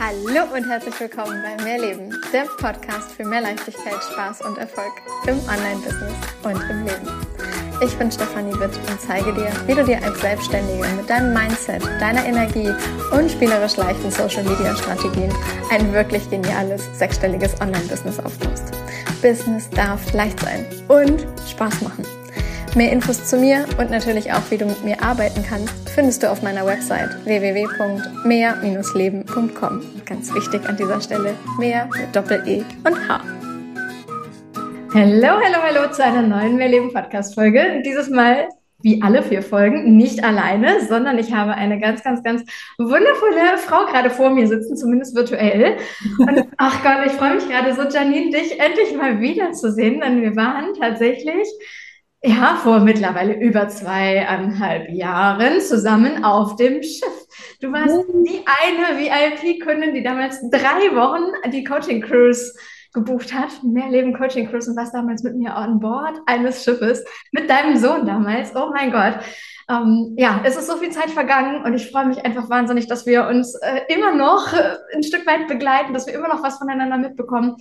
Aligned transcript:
Hallo 0.00 0.54
und 0.54 0.68
herzlich 0.68 1.00
willkommen 1.00 1.42
bei 1.42 1.64
Mehrleben, 1.64 2.14
der 2.32 2.44
Podcast 2.44 3.10
für 3.16 3.24
mehr 3.24 3.40
Leichtigkeit, 3.40 3.96
Spaß 4.12 4.42
und 4.42 4.56
Erfolg 4.56 4.92
im 5.26 5.36
Online-Business 5.40 6.14
und 6.44 6.70
im 6.70 6.84
Leben. 6.84 7.26
Ich 7.82 7.96
bin 7.96 8.12
Stefanie 8.12 8.52
Witt 8.60 8.76
und 8.88 9.00
zeige 9.00 9.34
dir, 9.34 9.50
wie 9.66 9.74
du 9.74 9.84
dir 9.84 10.00
als 10.04 10.20
Selbstständige 10.20 10.86
mit 10.96 11.10
deinem 11.10 11.34
Mindset, 11.34 11.84
deiner 12.00 12.24
Energie 12.24 12.70
und 13.10 13.28
spielerisch 13.28 13.76
leichten 13.76 14.12
Social-Media-Strategien 14.12 15.32
ein 15.72 15.92
wirklich 15.92 16.30
geniales 16.30 16.88
sechsstelliges 16.96 17.60
Online-Business 17.60 18.20
aufbaust. 18.20 18.66
Business 19.20 19.68
darf 19.70 20.12
leicht 20.12 20.38
sein 20.38 20.64
und 20.86 21.26
Spaß 21.50 21.80
machen. 21.80 22.06
Mehr 22.76 22.92
Infos 22.92 23.24
zu 23.24 23.36
mir 23.36 23.64
und 23.78 23.90
natürlich 23.90 24.32
auch, 24.32 24.48
wie 24.50 24.58
du 24.58 24.66
mit 24.66 24.84
mir 24.84 25.02
arbeiten 25.02 25.44
kannst, 25.48 25.87
findest 25.98 26.22
du 26.22 26.30
auf 26.30 26.42
meiner 26.42 26.64
Website 26.64 27.10
www.mehr-leben.com. 27.24 29.82
Ganz 30.06 30.32
wichtig 30.32 30.64
an 30.68 30.76
dieser 30.76 31.00
Stelle, 31.00 31.34
mehr 31.58 31.86
mit 31.86 32.14
Doppel-E 32.14 32.62
und 32.84 33.08
H. 33.08 33.20
Hallo, 34.94 35.40
hallo, 35.42 35.56
hallo 35.60 35.90
zu 35.90 36.04
einer 36.04 36.22
neuen 36.22 36.54
Mehrleben 36.54 36.92
Podcast 36.92 37.34
Folge. 37.34 37.82
Dieses 37.84 38.10
Mal 38.10 38.46
wie 38.80 39.02
alle 39.02 39.24
vier 39.24 39.42
Folgen 39.42 39.96
nicht 39.96 40.22
alleine, 40.22 40.86
sondern 40.86 41.18
ich 41.18 41.32
habe 41.32 41.54
eine 41.54 41.80
ganz, 41.80 42.04
ganz, 42.04 42.22
ganz 42.22 42.44
wundervolle 42.78 43.56
Frau 43.56 43.86
gerade 43.86 44.10
vor 44.10 44.30
mir 44.30 44.46
sitzen, 44.46 44.76
zumindest 44.76 45.16
virtuell. 45.16 45.78
Und 46.20 46.46
ach 46.58 46.80
Gott, 46.84 47.06
ich 47.06 47.12
freue 47.12 47.34
mich 47.34 47.48
gerade 47.48 47.74
so, 47.74 47.82
Janine, 47.82 48.30
dich 48.30 48.60
endlich 48.60 48.96
mal 48.96 49.20
wiederzusehen, 49.20 50.00
denn 50.00 50.22
wir 50.22 50.36
waren 50.36 50.74
tatsächlich 50.78 51.48
ja, 52.22 52.56
vor 52.62 52.80
mittlerweile 52.80 53.34
über 53.34 53.68
zweieinhalb 53.68 54.90
Jahren 54.90 55.60
zusammen 55.60 56.24
auf 56.24 56.56
dem 56.56 56.82
Schiff. 56.82 57.26
Du 57.60 57.72
warst 57.72 58.08
mhm. 58.08 58.24
die 58.24 58.40
eine 58.44 58.98
VIP-Kundin, 58.98 59.94
die 59.94 60.02
damals 60.02 60.40
drei 60.50 60.94
Wochen 60.96 61.50
die 61.52 61.64
Coaching 61.64 62.00
Cruise 62.02 62.52
gebucht 62.92 63.32
hat, 63.32 63.62
Mehrleben 63.62 64.16
Coaching 64.16 64.48
Cruise 64.48 64.68
und 64.70 64.76
warst 64.76 64.94
damals 64.94 65.22
mit 65.22 65.36
mir 65.36 65.54
an 65.54 65.78
Bord 65.78 66.18
eines 66.26 66.64
Schiffes 66.64 67.04
mit 67.32 67.48
deinem 67.48 67.76
Sohn 67.76 68.06
damals. 68.06 68.54
Oh 68.56 68.70
mein 68.72 68.90
Gott. 68.90 69.18
Ähm, 69.70 70.14
ja, 70.16 70.40
es 70.44 70.56
ist 70.56 70.66
so 70.66 70.78
viel 70.78 70.90
Zeit 70.90 71.10
vergangen 71.10 71.62
und 71.64 71.74
ich 71.74 71.90
freue 71.90 72.06
mich 72.06 72.24
einfach 72.24 72.48
wahnsinnig, 72.48 72.88
dass 72.88 73.04
wir 73.04 73.26
uns 73.26 73.54
äh, 73.56 73.82
immer 73.88 74.14
noch 74.14 74.52
äh, 74.54 74.78
ein 74.94 75.02
Stück 75.02 75.26
weit 75.26 75.46
begleiten, 75.46 75.92
dass 75.92 76.06
wir 76.06 76.14
immer 76.14 76.28
noch 76.28 76.42
was 76.42 76.56
voneinander 76.56 76.96
mitbekommen 76.96 77.56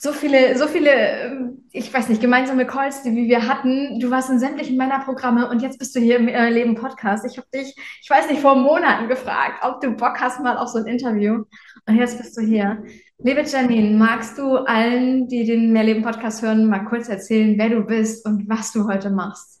so 0.00 0.12
viele, 0.12 0.56
so 0.56 0.68
viele, 0.68 0.90
ähm, 0.90 1.64
ich 1.72 1.92
weiß 1.92 2.08
nicht, 2.08 2.20
gemeinsame 2.20 2.66
Calls, 2.66 3.02
die 3.02 3.14
wir 3.14 3.48
hatten. 3.48 3.98
Du 3.98 4.10
warst 4.10 4.30
in 4.30 4.38
sämtlichen 4.38 4.76
meiner 4.76 5.00
Programme 5.00 5.50
und 5.50 5.60
jetzt 5.60 5.78
bist 5.78 5.94
du 5.96 6.00
hier 6.00 6.16
im 6.16 6.28
äh, 6.28 6.50
Leben 6.50 6.76
Podcast. 6.76 7.26
Ich 7.26 7.36
habe 7.36 7.48
dich, 7.52 7.74
ich 8.00 8.08
weiß 8.08 8.30
nicht, 8.30 8.40
vor 8.40 8.54
Monaten 8.54 9.08
gefragt, 9.08 9.60
ob 9.62 9.80
du 9.80 9.90
Bock 9.90 10.20
hast 10.20 10.40
mal 10.40 10.56
auf 10.56 10.68
so 10.68 10.78
ein 10.78 10.86
Interview. 10.86 11.42
Und 11.86 11.96
jetzt 11.96 12.16
bist 12.16 12.36
du 12.36 12.42
hier. 12.42 12.82
Liebe 13.18 13.42
Janine, 13.42 13.98
magst 13.98 14.38
du 14.38 14.58
allen, 14.58 15.26
die 15.26 15.44
den 15.44 15.72
Mehrleben 15.72 16.04
Podcast 16.04 16.42
hören, 16.42 16.68
mal 16.68 16.84
kurz 16.84 17.08
erzählen, 17.08 17.58
wer 17.58 17.70
du 17.70 17.82
bist 17.82 18.24
und 18.24 18.48
was 18.48 18.72
du 18.72 18.86
heute 18.86 19.10
machst? 19.10 19.57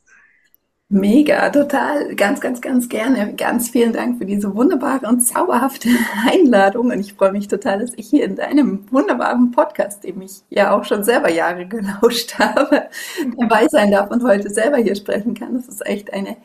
Mega, 0.90 1.50
total, 1.50 2.14
ganz, 2.14 2.40
ganz, 2.40 2.62
ganz 2.62 2.88
gerne. 2.88 3.34
Ganz 3.34 3.68
vielen 3.68 3.92
Dank 3.92 4.18
für 4.18 4.24
diese 4.24 4.54
wunderbare 4.54 5.06
und 5.06 5.20
zauberhafte 5.20 5.90
Einladung. 6.26 6.90
Und 6.90 7.00
ich 7.00 7.12
freue 7.12 7.32
mich 7.32 7.46
total, 7.46 7.80
dass 7.80 7.92
ich 7.96 8.08
hier 8.08 8.24
in 8.24 8.36
deinem 8.36 8.90
wunderbaren 8.90 9.50
Podcast, 9.50 10.02
dem 10.04 10.22
ich 10.22 10.42
ja 10.48 10.74
auch 10.74 10.84
schon 10.84 11.04
selber 11.04 11.30
Jahre 11.30 11.66
gelauscht 11.68 12.38
habe, 12.38 12.88
dabei 13.38 13.68
sein 13.68 13.90
darf 13.90 14.10
und 14.10 14.22
heute 14.22 14.48
selber 14.48 14.78
hier 14.78 14.94
sprechen 14.94 15.34
kann. 15.34 15.54
Das 15.54 15.68
ist 15.68 15.84
echt 15.86 16.12
eine, 16.14 16.36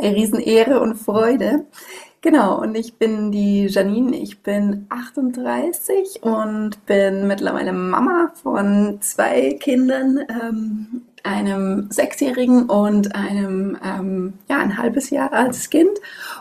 Riesenehre 0.00 0.80
und 0.80 0.96
Freude. 0.96 1.66
Genau, 2.20 2.60
und 2.60 2.74
ich 2.74 2.94
bin 2.98 3.30
die 3.30 3.66
Janine, 3.66 4.16
ich 4.16 4.42
bin 4.42 4.86
38 4.88 6.22
und 6.22 6.84
bin 6.86 7.26
mittlerweile 7.26 7.72
Mama 7.72 8.32
von 8.42 8.98
zwei 9.00 9.56
Kindern. 9.60 10.20
Ähm, 10.28 11.02
einem 11.26 11.90
Sechsjährigen 11.90 12.64
und 12.64 13.14
einem 13.14 13.76
ähm, 13.84 14.34
ja 14.48 14.58
ein 14.58 14.78
halbes 14.78 15.10
Jahr 15.10 15.32
altes 15.32 15.68
Kind 15.70 15.98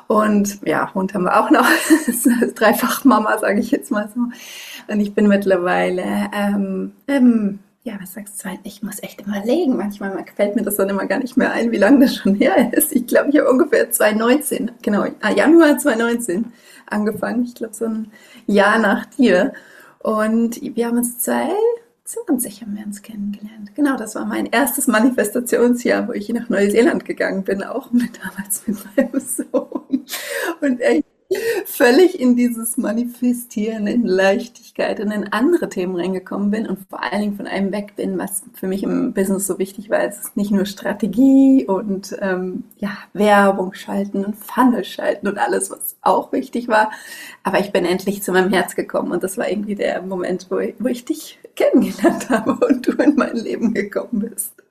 und 0.07 0.59
ja 0.65 0.93
Hund 0.93 1.13
haben 1.13 1.23
wir 1.23 1.39
auch 1.39 1.49
noch 1.49 1.65
dreifach 2.55 3.03
Mama 3.03 3.37
sage 3.39 3.59
ich 3.59 3.71
jetzt 3.71 3.91
mal 3.91 4.09
so 4.13 4.21
und 4.93 4.99
ich 4.99 5.13
bin 5.13 5.27
mittlerweile 5.27 6.29
ähm, 6.33 6.93
ähm, 7.07 7.59
ja, 7.85 7.93
was 8.01 8.13
sagst 8.13 8.43
du? 8.43 8.49
Ich 8.63 8.81
muss 8.81 9.01
echt 9.03 9.21
überlegen. 9.21 9.77
Manchmal 9.77 10.25
fällt 10.35 10.55
mir 10.55 10.63
das 10.63 10.75
dann 10.75 10.89
immer 10.89 11.05
gar 11.05 11.19
nicht 11.19 11.37
mehr 11.37 11.51
ein, 11.51 11.71
wie 11.71 11.77
lange 11.77 11.99
das 11.99 12.15
schon 12.15 12.33
her 12.33 12.73
ist. 12.73 12.91
Ich 12.95 13.05
glaube, 13.05 13.29
ich 13.29 13.37
habe 13.37 13.47
ungefähr 13.47 13.91
2019, 13.91 14.71
genau, 14.81 15.05
ah, 15.21 15.31
Januar 15.31 15.77
2019 15.77 16.51
angefangen. 16.87 17.43
Ich 17.43 17.53
glaube, 17.53 17.75
so 17.75 17.85
ein 17.85 18.11
Jahr 18.47 18.79
nach 18.79 19.05
dir. 19.05 19.53
Und 19.99 20.59
wir 20.61 20.87
haben 20.87 20.97
uns 20.97 21.19
zwei, 21.19 21.47
20 22.05 22.61
haben 22.61 22.77
wir 22.77 22.85
uns 22.85 23.01
kennengelernt. 23.01 23.73
Genau, 23.73 23.97
das 23.97 24.13
war 24.13 24.25
mein 24.25 24.45
erstes 24.45 24.85
Manifestationsjahr, 24.85 26.07
wo 26.07 26.11
ich 26.13 26.29
nach 26.29 26.49
Neuseeland 26.49 27.03
gegangen 27.03 27.43
bin, 27.43 27.63
auch 27.63 27.91
mit 27.91 28.19
damals 28.23 28.67
mit 28.67 28.77
meinem 28.95 29.19
Sohn. 29.19 30.05
Und 30.61 30.81
echt 30.81 31.05
völlig 31.65 32.19
in 32.19 32.35
dieses 32.35 32.77
Manifestieren, 32.77 33.87
in 33.87 34.05
Leichtigkeit 34.05 34.99
und 34.99 35.11
in 35.11 35.31
andere 35.31 35.69
Themen 35.69 35.95
reingekommen 35.95 36.51
bin 36.51 36.67
und 36.67 36.79
vor 36.89 37.01
allen 37.03 37.21
Dingen 37.21 37.35
von 37.35 37.47
einem 37.47 37.71
weg 37.71 37.95
bin, 37.95 38.17
was 38.17 38.43
für 38.53 38.67
mich 38.67 38.83
im 38.83 39.13
Business 39.13 39.47
so 39.47 39.59
wichtig 39.59 39.89
war. 39.89 39.99
Es 39.99 40.19
ist 40.19 40.37
nicht 40.37 40.51
nur 40.51 40.65
Strategie 40.65 41.65
und 41.65 42.15
ähm, 42.21 42.63
ja, 42.77 42.97
Werbung 43.13 43.73
schalten 43.73 44.25
und 44.25 44.35
Funnel 44.35 44.83
schalten 44.83 45.27
und 45.27 45.37
alles, 45.37 45.71
was 45.71 45.95
auch 46.01 46.31
wichtig 46.31 46.67
war. 46.67 46.91
Aber 47.43 47.59
ich 47.59 47.71
bin 47.71 47.85
endlich 47.85 48.23
zu 48.23 48.31
meinem 48.31 48.51
Herz 48.51 48.75
gekommen 48.75 49.11
und 49.11 49.23
das 49.23 49.37
war 49.37 49.49
irgendwie 49.49 49.75
der 49.75 50.01
Moment, 50.01 50.47
wo 50.49 50.59
ich, 50.59 50.75
wo 50.79 50.87
ich 50.87 51.05
dich 51.05 51.39
kennengelernt 51.55 52.29
habe 52.29 52.53
und 52.65 52.87
du 52.87 52.91
in 52.93 53.15
mein 53.15 53.35
Leben 53.35 53.73
gekommen 53.73 54.29
bist. 54.29 54.64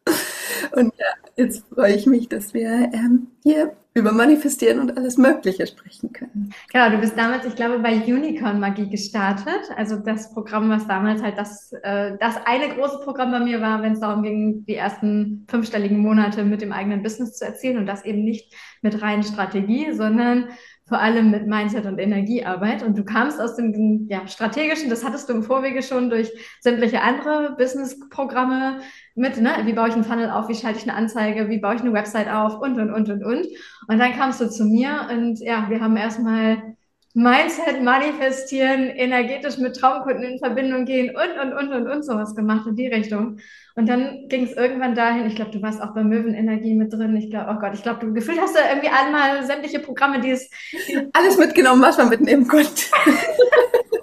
Und 0.73 0.93
ja, 0.99 1.07
jetzt 1.37 1.65
freue 1.69 1.95
ich 1.95 2.07
mich, 2.07 2.29
dass 2.29 2.55
wir 2.55 2.91
ähm, 2.93 3.29
hier 3.43 3.77
über 3.97 4.11
Manifestieren 4.11 4.81
und 4.81 4.97
alles 4.97 5.17
Mögliche 5.19 5.67
sprechen 5.69 6.13
können. 6.13 6.53
Genau, 6.73 6.91
du 6.91 6.99
bist 6.99 7.17
damals, 7.17 7.47
ich 7.47 7.55
glaube, 7.55 7.79
bei 7.79 7.95
Unicorn 7.95 8.59
Magie 8.59 8.91
gestartet. 8.91 9.71
Also 9.77 9.97
das 9.97 10.35
Programm, 10.35 10.69
was 10.69 10.89
damals 10.89 11.23
halt 11.23 11.39
das, 11.39 11.73
äh, 11.83 12.17
das 12.19 12.37
eine 12.45 12.75
große 12.75 12.99
Programm 13.05 13.31
bei 13.31 13.39
mir 13.39 13.61
war, 13.61 13.83
wenn 13.83 13.93
es 13.93 14.01
darum 14.01 14.25
ging, 14.25 14.65
die 14.67 14.75
ersten 14.75 15.47
fünfstelligen 15.49 15.99
Monate 15.99 16.43
mit 16.43 16.61
dem 16.61 16.73
eigenen 16.73 17.05
Business 17.05 17.37
zu 17.37 17.45
erzielen 17.45 17.79
und 17.79 17.87
das 17.87 18.05
eben 18.05 18.25
nicht 18.25 18.53
mit 18.83 19.01
rein 19.01 19.23
Strategie, 19.23 19.93
sondern 19.93 20.49
vor 20.87 21.01
allem 21.01 21.31
mit 21.31 21.47
Mindset 21.47 21.87
und 21.87 21.99
Energiearbeit. 21.99 22.83
Und 22.83 22.99
du 22.99 23.05
kamst 23.05 23.41
aus 23.41 23.57
dem 23.57 24.07
ja, 24.09 24.27
strategischen, 24.29 24.91
das 24.91 25.05
hattest 25.05 25.29
du 25.29 25.33
im 25.33 25.43
Vorwege 25.43 25.83
schon 25.83 26.11
durch 26.11 26.31
sämtliche 26.61 27.01
andere 27.01 27.55
Business-Programme 27.57 28.81
mit, 29.15 29.41
ne? 29.41 29.51
Wie 29.65 29.73
baue 29.73 29.89
ich 29.89 29.95
einen 29.95 30.05
Funnel 30.05 30.31
auf? 30.31 30.49
Wie 30.49 30.55
schalte 30.55 30.79
ich 30.79 30.89
eine 30.89 30.97
Anzeige? 30.97 31.49
Wie 31.49 31.59
baue 31.59 31.77
ich 31.77 31.81
eine 31.81 31.93
Website 31.95 32.29
auf? 32.29 32.61
Und, 32.61 32.79
und, 32.79 32.93
und, 32.93 33.09
und, 33.09 33.25
und. 33.25 33.47
Und 33.89 33.99
dann 33.99 34.13
kamst 34.13 34.41
du 34.41 34.51
zu 34.51 34.65
mir 34.65 35.09
und 35.11 35.39
ja, 35.41 35.67
wir 35.71 35.81
haben 35.81 35.97
erstmal 35.97 36.77
Mindset 37.17 37.81
manifestieren, 37.81 38.91
energetisch 38.91 39.57
mit 39.59 39.77
Traumkunden 39.77 40.25
in 40.25 40.39
Verbindung 40.41 40.85
gehen 40.85 41.15
und, 41.15 41.41
und, 41.41 41.53
und, 41.53 41.73
und, 41.73 41.89
und 41.89 42.03
sowas 42.05 42.35
gemacht 42.35 42.67
in 42.67 42.75
die 42.75 42.89
Richtung. 42.89 43.39
Und 43.77 43.89
dann 43.89 44.27
ging 44.29 44.45
es 44.45 44.53
irgendwann 44.53 44.97
dahin, 44.97 45.27
ich 45.27 45.37
glaube, 45.37 45.53
du 45.53 45.63
warst 45.63 45.81
auch 45.81 45.95
bei 45.95 46.03
Möwenenergie 46.03 46.75
mit 46.75 46.93
drin. 46.93 47.17
Ich 47.17 47.31
glaube, 47.31 47.53
oh 47.55 47.61
Gott, 47.61 47.75
ich 47.75 47.85
glaube, 47.85 48.01
du 48.01 48.13
gefühlt 48.13 48.41
hast 48.41 48.57
du 48.57 48.61
irgendwie 48.69 48.89
einmal 48.89 49.47
sämtliche 49.47 49.79
Programme, 49.79 50.21
die 50.21 50.31
es. 50.31 50.51
Alles 51.13 51.39
mitgenommen, 51.39 51.83
was 51.83 51.99
man 51.99 52.09
mitnehmen 52.09 52.49
konnte. 52.49 52.83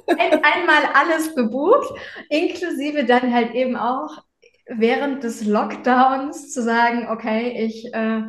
einmal 0.07 0.83
alles 0.93 1.35
gebucht, 1.35 1.97
inklusive 2.29 3.05
dann 3.05 3.33
halt 3.33 3.53
eben 3.53 3.75
auch 3.75 4.23
während 4.67 5.23
des 5.23 5.45
Lockdowns 5.45 6.51
zu 6.53 6.61
sagen, 6.61 7.07
okay, 7.09 7.65
ich 7.65 7.93
äh, 7.93 8.21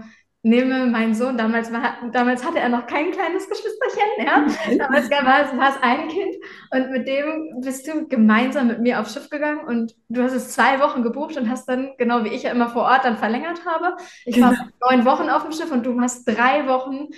nehme 0.44 0.86
meinen 0.86 1.14
Sohn, 1.14 1.38
damals, 1.38 1.72
war, 1.72 1.98
damals 2.12 2.44
hatte 2.44 2.58
er 2.58 2.68
noch 2.68 2.86
kein 2.86 3.12
kleines 3.12 3.48
Geschwisterchen, 3.48 4.02
ja. 4.18 4.76
Damals 4.76 5.08
war 5.10 5.44
es, 5.44 5.56
war 5.56 5.70
es 5.70 5.82
ein 5.82 6.08
Kind 6.08 6.34
und 6.70 6.90
mit 6.90 7.06
dem 7.06 7.60
bist 7.60 7.86
du 7.86 8.08
gemeinsam 8.08 8.66
mit 8.66 8.80
mir 8.80 9.00
aufs 9.00 9.14
Schiff 9.14 9.30
gegangen 9.30 9.64
und 9.66 9.94
du 10.08 10.22
hast 10.22 10.32
es 10.32 10.52
zwei 10.52 10.80
Wochen 10.80 11.02
gebucht 11.04 11.36
und 11.36 11.48
hast 11.48 11.68
dann, 11.68 11.92
genau 11.96 12.24
wie 12.24 12.30
ich 12.30 12.42
ja 12.42 12.50
immer 12.50 12.68
vor 12.68 12.82
Ort 12.82 13.04
dann 13.04 13.18
verlängert 13.18 13.64
habe. 13.64 13.96
Ich 14.24 14.34
genau. 14.34 14.48
war 14.48 14.68
neun 14.90 15.04
Wochen 15.04 15.30
auf 15.30 15.44
dem 15.44 15.52
Schiff 15.52 15.70
und 15.70 15.86
du 15.86 16.00
hast 16.00 16.24
drei 16.24 16.66
Wochen 16.66 17.08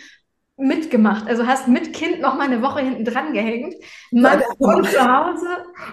mitgemacht. 0.57 1.27
Also 1.27 1.47
hast 1.47 1.67
mit 1.67 1.93
Kind 1.93 2.21
noch 2.21 2.37
mal 2.37 2.45
eine 2.45 2.63
Woche 2.63 2.81
hinten 2.81 3.05
dran 3.05 3.33
gehängt. 3.33 3.75
Mann 4.13 4.41
und 4.59 4.87
zu 4.87 5.01
Hause. 5.01 5.49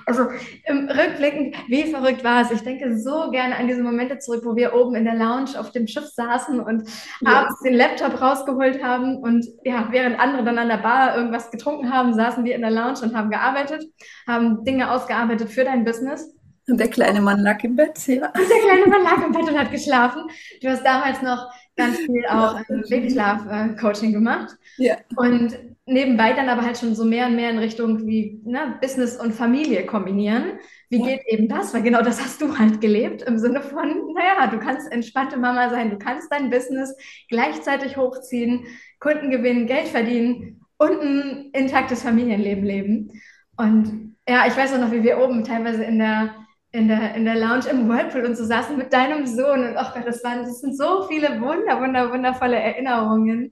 Also 0.05 0.27
im 0.65 0.87
Rückblicken, 0.87 1.55
wie 1.67 1.91
verrückt 1.91 2.23
war 2.23 2.43
es? 2.43 2.51
Ich 2.51 2.61
denke 2.61 2.97
so 2.99 3.31
gerne 3.31 3.55
an 3.55 3.67
diese 3.67 3.81
Momente 3.81 4.19
zurück, 4.19 4.43
wo 4.45 4.55
wir 4.55 4.75
oben 4.75 4.95
in 4.95 5.05
der 5.05 5.15
Lounge 5.15 5.59
auf 5.59 5.71
dem 5.71 5.87
Schiff 5.87 6.05
saßen 6.05 6.59
und 6.59 6.87
ja. 7.21 7.31
abends 7.31 7.59
den 7.61 7.73
Laptop 7.73 8.21
rausgeholt 8.21 8.83
haben 8.83 9.17
und 9.17 9.45
ja, 9.63 9.87
während 9.89 10.19
andere 10.19 10.43
dann 10.43 10.59
an 10.59 10.69
der 10.69 10.77
Bar 10.77 11.17
irgendwas 11.17 11.49
getrunken 11.49 11.91
haben, 11.91 12.13
saßen 12.13 12.43
wir 12.43 12.53
in 12.53 12.61
der 12.61 12.71
Lounge 12.71 12.99
und 13.01 13.15
haben 13.15 13.31
gearbeitet, 13.31 13.83
haben 14.27 14.63
Dinge 14.63 14.91
ausgearbeitet 14.91 15.49
für 15.49 15.63
dein 15.63 15.85
Business. 15.85 16.31
Und 16.67 16.79
der 16.79 16.89
kleine 16.89 17.21
Mann 17.21 17.39
lag 17.39 17.63
im 17.63 17.75
Bett, 17.75 17.97
ja. 18.07 18.27
Und 18.27 18.49
der 18.49 18.59
kleine 18.59 18.85
Mann 18.87 19.03
lag 19.03 19.25
im 19.25 19.31
Bett 19.31 19.49
und 19.49 19.57
hat 19.57 19.71
geschlafen. 19.71 20.23
Du 20.61 20.69
hast 20.69 20.85
damals 20.85 21.21
noch 21.21 21.51
ganz 21.85 21.97
viel 21.97 22.25
auch 22.27 22.57
ja, 22.57 22.81
Babyschlaf-Coaching 22.89 24.13
gemacht. 24.13 24.55
Ja. 24.77 24.97
Und 25.15 25.57
nebenbei 25.85 26.33
dann 26.33 26.49
aber 26.49 26.63
halt 26.63 26.77
schon 26.77 26.95
so 26.95 27.05
mehr 27.05 27.27
und 27.27 27.35
mehr 27.35 27.49
in 27.49 27.57
Richtung 27.57 28.05
wie 28.07 28.41
ne, 28.45 28.77
Business 28.81 29.17
und 29.17 29.33
Familie 29.33 29.85
kombinieren. 29.85 30.59
Wie 30.89 30.99
ja. 30.99 31.05
geht 31.05 31.21
eben 31.27 31.47
das? 31.47 31.73
Weil 31.73 31.83
genau 31.83 32.01
das 32.01 32.21
hast 32.21 32.41
du 32.41 32.57
halt 32.57 32.81
gelebt 32.81 33.21
im 33.23 33.37
Sinne 33.37 33.61
von, 33.61 34.13
naja, 34.13 34.47
du 34.47 34.59
kannst 34.59 34.91
entspannte 34.91 35.37
Mama 35.37 35.69
sein, 35.69 35.89
du 35.89 35.97
kannst 35.97 36.31
dein 36.31 36.49
Business 36.49 36.95
gleichzeitig 37.29 37.97
hochziehen, 37.97 38.65
Kunden 38.99 39.29
gewinnen, 39.31 39.67
Geld 39.67 39.87
verdienen 39.87 40.65
und 40.77 41.01
ein 41.01 41.49
intaktes 41.53 42.03
Familienleben 42.03 42.63
leben. 42.63 43.21
Und 43.57 44.15
ja, 44.27 44.47
ich 44.47 44.55
weiß 44.55 44.73
auch 44.73 44.79
noch, 44.79 44.91
wie 44.91 45.03
wir 45.03 45.19
oben 45.19 45.43
teilweise 45.43 45.83
in 45.83 45.99
der 45.99 46.35
in 46.71 46.87
der, 46.87 47.15
in 47.15 47.25
der 47.25 47.35
Lounge 47.35 47.67
im 47.69 47.89
Whirlpool 47.89 48.25
und 48.25 48.37
so 48.37 48.45
saßen 48.45 48.77
mit 48.77 48.93
deinem 48.93 49.25
Sohn 49.25 49.67
und 49.67 49.77
ach 49.77 49.93
Gott, 49.93 50.07
das 50.07 50.23
waren, 50.23 50.43
das 50.43 50.61
sind 50.61 50.77
so 50.77 51.03
viele 51.07 51.41
wunder, 51.41 51.81
wunder, 51.81 52.11
wundervolle 52.11 52.57
Erinnerungen 52.57 53.51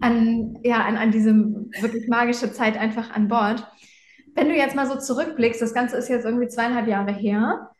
an, 0.00 0.58
ja, 0.62 0.84
an, 0.84 0.96
an 0.96 1.12
diese 1.12 1.32
wirklich 1.32 2.08
magische 2.08 2.52
Zeit 2.52 2.76
einfach 2.76 3.10
an 3.10 3.28
Bord. 3.28 3.66
Wenn 4.34 4.48
du 4.48 4.56
jetzt 4.56 4.74
mal 4.74 4.86
so 4.86 4.98
zurückblickst, 4.98 5.62
das 5.62 5.74
Ganze 5.74 5.96
ist 5.96 6.08
jetzt 6.08 6.24
irgendwie 6.24 6.48
zweieinhalb 6.48 6.88
Jahre 6.88 7.12
her 7.12 7.70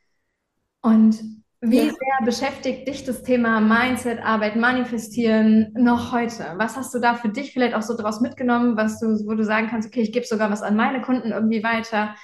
und 0.83 1.21
wie 1.61 1.79
ja. 1.79 1.85
sehr 1.85 2.25
beschäftigt 2.25 2.87
dich 2.87 3.05
das 3.05 3.23
Thema 3.23 3.61
Mindset, 3.61 4.21
Arbeit, 4.21 4.57
Manifestieren 4.57 5.73
noch 5.75 6.13
heute? 6.13 6.55
Was 6.59 6.77
hast 6.77 6.95
du 6.95 7.01
da 7.01 7.15
für 7.15 7.29
dich 7.29 7.53
vielleicht 7.53 7.75
auch 7.75 7.83
so 7.83 7.97
draus 7.97 8.21
mitgenommen, 8.21 8.77
was 8.77 9.01
du, 9.01 9.07
wo 9.27 9.35
du 9.35 9.43
sagen 9.43 9.69
kannst, 9.69 9.89
okay, 9.89 10.03
ich 10.03 10.13
gebe 10.13 10.27
sogar 10.27 10.51
was 10.51 10.63
an 10.63 10.77
meine 10.77 11.01
Kunden 11.01 11.33
irgendwie 11.33 11.65
weiter? 11.65 12.15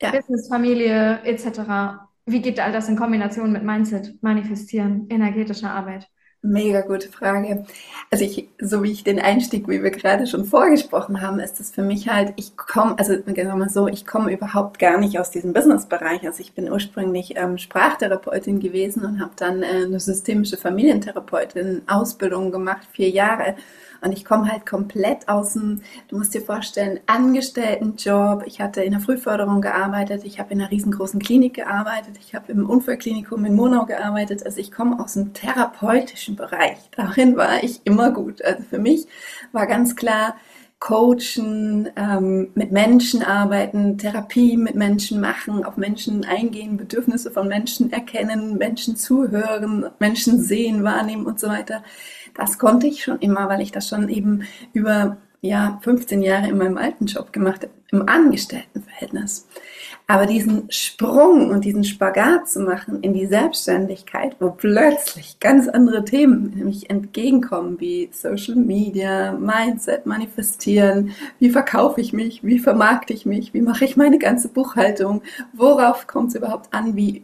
Ja. 0.00 0.10
Business, 0.10 0.48
Familie 0.48 1.20
etc. 1.24 1.60
Wie 2.26 2.42
geht 2.42 2.60
all 2.60 2.72
das 2.72 2.88
in 2.88 2.96
Kombination 2.96 3.52
mit 3.52 3.62
Mindset, 3.62 4.22
Manifestieren, 4.22 5.06
energetischer 5.08 5.70
Arbeit? 5.70 6.08
Mega 6.42 6.80
gute 6.80 7.10
Frage. 7.10 7.66
Also 8.10 8.24
ich, 8.24 8.48
so 8.58 8.82
wie 8.82 8.92
ich 8.92 9.04
den 9.04 9.18
Einstieg, 9.18 9.68
wie 9.68 9.82
wir 9.82 9.90
gerade 9.90 10.26
schon 10.26 10.46
vorgesprochen 10.46 11.20
haben, 11.20 11.38
ist 11.38 11.60
das 11.60 11.70
für 11.70 11.82
mich 11.82 12.08
halt, 12.08 12.32
ich 12.36 12.56
komme, 12.56 12.98
also 12.98 13.12
sagen 13.12 13.58
mal 13.58 13.68
so, 13.68 13.88
ich 13.88 14.06
komme 14.06 14.32
überhaupt 14.32 14.78
gar 14.78 14.98
nicht 14.98 15.18
aus 15.18 15.30
diesem 15.30 15.52
Businessbereich. 15.52 16.26
Also 16.26 16.40
ich 16.40 16.54
bin 16.54 16.72
ursprünglich 16.72 17.36
ähm, 17.36 17.58
Sprachtherapeutin 17.58 18.58
gewesen 18.58 19.04
und 19.04 19.20
habe 19.20 19.32
dann 19.36 19.62
äh, 19.62 19.84
eine 19.84 20.00
systemische 20.00 20.56
Familientherapeutin 20.56 21.82
Ausbildung 21.86 22.50
gemacht, 22.50 22.88
vier 22.90 23.10
Jahre. 23.10 23.56
Und 24.02 24.12
ich 24.12 24.24
komme 24.24 24.50
halt 24.50 24.66
komplett 24.66 25.28
aus 25.28 25.54
dem, 25.54 25.82
du 26.08 26.18
musst 26.18 26.34
dir 26.34 26.42
vorstellen, 26.42 27.00
Angestelltenjob. 27.06 28.44
Ich 28.46 28.60
hatte 28.60 28.82
in 28.82 28.92
der 28.92 29.00
Frühförderung 29.00 29.60
gearbeitet, 29.60 30.24
ich 30.24 30.38
habe 30.38 30.52
in 30.52 30.60
einer 30.60 30.70
riesengroßen 30.70 31.20
Klinik 31.20 31.54
gearbeitet, 31.54 32.16
ich 32.18 32.34
habe 32.34 32.52
im 32.52 32.68
Unfallklinikum 32.68 33.44
in 33.44 33.54
Monau 33.54 33.86
gearbeitet. 33.86 34.44
Also 34.44 34.58
ich 34.58 34.72
komme 34.72 34.98
aus 35.02 35.14
dem 35.14 35.32
therapeutischen 35.32 36.36
Bereich. 36.36 36.78
Darin 36.96 37.36
war 37.36 37.62
ich 37.62 37.80
immer 37.84 38.10
gut. 38.10 38.42
Also 38.42 38.62
für 38.62 38.78
mich 38.78 39.06
war 39.52 39.66
ganz 39.66 39.96
klar, 39.96 40.34
coachen, 40.80 41.90
ähm, 41.94 42.48
mit 42.54 42.72
Menschen 42.72 43.22
arbeiten, 43.22 43.98
Therapie 43.98 44.56
mit 44.56 44.74
Menschen 44.74 45.20
machen, 45.20 45.62
auf 45.62 45.76
Menschen 45.76 46.24
eingehen, 46.24 46.78
Bedürfnisse 46.78 47.30
von 47.30 47.48
Menschen 47.48 47.92
erkennen, 47.92 48.56
Menschen 48.56 48.96
zuhören, 48.96 49.90
Menschen 49.98 50.42
sehen, 50.42 50.82
wahrnehmen 50.82 51.26
und 51.26 51.38
so 51.38 51.48
weiter. 51.48 51.84
Das 52.40 52.58
konnte 52.58 52.86
ich 52.86 53.04
schon 53.04 53.18
immer, 53.18 53.50
weil 53.50 53.60
ich 53.60 53.70
das 53.70 53.86
schon 53.86 54.08
eben 54.08 54.44
über 54.72 55.18
ja, 55.42 55.78
15 55.82 56.22
Jahre 56.22 56.48
in 56.48 56.56
meinem 56.56 56.78
alten 56.78 57.04
Job 57.04 57.34
gemacht 57.34 57.62
habe, 57.62 57.72
im 57.92 58.08
Angestelltenverhältnis. 58.08 59.46
Aber 60.06 60.24
diesen 60.24 60.70
Sprung 60.72 61.50
und 61.50 61.64
diesen 61.66 61.84
Spagat 61.84 62.48
zu 62.48 62.60
machen 62.60 63.02
in 63.02 63.12
die 63.12 63.26
Selbstständigkeit, 63.26 64.36
wo 64.40 64.50
plötzlich 64.50 65.38
ganz 65.38 65.68
andere 65.68 66.04
Themen 66.04 66.54
nämlich 66.56 66.88
entgegenkommen, 66.88 67.78
wie 67.78 68.08
Social 68.10 68.56
Media, 68.56 69.32
Mindset, 69.32 70.06
Manifestieren, 70.06 71.10
wie 71.38 71.50
verkaufe 71.50 72.00
ich 72.00 72.14
mich, 72.14 72.42
wie 72.42 72.58
vermarkte 72.58 73.12
ich 73.12 73.26
mich, 73.26 73.52
wie 73.52 73.62
mache 73.62 73.84
ich 73.84 73.98
meine 73.98 74.18
ganze 74.18 74.48
Buchhaltung, 74.48 75.22
worauf 75.52 76.06
kommt 76.06 76.30
es 76.30 76.36
überhaupt 76.36 76.72
an, 76.72 76.96
wie 76.96 77.22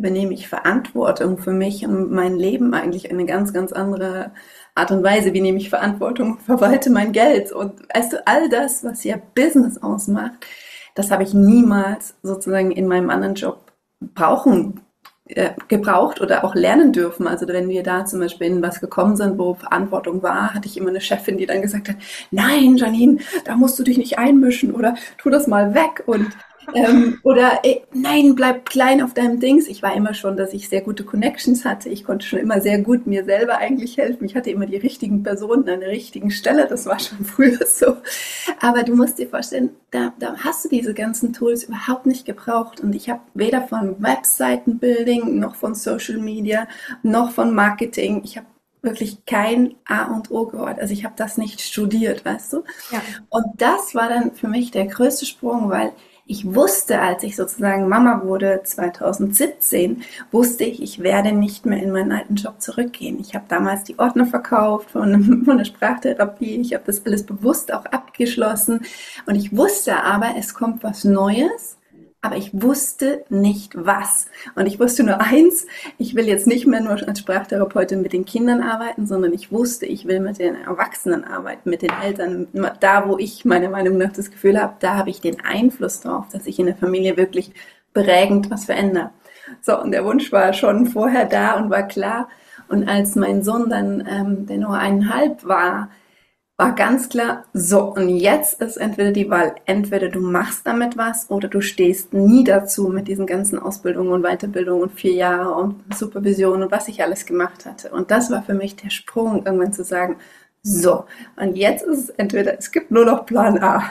übernehme 0.00 0.32
ich 0.32 0.48
Verantwortung 0.48 1.38
für 1.38 1.52
mich 1.52 1.86
und 1.86 2.10
mein 2.10 2.36
Leben 2.36 2.72
eigentlich 2.72 3.10
eine 3.10 3.26
ganz, 3.26 3.52
ganz 3.52 3.70
andere 3.70 4.32
Art 4.74 4.90
und 4.90 5.04
Weise. 5.04 5.34
Wie 5.34 5.42
nehme 5.42 5.58
ich 5.58 5.68
Verantwortung 5.68 6.32
und 6.32 6.42
verwalte 6.42 6.90
mein 6.90 7.12
Geld? 7.12 7.52
Und 7.52 7.82
weißt 7.94 8.14
du, 8.14 8.26
all 8.26 8.48
das, 8.48 8.82
was 8.82 9.04
ja 9.04 9.16
Business 9.34 9.82
ausmacht, 9.82 10.32
das 10.94 11.10
habe 11.10 11.22
ich 11.22 11.34
niemals 11.34 12.14
sozusagen 12.22 12.70
in 12.70 12.88
meinem 12.88 13.10
anderen 13.10 13.34
Job 13.34 13.72
brauchen 14.14 14.80
äh, 15.26 15.50
gebraucht 15.68 16.20
oder 16.20 16.44
auch 16.44 16.54
lernen 16.54 16.92
dürfen. 16.92 17.28
Also 17.28 17.46
wenn 17.46 17.68
wir 17.68 17.82
da 17.82 18.06
zum 18.06 18.20
Beispiel 18.20 18.46
in 18.46 18.62
was 18.62 18.80
gekommen 18.80 19.16
sind, 19.16 19.38
wo 19.38 19.54
Verantwortung 19.54 20.22
war, 20.22 20.54
hatte 20.54 20.66
ich 20.66 20.78
immer 20.78 20.88
eine 20.88 21.02
Chefin, 21.02 21.36
die 21.36 21.46
dann 21.46 21.62
gesagt 21.62 21.90
hat, 21.90 21.96
nein, 22.30 22.76
Janine, 22.76 23.18
da 23.44 23.54
musst 23.54 23.78
du 23.78 23.82
dich 23.82 23.98
nicht 23.98 24.18
einmischen 24.18 24.74
oder 24.74 24.94
tu 25.18 25.28
das 25.28 25.46
mal 25.46 25.74
weg 25.74 26.02
und 26.06 26.30
ähm, 26.74 27.18
oder 27.22 27.60
ey, 27.62 27.82
nein, 27.92 28.34
bleib 28.34 28.68
klein 28.68 29.02
auf 29.02 29.14
deinem 29.14 29.40
Dings. 29.40 29.66
Ich 29.68 29.82
war 29.82 29.94
immer 29.94 30.14
schon, 30.14 30.36
dass 30.36 30.52
ich 30.52 30.68
sehr 30.68 30.80
gute 30.80 31.04
Connections 31.04 31.64
hatte. 31.64 31.88
Ich 31.88 32.04
konnte 32.04 32.26
schon 32.26 32.38
immer 32.38 32.60
sehr 32.60 32.78
gut 32.80 33.06
mir 33.06 33.24
selber 33.24 33.58
eigentlich 33.58 33.96
helfen. 33.96 34.24
Ich 34.24 34.36
hatte 34.36 34.50
immer 34.50 34.66
die 34.66 34.76
richtigen 34.76 35.22
Personen 35.22 35.68
an 35.68 35.80
der 35.80 35.90
richtigen 35.90 36.30
Stelle. 36.30 36.66
Das 36.66 36.86
war 36.86 36.98
schon 36.98 37.24
früher 37.24 37.66
so. 37.66 37.96
Aber 38.60 38.82
du 38.82 38.94
musst 38.94 39.18
dir 39.18 39.28
vorstellen, 39.28 39.70
da, 39.90 40.12
da 40.18 40.36
hast 40.38 40.64
du 40.64 40.68
diese 40.68 40.94
ganzen 40.94 41.32
Tools 41.32 41.64
überhaupt 41.64 42.06
nicht 42.06 42.24
gebraucht. 42.24 42.80
Und 42.80 42.94
ich 42.94 43.10
habe 43.10 43.20
weder 43.34 43.62
von 43.62 44.02
Webseitenbuilding 44.02 45.38
noch 45.38 45.54
von 45.54 45.74
Social 45.74 46.18
Media 46.18 46.68
noch 47.02 47.32
von 47.32 47.54
Marketing. 47.54 48.22
Ich 48.24 48.36
habe 48.36 48.46
wirklich 48.82 49.24
kein 49.26 49.74
A 49.84 50.04
und 50.04 50.30
O 50.30 50.46
gehört. 50.46 50.78
Also 50.78 50.92
ich 50.92 51.04
habe 51.04 51.14
das 51.16 51.36
nicht 51.36 51.60
studiert, 51.60 52.24
weißt 52.24 52.54
du? 52.54 52.64
Ja. 52.90 53.02
Und 53.28 53.44
das 53.58 53.94
war 53.94 54.08
dann 54.08 54.32
für 54.32 54.48
mich 54.48 54.70
der 54.70 54.86
größte 54.86 55.26
Sprung, 55.26 55.68
weil 55.68 55.92
ich 56.30 56.54
wusste, 56.54 57.00
als 57.00 57.24
ich 57.24 57.34
sozusagen 57.34 57.88
Mama 57.88 58.22
wurde 58.24 58.60
2017, 58.62 60.04
wusste 60.30 60.62
ich, 60.62 60.80
ich 60.80 61.02
werde 61.02 61.32
nicht 61.32 61.66
mehr 61.66 61.82
in 61.82 61.90
meinen 61.90 62.12
alten 62.12 62.36
Job 62.36 62.60
zurückgehen. 62.60 63.18
Ich 63.18 63.34
habe 63.34 63.46
damals 63.48 63.82
die 63.82 63.98
Ordner 63.98 64.26
verkauft 64.26 64.92
von, 64.92 65.42
von 65.44 65.58
der 65.58 65.64
Sprachtherapie. 65.64 66.60
Ich 66.60 66.72
habe 66.72 66.84
das 66.86 67.04
alles 67.04 67.26
bewusst 67.26 67.74
auch 67.74 67.84
abgeschlossen. 67.86 68.82
Und 69.26 69.34
ich 69.34 69.56
wusste 69.56 70.04
aber, 70.04 70.36
es 70.38 70.54
kommt 70.54 70.84
was 70.84 71.02
Neues 71.02 71.79
aber 72.22 72.36
ich 72.36 72.50
wusste 72.52 73.24
nicht 73.30 73.72
was. 73.74 74.26
Und 74.54 74.66
ich 74.66 74.78
wusste 74.78 75.04
nur 75.04 75.20
eins, 75.20 75.66
ich 75.98 76.14
will 76.14 76.26
jetzt 76.26 76.46
nicht 76.46 76.66
mehr 76.66 76.80
nur 76.80 76.92
als 76.92 77.18
Sprachtherapeutin 77.18 78.02
mit 78.02 78.12
den 78.12 78.24
Kindern 78.24 78.62
arbeiten, 78.62 79.06
sondern 79.06 79.32
ich 79.32 79.50
wusste, 79.50 79.86
ich 79.86 80.06
will 80.06 80.20
mit 80.20 80.38
den 80.38 80.54
Erwachsenen 80.54 81.24
arbeiten, 81.24 81.70
mit 81.70 81.82
den 81.82 81.92
Eltern, 82.02 82.48
da 82.80 83.08
wo 83.08 83.16
ich 83.16 83.44
meiner 83.44 83.70
Meinung 83.70 83.96
nach 83.96 84.12
das 84.12 84.30
Gefühl 84.30 84.60
habe, 84.60 84.74
da 84.80 84.96
habe 84.96 85.10
ich 85.10 85.20
den 85.20 85.40
Einfluss 85.40 86.00
drauf, 86.00 86.26
dass 86.30 86.46
ich 86.46 86.58
in 86.58 86.66
der 86.66 86.76
Familie 86.76 87.16
wirklich 87.16 87.52
prägend 87.94 88.50
was 88.50 88.66
verändere. 88.66 89.10
So, 89.62 89.80
und 89.80 89.92
der 89.92 90.04
Wunsch 90.04 90.30
war 90.30 90.52
schon 90.52 90.86
vorher 90.86 91.24
da 91.24 91.54
und 91.54 91.70
war 91.70 91.88
klar. 91.88 92.28
Und 92.68 92.88
als 92.88 93.16
mein 93.16 93.42
Sohn 93.42 93.68
dann, 93.68 94.06
ähm, 94.08 94.46
der 94.46 94.58
nur 94.58 94.74
eineinhalb 94.74 95.44
war, 95.44 95.90
war 96.60 96.74
ganz 96.74 97.08
klar, 97.08 97.44
so, 97.54 97.94
und 97.94 98.10
jetzt 98.10 98.60
ist 98.60 98.76
entweder 98.76 99.12
die 99.12 99.30
Wahl, 99.30 99.54
entweder 99.64 100.10
du 100.10 100.20
machst 100.20 100.66
damit 100.66 100.98
was 100.98 101.30
oder 101.30 101.48
du 101.48 101.62
stehst 101.62 102.12
nie 102.12 102.44
dazu 102.44 102.88
mit 102.88 103.08
diesen 103.08 103.24
ganzen 103.24 103.58
Ausbildungen 103.58 104.12
und 104.12 104.22
Weiterbildungen 104.22 104.82
und 104.82 104.92
vier 104.92 105.14
Jahre 105.14 105.54
und 105.54 105.82
Supervision 105.94 106.62
und 106.62 106.70
was 106.70 106.88
ich 106.88 107.02
alles 107.02 107.24
gemacht 107.24 107.64
hatte. 107.64 107.88
Und 107.88 108.10
das 108.10 108.30
war 108.30 108.42
für 108.42 108.52
mich 108.52 108.76
der 108.76 108.90
Sprung, 108.90 109.46
irgendwann 109.46 109.72
zu 109.72 109.84
sagen, 109.84 110.16
so, 110.62 111.06
und 111.36 111.56
jetzt 111.56 111.82
ist 111.82 111.98
es 111.98 112.10
entweder, 112.10 112.58
es 112.58 112.70
gibt 112.70 112.90
nur 112.90 113.06
noch 113.06 113.24
Plan 113.24 113.56
A. 113.62 113.82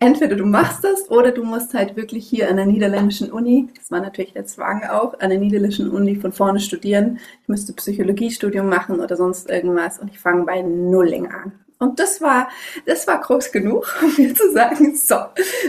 Entweder 0.00 0.34
du 0.34 0.44
machst 0.44 0.82
das 0.82 1.08
oder 1.12 1.30
du 1.30 1.44
musst 1.44 1.72
halt 1.72 1.94
wirklich 1.94 2.26
hier 2.26 2.50
an 2.50 2.56
der 2.56 2.66
niederländischen 2.66 3.30
Uni, 3.30 3.68
das 3.76 3.92
war 3.92 4.00
natürlich 4.00 4.32
der 4.32 4.44
Zwang 4.44 4.82
auch, 4.82 5.20
an 5.20 5.30
der 5.30 5.38
niederländischen 5.38 5.88
Uni 5.88 6.16
von 6.16 6.32
vorne 6.32 6.58
studieren. 6.58 7.20
Ich 7.42 7.48
müsste 7.48 7.72
Psychologiestudium 7.74 8.68
machen 8.68 8.98
oder 8.98 9.14
sonst 9.14 9.48
irgendwas 9.48 10.00
und 10.00 10.10
ich 10.10 10.18
fange 10.18 10.44
bei 10.44 10.62
Nulling 10.62 11.28
an. 11.28 11.52
Und 11.78 12.00
das 12.00 12.20
war, 12.20 12.48
das 12.86 13.06
war 13.06 13.20
groß 13.20 13.52
genug, 13.52 13.94
um 14.02 14.12
mir 14.16 14.34
zu 14.34 14.52
sagen, 14.52 14.96
so, 14.96 15.16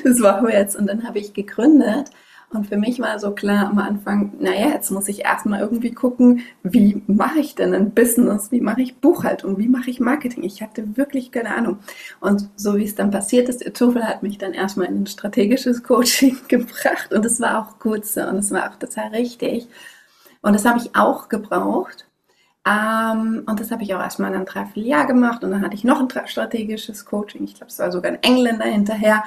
das 0.03 0.19
wir 0.19 0.51
jetzt. 0.51 0.75
Und 0.75 0.87
dann 0.87 1.07
habe 1.07 1.19
ich 1.19 1.33
gegründet. 1.33 2.09
Und 2.51 2.65
für 2.65 2.77
mich 2.77 2.99
war 2.99 3.19
so 3.19 3.31
klar 3.31 3.67
am 3.67 3.77
Anfang, 3.77 4.33
naja, 4.39 4.69
jetzt 4.69 4.89
muss 4.89 5.07
ich 5.07 5.23
erstmal 5.23 5.59
irgendwie 5.59 5.93
gucken, 5.93 6.41
wie 6.63 7.03
mache 7.05 7.39
ich 7.39 7.53
denn 7.53 7.75
ein 7.75 7.91
Business? 7.91 8.51
Wie 8.51 8.59
mache 8.59 8.81
ich 8.81 8.97
Buchhaltung? 8.97 9.59
Wie 9.59 9.67
mache 9.67 9.91
ich 9.91 9.99
Marketing? 9.99 10.43
Ich 10.43 10.63
hatte 10.63 10.97
wirklich 10.97 11.31
keine 11.31 11.55
Ahnung. 11.55 11.77
Und 12.19 12.49
so 12.55 12.75
wie 12.75 12.85
es 12.85 12.95
dann 12.95 13.11
passiert 13.11 13.49
ist, 13.49 13.77
Zufall 13.77 14.07
hat 14.07 14.23
mich 14.23 14.39
dann 14.39 14.53
erstmal 14.53 14.87
in 14.87 15.03
ein 15.03 15.07
strategisches 15.07 15.83
Coaching 15.83 16.37
gebracht. 16.47 17.13
Und 17.13 17.23
es 17.23 17.39
war 17.39 17.59
auch 17.59 17.77
gut 17.77 18.05
so. 18.05 18.21
Und 18.21 18.37
es 18.37 18.49
war 18.49 18.71
auch 18.71 18.77
total 18.77 19.09
richtig. 19.09 19.67
Und 20.41 20.53
das 20.53 20.65
habe 20.65 20.79
ich 20.79 20.95
auch 20.95 21.29
gebraucht 21.29 22.08
ähm, 22.69 23.43
und 23.47 23.59
das 23.59 23.71
habe 23.71 23.83
ich 23.83 23.95
auch 23.95 23.99
erstmal 23.99 24.29
in 24.29 24.35
einem 24.35 24.45
Dreivierteljahr 24.45 25.07
gemacht 25.07 25.43
und 25.43 25.51
dann 25.51 25.61
hatte 25.61 25.75
ich 25.75 25.83
noch 25.83 25.99
ein 25.99 26.27
strategisches 26.27 27.05
Coaching. 27.05 27.43
Ich 27.43 27.55
glaube, 27.55 27.71
es 27.71 27.79
war 27.79 27.91
sogar 27.91 28.11
ein 28.11 28.21
Engländer 28.21 28.65
hinterher. 28.65 29.23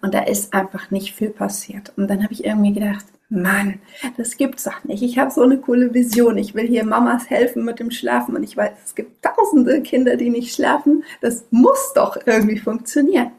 Und 0.00 0.14
da 0.14 0.20
ist 0.20 0.54
einfach 0.54 0.90
nicht 0.90 1.14
viel 1.14 1.28
passiert. 1.28 1.92
Und 1.96 2.08
dann 2.08 2.22
habe 2.22 2.32
ich 2.32 2.44
irgendwie 2.44 2.72
gedacht, 2.72 3.04
Mann, 3.28 3.80
das 4.16 4.36
gibt's 4.36 4.64
doch 4.64 4.84
nicht. 4.84 5.02
Ich 5.02 5.18
habe 5.18 5.30
so 5.30 5.42
eine 5.42 5.58
coole 5.58 5.92
Vision. 5.92 6.38
Ich 6.38 6.54
will 6.54 6.66
hier 6.66 6.84
Mamas 6.84 7.28
helfen 7.28 7.64
mit 7.64 7.80
dem 7.80 7.90
Schlafen 7.90 8.36
und 8.36 8.42
ich 8.42 8.56
weiß, 8.56 8.72
es 8.84 8.94
gibt 8.94 9.24
tausende 9.24 9.82
Kinder, 9.82 10.16
die 10.16 10.30
nicht 10.30 10.54
schlafen. 10.54 11.04
Das 11.20 11.44
muss 11.50 11.92
doch 11.94 12.16
irgendwie 12.24 12.58
funktionieren. 12.58 13.32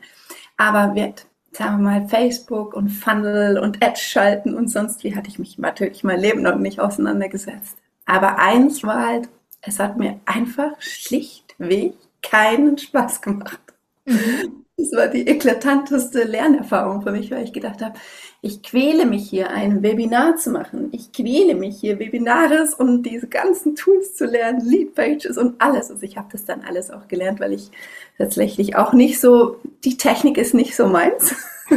Aber 0.58 0.96
wird, 0.96 1.28
sagen 1.52 1.78
wir 1.78 2.00
mal, 2.00 2.08
Facebook 2.08 2.74
und 2.74 2.90
Funnel 2.90 3.58
und 3.58 3.84
Ads 3.84 4.02
schalten 4.02 4.56
und 4.56 4.70
sonst 4.70 5.04
wie 5.04 5.16
hatte 5.16 5.30
ich 5.30 5.40
mich 5.40 5.58
natürlich 5.58 6.04
mein 6.04 6.20
Leben 6.20 6.42
noch 6.42 6.58
nicht 6.58 6.80
auseinandergesetzt. 6.80 7.78
Aber 8.06 8.38
eins 8.38 8.84
war 8.84 9.06
halt, 9.06 9.30
es 9.66 9.80
hat 9.80 9.98
mir 9.98 10.20
einfach 10.26 10.80
schlichtweg 10.80 11.94
keinen 12.22 12.78
Spaß 12.78 13.22
gemacht. 13.22 13.60
Mhm. 14.06 14.66
Das 14.78 14.92
war 14.92 15.08
die 15.08 15.26
eklatanteste 15.26 16.24
Lernerfahrung 16.26 17.02
für 17.02 17.12
mich, 17.12 17.32
weil 17.32 17.46
ich 17.46 17.54
gedacht 17.54 17.82
habe, 17.82 17.98
ich 18.42 18.62
quäle 18.62 19.06
mich 19.06 19.30
hier, 19.30 19.50
ein 19.50 19.82
Webinar 19.82 20.36
zu 20.36 20.52
machen. 20.52 20.90
Ich 20.92 21.14
quäle 21.14 21.56
mich 21.56 21.80
hier, 21.80 21.98
Webinares 21.98 22.74
und 22.74 23.04
diese 23.04 23.28
ganzen 23.28 23.76
Tools 23.76 24.16
zu 24.16 24.26
lernen, 24.26 24.60
Leadpages 24.60 25.38
und 25.38 25.62
alles. 25.62 25.90
Also 25.90 26.04
ich 26.04 26.18
habe 26.18 26.28
das 26.32 26.44
dann 26.44 26.62
alles 26.62 26.92
auch 26.92 27.08
gelernt, 27.08 27.40
weil 27.40 27.54
ich 27.54 27.72
tatsächlich 28.18 28.76
auch 28.76 28.92
nicht 28.92 29.22
so, 29.22 29.60
die 29.86 29.96
Technik 29.96 30.38
ist 30.38 30.54
nicht 30.54 30.76
so 30.76 30.88
meins. 30.88 31.34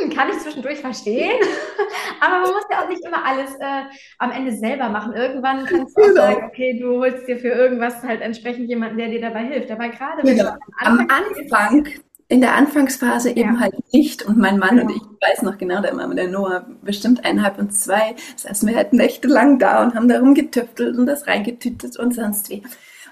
Hm, 0.00 0.10
kann 0.10 0.28
ich 0.30 0.38
zwischendurch 0.38 0.80
verstehen. 0.80 1.40
Aber 2.20 2.40
man 2.40 2.52
muss 2.52 2.64
ja 2.70 2.82
auch 2.82 2.88
nicht 2.88 3.04
immer 3.04 3.24
alles 3.24 3.54
äh, 3.56 3.82
am 4.18 4.30
Ende 4.30 4.52
selber 4.52 4.88
machen. 4.88 5.12
Irgendwann 5.14 5.64
kannst 5.66 5.96
du 5.96 6.02
genau. 6.02 6.14
sagen, 6.14 6.46
okay, 6.48 6.78
du 6.78 6.98
holst 6.98 7.26
dir 7.28 7.38
für 7.38 7.48
irgendwas 7.48 8.02
halt 8.02 8.20
entsprechend 8.20 8.68
jemanden, 8.68 8.98
der 8.98 9.08
dir 9.08 9.20
dabei 9.20 9.44
hilft. 9.44 9.70
Aber 9.70 9.88
gerade 9.88 10.22
genau. 10.22 10.50
am 10.80 11.00
Anfang, 11.00 11.10
am 11.10 11.10
Anfang 11.10 11.88
in 12.28 12.42
der 12.42 12.54
Anfangsphase 12.54 13.30
eben 13.30 13.54
ja. 13.54 13.60
halt 13.60 13.74
nicht. 13.92 14.22
Und 14.22 14.38
mein 14.38 14.58
Mann 14.58 14.76
genau. 14.76 14.82
und 14.82 14.96
ich 14.96 15.02
weiß 15.02 15.42
noch 15.42 15.56
genau, 15.56 15.80
da 15.80 15.88
immer 15.88 16.06
mit 16.06 16.18
der 16.18 16.28
Noah 16.28 16.66
bestimmt 16.82 17.24
eineinhalb 17.24 17.58
und 17.58 17.74
zwei, 17.74 18.14
saßen 18.36 18.68
wir 18.68 18.76
halt 18.76 18.92
nächtelang 18.92 19.58
da 19.58 19.82
und 19.82 19.94
haben 19.94 20.08
darum 20.08 20.34
getüftelt 20.34 20.96
und 20.96 21.06
das 21.06 21.26
reingetütet 21.26 21.98
und 21.98 22.14
sonst 22.14 22.50
wie. 22.50 22.62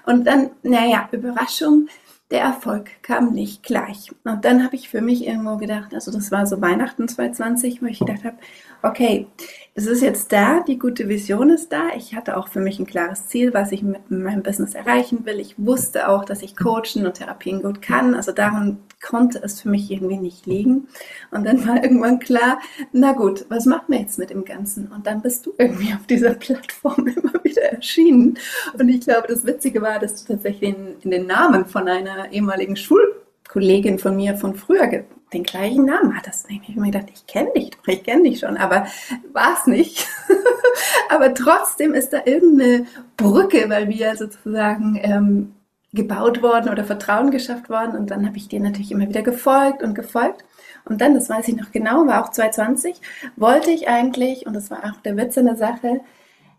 Und 0.05 0.25
dann, 0.25 0.51
naja, 0.61 1.09
Überraschung, 1.11 1.87
der 2.29 2.41
Erfolg 2.41 2.89
kam 3.03 3.31
nicht 3.31 3.63
gleich. 3.63 4.11
Und 4.25 4.43
dann 4.43 4.63
habe 4.63 4.75
ich 4.75 4.89
für 4.89 5.01
mich 5.01 5.25
irgendwo 5.25 5.55
gedacht, 5.55 5.93
also 5.93 6.11
das 6.11 6.29
war 6.29 6.45
so 6.45 6.61
Weihnachten 6.61 7.07
2020, 7.07 7.81
wo 7.81 7.85
ich 7.85 7.99
gedacht 7.99 8.25
habe, 8.25 8.35
okay, 8.83 9.27
es 9.75 9.85
ist 9.85 10.01
jetzt 10.01 10.33
da, 10.33 10.59
die 10.61 10.77
gute 10.77 11.07
Vision 11.07 11.49
ist 11.49 11.71
da. 11.71 11.89
Ich 11.95 12.15
hatte 12.15 12.35
auch 12.35 12.49
für 12.49 12.59
mich 12.59 12.79
ein 12.79 12.85
klares 12.85 13.27
Ziel, 13.27 13.53
was 13.53 13.71
ich 13.71 13.81
mit 13.81 14.11
meinem 14.11 14.43
Business 14.43 14.75
erreichen 14.75 15.25
will. 15.25 15.39
Ich 15.39 15.55
wusste 15.57 16.09
auch, 16.09 16.25
dass 16.25 16.41
ich 16.41 16.57
Coachen 16.57 17.05
und 17.05 17.13
Therapien 17.13 17.61
gut 17.61 17.81
kann. 17.81 18.13
Also 18.13 18.33
daran 18.33 18.79
konnte 19.01 19.41
es 19.43 19.61
für 19.61 19.69
mich 19.69 19.91
irgendwie 19.91 20.17
nicht 20.17 20.45
liegen. 20.45 20.87
Und 21.31 21.45
dann 21.45 21.67
war 21.67 21.83
irgendwann 21.83 22.19
klar, 22.19 22.59
na 22.91 23.13
gut, 23.13 23.45
was 23.49 23.65
machen 23.65 23.85
wir 23.87 23.99
jetzt 23.99 24.19
mit 24.19 24.29
dem 24.29 24.45
Ganzen? 24.45 24.87
Und 24.87 25.07
dann 25.07 25.21
bist 25.21 25.45
du 25.45 25.53
irgendwie 25.57 25.93
auf 25.93 26.05
dieser 26.07 26.33
Plattform 26.33 27.07
immer 27.15 27.43
wieder 27.43 27.63
erschienen. 27.63 28.37
Und 28.77 28.89
ich 28.89 29.01
glaube, 29.01 29.27
das 29.27 29.45
Witzige 29.45 29.81
war, 29.81 29.99
dass 29.99 30.23
du 30.23 30.33
tatsächlich 30.33 30.75
in, 30.75 30.95
in 31.01 31.11
den 31.11 31.27
Namen 31.27 31.65
von 31.65 31.87
einer 31.87 32.31
ehemaligen 32.31 32.75
Schulkollegin 32.75 33.99
von 33.99 34.15
mir 34.15 34.35
von 34.37 34.55
früher 34.55 34.87
den 35.33 35.43
gleichen 35.43 35.85
Namen 35.85 36.15
hattest. 36.15 36.49
Ich 36.49 36.61
habe 36.69 36.79
mir 36.79 36.91
gedacht, 36.91 37.11
ich 37.13 37.27
kenne 37.27 37.51
dich 37.53 37.71
doch, 37.71 37.87
ich 37.87 38.03
kenne 38.03 38.23
dich 38.23 38.39
schon, 38.39 38.55
aber 38.57 38.87
war 39.33 39.57
es 39.59 39.67
nicht. 39.67 40.07
aber 41.09 41.33
trotzdem 41.33 41.93
ist 41.93 42.13
da 42.13 42.21
irgendeine 42.25 42.85
Brücke, 43.17 43.69
weil 43.69 43.89
wir 43.89 44.15
sozusagen 44.15 44.97
ähm, 45.01 45.53
gebaut 45.97 46.41
worden 46.41 46.69
oder 46.69 46.85
Vertrauen 46.85 47.31
geschafft 47.31 47.69
worden. 47.69 47.97
Und 47.97 48.11
dann 48.11 48.25
habe 48.25 48.37
ich 48.37 48.47
dir 48.47 48.61
natürlich 48.61 48.91
immer 48.91 49.09
wieder 49.09 49.23
gefolgt 49.23 49.83
und 49.83 49.93
gefolgt. 49.93 50.45
Und 50.85 51.01
dann, 51.01 51.13
das 51.13 51.29
weiß 51.29 51.49
ich 51.49 51.57
noch 51.57 51.73
genau, 51.73 52.07
war 52.07 52.23
auch 52.23 52.31
2020, 52.31 53.01
wollte 53.35 53.71
ich 53.71 53.89
eigentlich, 53.89 54.45
und 54.45 54.53
das 54.53 54.71
war 54.71 54.85
auch 54.85 55.01
der 55.03 55.17
Witz 55.17 55.35
in 55.35 55.47
der 55.47 55.57
Sache, 55.57 55.99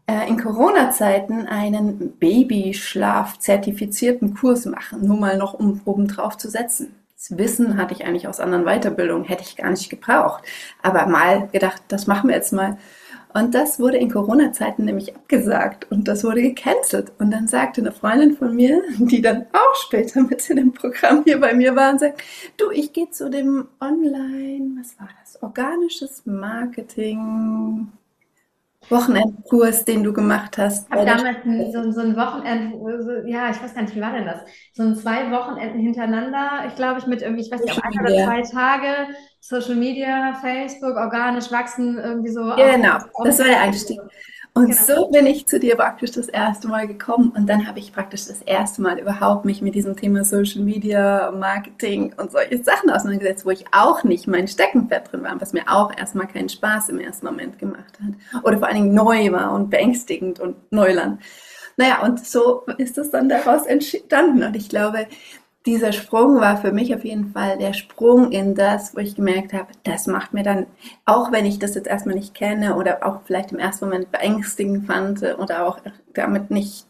äh, 0.06 0.28
in 0.28 0.38
Corona-Zeiten 0.38 1.46
einen 1.46 2.12
Babyschlaf-zertifizierten 2.18 4.34
Kurs 4.34 4.66
machen, 4.66 5.06
nur 5.06 5.18
mal 5.18 5.38
noch 5.38 5.54
um 5.54 5.80
oben 5.86 6.08
drauf 6.08 6.36
zu 6.36 6.50
setzen. 6.50 6.94
Das 7.16 7.38
Wissen 7.38 7.78
hatte 7.78 7.94
ich 7.94 8.04
eigentlich 8.04 8.28
aus 8.28 8.38
anderen 8.38 8.64
Weiterbildungen, 8.64 9.24
hätte 9.24 9.42
ich 9.42 9.56
gar 9.56 9.70
nicht 9.70 9.88
gebraucht. 9.88 10.44
Aber 10.82 11.06
mal 11.06 11.48
gedacht, 11.48 11.80
das 11.88 12.06
machen 12.06 12.28
wir 12.28 12.36
jetzt 12.36 12.52
mal. 12.52 12.76
Und 13.38 13.54
das 13.54 13.78
wurde 13.78 13.98
in 13.98 14.10
Corona-Zeiten 14.10 14.84
nämlich 14.84 15.14
abgesagt 15.14 15.86
und 15.92 16.08
das 16.08 16.24
wurde 16.24 16.42
gecancelt. 16.42 17.12
Und 17.20 17.30
dann 17.30 17.46
sagte 17.46 17.80
eine 17.80 17.92
Freundin 17.92 18.36
von 18.36 18.56
mir, 18.56 18.82
die 18.98 19.22
dann 19.22 19.46
auch 19.52 19.74
später 19.76 20.22
mit 20.22 20.50
in 20.50 20.56
dem 20.56 20.72
Programm 20.72 21.22
hier 21.24 21.38
bei 21.38 21.54
mir 21.54 21.76
war, 21.76 21.92
und 21.92 22.00
sagt, 22.00 22.20
du, 22.56 22.72
ich 22.72 22.92
gehe 22.92 23.10
zu 23.10 23.30
dem 23.30 23.68
Online, 23.80 24.72
was 24.80 24.98
war 24.98 25.08
das? 25.20 25.40
Organisches 25.40 26.26
Marketing, 26.26 27.86
Wochenendkurs, 28.90 29.84
den 29.84 30.02
du 30.02 30.12
gemacht 30.12 30.58
hast. 30.58 30.88
Ich 30.88 30.92
habe 30.92 31.04
damals 31.04 31.38
ein, 31.44 31.72
so, 31.72 31.90
so, 31.90 32.00
ein 32.00 32.16
Wochenend, 32.16 32.74
so, 33.04 33.28
ja, 33.28 33.50
ich 33.50 33.62
weiß 33.62 33.74
gar 33.74 33.82
nicht, 33.82 33.94
wie 33.94 34.00
war 34.00 34.12
denn 34.12 34.24
das? 34.24 34.40
So 34.72 34.82
ein 34.82 34.96
zwei 34.96 35.30
Wochenenden 35.30 35.80
hintereinander, 35.80 36.64
ich 36.66 36.74
glaube, 36.74 36.98
ich 36.98 37.06
mit 37.06 37.22
irgendwie, 37.22 37.42
ich 37.42 37.50
weiß 37.50 37.62
nicht, 37.62 37.82
ein 37.82 38.00
oder 38.00 38.24
zwei 38.24 38.42
Tage 38.42 38.88
Social 39.40 39.76
Media, 39.76 40.34
Facebook, 40.34 40.96
organisch 40.96 41.50
wachsen, 41.50 41.98
irgendwie 41.98 42.30
so. 42.30 42.54
Genau, 42.56 42.98
das 43.24 43.38
war 43.38 43.46
der 43.46 43.60
Einstieg. 43.60 44.00
Und 44.58 44.70
genau. 44.70 44.82
so 44.82 45.08
bin 45.12 45.24
ich 45.26 45.46
zu 45.46 45.60
dir 45.60 45.76
praktisch 45.76 46.10
das 46.10 46.26
erste 46.26 46.66
Mal 46.66 46.88
gekommen 46.88 47.32
und 47.36 47.46
dann 47.46 47.68
habe 47.68 47.78
ich 47.78 47.92
praktisch 47.92 48.26
das 48.26 48.42
erste 48.42 48.82
Mal 48.82 48.98
überhaupt 48.98 49.44
mich 49.44 49.62
mit 49.62 49.76
diesem 49.76 49.94
Thema 49.94 50.24
Social 50.24 50.62
Media, 50.62 51.30
Marketing 51.30 52.12
und 52.16 52.32
solche 52.32 52.60
Sachen 52.64 52.90
auseinandergesetzt, 52.90 53.46
wo 53.46 53.50
ich 53.50 53.66
auch 53.70 54.02
nicht 54.02 54.26
mein 54.26 54.48
Steckenpferd 54.48 55.12
drin 55.12 55.22
war, 55.22 55.40
was 55.40 55.52
mir 55.52 55.62
auch 55.68 55.96
erstmal 55.96 56.26
keinen 56.26 56.48
Spaß 56.48 56.88
im 56.88 56.98
ersten 56.98 57.26
Moment 57.26 57.60
gemacht 57.60 58.00
hat. 58.02 58.42
Oder 58.42 58.58
vor 58.58 58.66
allen 58.66 58.82
Dingen 58.82 58.94
neu 58.94 59.30
war 59.30 59.52
und 59.52 59.70
beängstigend 59.70 60.40
und 60.40 60.56
Neuland. 60.72 61.20
Naja, 61.76 62.02
und 62.02 62.26
so 62.26 62.66
ist 62.78 62.98
es 62.98 63.12
dann 63.12 63.28
daraus 63.28 63.64
entstanden. 63.64 64.42
Und 64.42 64.56
ich 64.56 64.68
glaube, 64.68 65.06
dieser 65.66 65.92
Sprung 65.92 66.40
war 66.40 66.56
für 66.56 66.72
mich 66.72 66.94
auf 66.94 67.04
jeden 67.04 67.32
Fall 67.32 67.58
der 67.58 67.72
Sprung 67.72 68.32
in 68.32 68.54
das, 68.54 68.94
wo 68.94 69.00
ich 69.00 69.16
gemerkt 69.16 69.52
habe, 69.52 69.68
das 69.82 70.06
macht 70.06 70.32
mir 70.32 70.42
dann, 70.42 70.66
auch 71.04 71.32
wenn 71.32 71.44
ich 71.44 71.58
das 71.58 71.74
jetzt 71.74 71.88
erstmal 71.88 72.14
nicht 72.14 72.34
kenne 72.34 72.76
oder 72.76 73.04
auch 73.04 73.22
vielleicht 73.24 73.52
im 73.52 73.58
ersten 73.58 73.86
Moment 73.86 74.10
beängstigend 74.10 74.86
fand 74.86 75.22
oder 75.22 75.66
auch 75.66 75.78
damit 76.14 76.50
nicht 76.50 76.86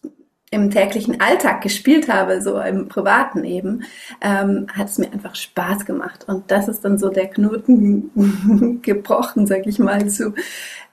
im 0.50 0.70
täglichen 0.70 1.20
Alltag 1.20 1.60
gespielt 1.60 2.08
habe, 2.08 2.40
so 2.40 2.58
im 2.60 2.88
privaten 2.88 3.44
eben, 3.44 3.84
ähm, 4.20 4.66
hat 4.72 4.88
es 4.88 4.98
mir 4.98 5.12
einfach 5.12 5.34
Spaß 5.34 5.84
gemacht. 5.84 6.24
Und 6.26 6.50
das 6.50 6.68
ist 6.68 6.84
dann 6.84 6.98
so 6.98 7.10
der 7.10 7.28
Knoten 7.28 8.80
gebrochen, 8.82 9.46
sag 9.46 9.66
ich 9.66 9.78
mal, 9.78 10.08
zu 10.08 10.34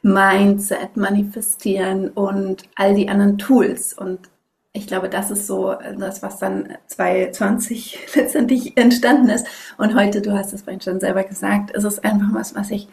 Mindset, 0.02 0.98
Manifestieren 0.98 2.10
und 2.10 2.64
all 2.76 2.96
die 2.96 3.08
anderen 3.08 3.38
Tools. 3.38 3.94
Und 3.94 4.20
ich 4.76 4.88
glaube, 4.88 5.10
das 5.10 5.32
ist 5.32 5.48
so 5.48 5.76
das, 5.98 6.22
was 6.22 6.38
dann 6.38 6.78
2020 6.88 8.00
letztendlich 8.16 8.78
entstanden 8.78 9.30
ist. 9.30 9.48
Und 9.78 9.96
heute, 9.96 10.22
du 10.22 10.34
hast 10.34 10.54
es 10.54 10.64
vorhin 10.64 10.82
schon 10.82 11.00
selber 11.00 11.24
gesagt, 11.24 11.72
ist 11.72 11.86
es 11.86 12.00
einfach 12.00 12.34
was, 12.34 12.56
was 12.56 12.72
ich 12.72 12.88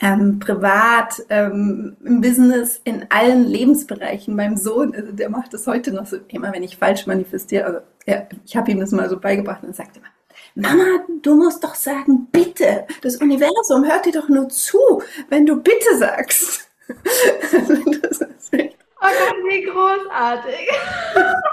ähm, 0.00 0.38
privat, 0.38 1.22
ähm, 1.30 1.96
im 2.04 2.20
Business, 2.20 2.80
in 2.84 3.06
allen 3.08 3.46
Lebensbereichen. 3.46 4.36
Meinem 4.36 4.56
Sohn, 4.56 4.94
also 4.94 5.12
der 5.12 5.30
macht 5.30 5.54
das 5.54 5.66
heute 5.66 5.92
noch 5.92 6.06
so, 6.06 6.18
immer 6.28 6.52
wenn 6.52 6.62
ich 6.62 6.76
falsch 6.76 7.06
manifestiere, 7.06 7.64
also 7.64 7.78
ja, 8.06 8.26
ich 8.44 8.56
habe 8.56 8.70
ihm 8.70 8.80
das 8.80 8.90
mal 8.90 9.08
so 9.08 9.18
beigebracht 9.18 9.62
und 9.62 9.74
sagt 9.74 9.96
immer, 9.96 10.08
Mama, 10.54 11.04
du 11.22 11.36
musst 11.36 11.64
doch 11.64 11.74
sagen, 11.74 12.28
bitte. 12.30 12.86
Das 13.00 13.16
Universum 13.16 13.84
hört 13.86 14.04
dir 14.04 14.12
doch 14.12 14.28
nur 14.28 14.48
zu, 14.50 15.02
wenn 15.30 15.46
du 15.46 15.56
bitte 15.56 15.96
sagst. 15.96 16.68
das 18.02 18.20
ist 18.20 18.52
echt 18.52 18.81
Oh 19.02 19.06
Gott, 19.06 19.36
wie 19.48 19.62
großartig. 19.64 20.68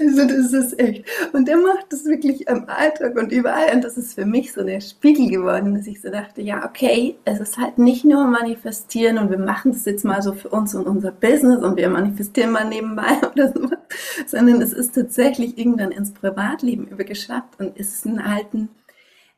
Also 0.00 0.26
das 0.26 0.52
ist 0.52 0.78
echt. 0.78 1.06
Und 1.32 1.48
der 1.48 1.56
macht 1.56 1.86
das 1.90 2.04
wirklich 2.04 2.46
im 2.48 2.68
Alltag 2.68 3.16
und 3.16 3.32
überall. 3.32 3.74
Und 3.74 3.82
das 3.82 3.96
ist 3.96 4.14
für 4.14 4.26
mich 4.26 4.52
so 4.52 4.62
der 4.62 4.80
Spiegel 4.80 5.30
geworden, 5.30 5.74
dass 5.74 5.86
ich 5.86 6.02
so 6.02 6.10
dachte, 6.10 6.42
ja, 6.42 6.66
okay, 6.66 7.16
es 7.24 7.40
ist 7.40 7.56
halt 7.56 7.78
nicht 7.78 8.04
nur 8.04 8.26
manifestieren 8.26 9.16
und 9.16 9.30
wir 9.30 9.38
machen 9.38 9.72
das 9.72 9.86
jetzt 9.86 10.04
mal 10.04 10.20
so 10.20 10.34
für 10.34 10.50
uns 10.50 10.74
und 10.74 10.86
unser 10.86 11.12
Business 11.12 11.62
und 11.62 11.76
wir 11.76 11.88
manifestieren 11.88 12.50
mal 12.50 12.66
nebenbei 12.66 13.16
oder 13.32 13.52
so, 13.52 13.70
sondern 14.26 14.60
es 14.60 14.74
ist 14.74 14.94
tatsächlich 14.94 15.56
irgendwann 15.56 15.92
ins 15.92 16.12
Privatleben 16.12 16.86
übergeschwappt 16.86 17.58
und 17.58 17.76
ist 17.78 18.04
ein 18.04 18.20
alten, 18.20 18.68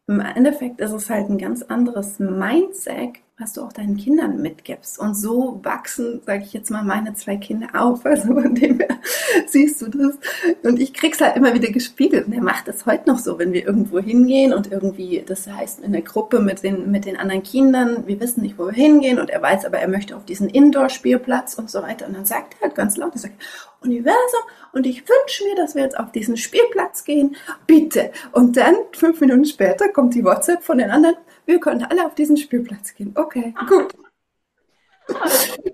im 0.08 0.18
Endeffekt 0.18 0.80
ist 0.80 0.92
es 0.92 1.08
halt 1.08 1.30
ein 1.30 1.38
ganz 1.38 1.62
anderes 1.62 2.18
Mindset, 2.18 3.20
was 3.40 3.54
du 3.54 3.62
auch 3.62 3.72
deinen 3.72 3.96
Kindern 3.96 4.42
mitgibst. 4.42 4.98
Und 4.98 5.14
so 5.14 5.60
wachsen, 5.62 6.20
sage 6.26 6.42
ich 6.44 6.52
jetzt 6.52 6.70
mal, 6.70 6.82
meine 6.82 7.14
zwei 7.14 7.36
Kinder 7.36 7.68
auf. 7.74 8.04
Also 8.04 8.34
von 8.34 8.54
dem 8.54 8.78
her 8.78 8.98
siehst 9.46 9.80
du 9.80 9.88
das 9.88 10.18
Und 10.62 10.78
ich 10.78 10.92
krieg's 10.92 11.20
halt 11.20 11.36
immer 11.36 11.54
wieder 11.54 11.70
gespiegelt. 11.70 12.26
Und 12.26 12.32
er 12.34 12.42
macht 12.42 12.68
das 12.68 12.86
heute 12.86 13.08
noch 13.08 13.18
so, 13.18 13.38
wenn 13.38 13.52
wir 13.52 13.66
irgendwo 13.66 13.98
hingehen 13.98 14.52
und 14.52 14.70
irgendwie, 14.70 15.24
das 15.26 15.46
heißt 15.46 15.80
in 15.80 15.92
der 15.92 16.02
Gruppe 16.02 16.40
mit 16.40 16.62
den, 16.62 16.90
mit 16.90 17.06
den 17.06 17.16
anderen 17.16 17.42
Kindern, 17.42 18.06
wir 18.06 18.20
wissen 18.20 18.42
nicht, 18.42 18.58
wo 18.58 18.66
wir 18.66 18.72
hingehen 18.72 19.18
und 19.18 19.30
er 19.30 19.40
weiß 19.40 19.64
aber, 19.64 19.78
er 19.78 19.88
möchte 19.88 20.16
auf 20.16 20.24
diesen 20.24 20.48
Indoor-Spielplatz 20.48 21.54
und 21.54 21.70
so 21.70 21.82
weiter. 21.82 22.06
Und 22.06 22.16
dann 22.16 22.26
sagt 22.26 22.56
er 22.60 22.66
halt 22.66 22.74
ganz 22.74 22.96
laut, 22.96 23.14
er 23.14 23.20
sagt, 23.20 23.42
Universum, 23.80 24.40
und 24.72 24.86
ich 24.86 25.02
wünsche 25.08 25.44
mir, 25.44 25.56
dass 25.56 25.74
wir 25.74 25.82
jetzt 25.82 25.98
auf 25.98 26.12
diesen 26.12 26.36
Spielplatz 26.36 27.04
gehen. 27.04 27.36
Bitte. 27.66 28.12
Und 28.32 28.56
dann, 28.56 28.74
fünf 28.92 29.20
Minuten 29.20 29.46
später, 29.46 29.88
kommt 29.88 30.14
die 30.14 30.24
WhatsApp 30.24 30.62
von 30.62 30.78
den 30.78 30.90
anderen, 30.90 31.16
wir 31.46 31.60
können 31.60 31.84
alle 31.84 32.06
auf 32.06 32.14
diesen 32.14 32.36
Spielplatz 32.36 32.94
gehen. 32.94 33.12
Okay, 33.14 33.54
gut. 33.68 33.94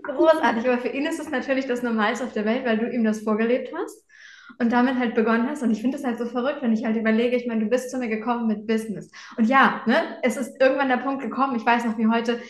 Großartig, 0.02 0.66
aber 0.66 0.78
für 0.78 0.88
ihn 0.88 1.06
ist 1.06 1.20
es 1.20 1.30
natürlich 1.30 1.66
das 1.66 1.82
Normalste 1.82 2.24
auf 2.24 2.32
der 2.32 2.44
Welt, 2.44 2.64
weil 2.64 2.78
du 2.78 2.90
ihm 2.90 3.04
das 3.04 3.20
vorgelebt 3.20 3.72
hast 3.76 4.04
und 4.58 4.72
damit 4.72 4.98
halt 4.98 5.14
begonnen 5.14 5.48
hast. 5.48 5.62
Und 5.62 5.70
ich 5.70 5.80
finde 5.80 5.98
es 5.98 6.04
halt 6.04 6.18
so 6.18 6.26
verrückt, 6.26 6.62
wenn 6.62 6.72
ich 6.72 6.84
halt 6.84 6.96
überlege, 6.96 7.36
ich 7.36 7.46
meine, 7.46 7.64
du 7.64 7.70
bist 7.70 7.90
zu 7.90 7.98
mir 7.98 8.08
gekommen 8.08 8.46
mit 8.46 8.66
Business. 8.66 9.10
Und 9.36 9.44
ja, 9.46 9.82
ne, 9.86 10.18
es 10.22 10.36
ist 10.36 10.60
irgendwann 10.60 10.88
der 10.88 10.98
Punkt 10.98 11.22
gekommen, 11.22 11.56
ich 11.56 11.66
weiß 11.66 11.84
noch 11.84 11.98
wie 11.98 12.06
heute, 12.06 12.40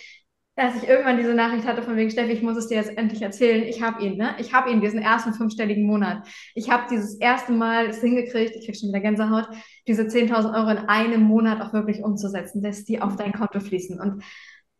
dass 0.56 0.74
ich 0.74 0.88
irgendwann 0.88 1.18
diese 1.18 1.34
Nachricht 1.34 1.66
hatte 1.66 1.82
von 1.82 1.96
wegen, 1.96 2.10
Steffi, 2.10 2.32
ich 2.32 2.42
muss 2.42 2.56
es 2.56 2.68
dir 2.68 2.78
jetzt 2.78 2.96
endlich 2.96 3.20
erzählen. 3.20 3.62
Ich 3.64 3.82
habe 3.82 4.02
ihn, 4.02 4.16
ne? 4.16 4.34
Ich 4.38 4.54
habe 4.54 4.70
ihn 4.70 4.80
diesen 4.80 5.00
ersten 5.00 5.34
fünfstelligen 5.34 5.84
Monat. 5.84 6.26
Ich 6.54 6.70
habe 6.70 6.84
dieses 6.90 7.16
erste 7.20 7.52
Mal 7.52 7.88
es 7.88 8.00
hingekriegt, 8.00 8.56
ich 8.56 8.64
krieg 8.64 8.76
schon 8.76 8.88
wieder 8.88 9.00
Gänsehaut, 9.00 9.48
diese 9.86 10.04
10.000 10.04 10.56
Euro 10.56 10.70
in 10.70 10.88
einem 10.88 11.22
Monat 11.22 11.60
auch 11.60 11.74
wirklich 11.74 12.02
umzusetzen, 12.02 12.62
dass 12.62 12.84
die 12.84 13.02
auf 13.02 13.16
dein 13.16 13.34
Konto 13.34 13.60
fließen. 13.60 14.00
Und 14.00 14.24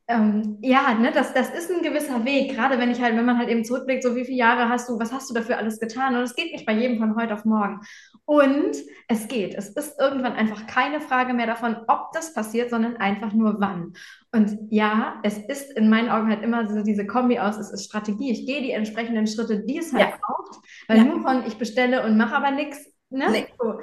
ähm, 0.09 0.59
ja, 0.63 0.95
ne, 0.95 1.11
das, 1.11 1.35
das 1.35 1.51
ist 1.51 1.71
ein 1.71 1.83
gewisser 1.83 2.25
Weg, 2.25 2.55
gerade 2.55 2.79
wenn 2.79 2.93
ich 2.93 3.03
halt, 3.03 3.17
wenn 3.17 3.25
man 3.25 3.39
halt 3.39 3.49
eben 3.49 3.65
zurückblickt, 3.65 4.05
so 4.05 4.15
wie 4.15 4.25
viele 4.25 4.39
Jahre 4.39 4.69
hast 4.69 4.89
du, 4.89 5.01
was 5.01 5.13
hast 5.13 5.29
du 5.29 5.35
dafür 5.35 5.59
alles 5.59 5.81
getan? 5.81 6.15
Und 6.15 6.23
es 6.23 6.37
geht 6.37 6.53
nicht 6.53 6.65
bei 6.65 6.75
jedem 6.75 6.99
von 6.99 7.17
heute 7.17 7.35
auf 7.35 7.45
morgen. 7.45 7.81
Und 8.25 8.77
es 9.09 9.27
geht. 9.27 9.55
Es 9.55 9.71
ist 9.71 9.99
irgendwann 9.99 10.35
einfach 10.35 10.69
keine 10.69 11.01
Frage 11.01 11.35
mehr 11.35 11.47
davon, 11.47 11.77
ob 11.89 12.13
das 12.13 12.35
passiert, 12.35 12.71
sondern 12.71 12.97
einfach 12.99 13.33
nur 13.33 13.57
wann. 13.59 13.95
Und 14.31 14.57
ja, 14.71 15.21
es 15.25 15.39
ist 15.39 15.77
in 15.77 15.91
meinen 15.91 16.09
Augen 16.09 16.29
halt 16.29 16.45
immer 16.45 16.69
so 16.69 16.85
diese 16.85 17.07
Kombi 17.07 17.41
aus, 17.41 17.57
es 17.57 17.73
ist 17.73 17.87
Strategie. 17.87 18.31
Ich 18.31 18.47
gehe 18.47 18.63
die 18.63 18.73
entsprechenden 18.73 19.27
Schritte, 19.27 19.65
die 19.65 19.79
es 19.79 19.93
halt 19.93 20.11
ja. 20.11 20.17
braucht, 20.21 20.61
weil 20.87 20.99
ja. 20.99 21.05
nur 21.05 21.23
von 21.23 21.45
ich 21.47 21.59
bestelle 21.59 22.05
und 22.05 22.17
mache 22.17 22.37
aber 22.37 22.53
nichts, 22.53 22.79
ne? 23.11 23.27
Nee. 23.31 23.47
So 23.59 23.81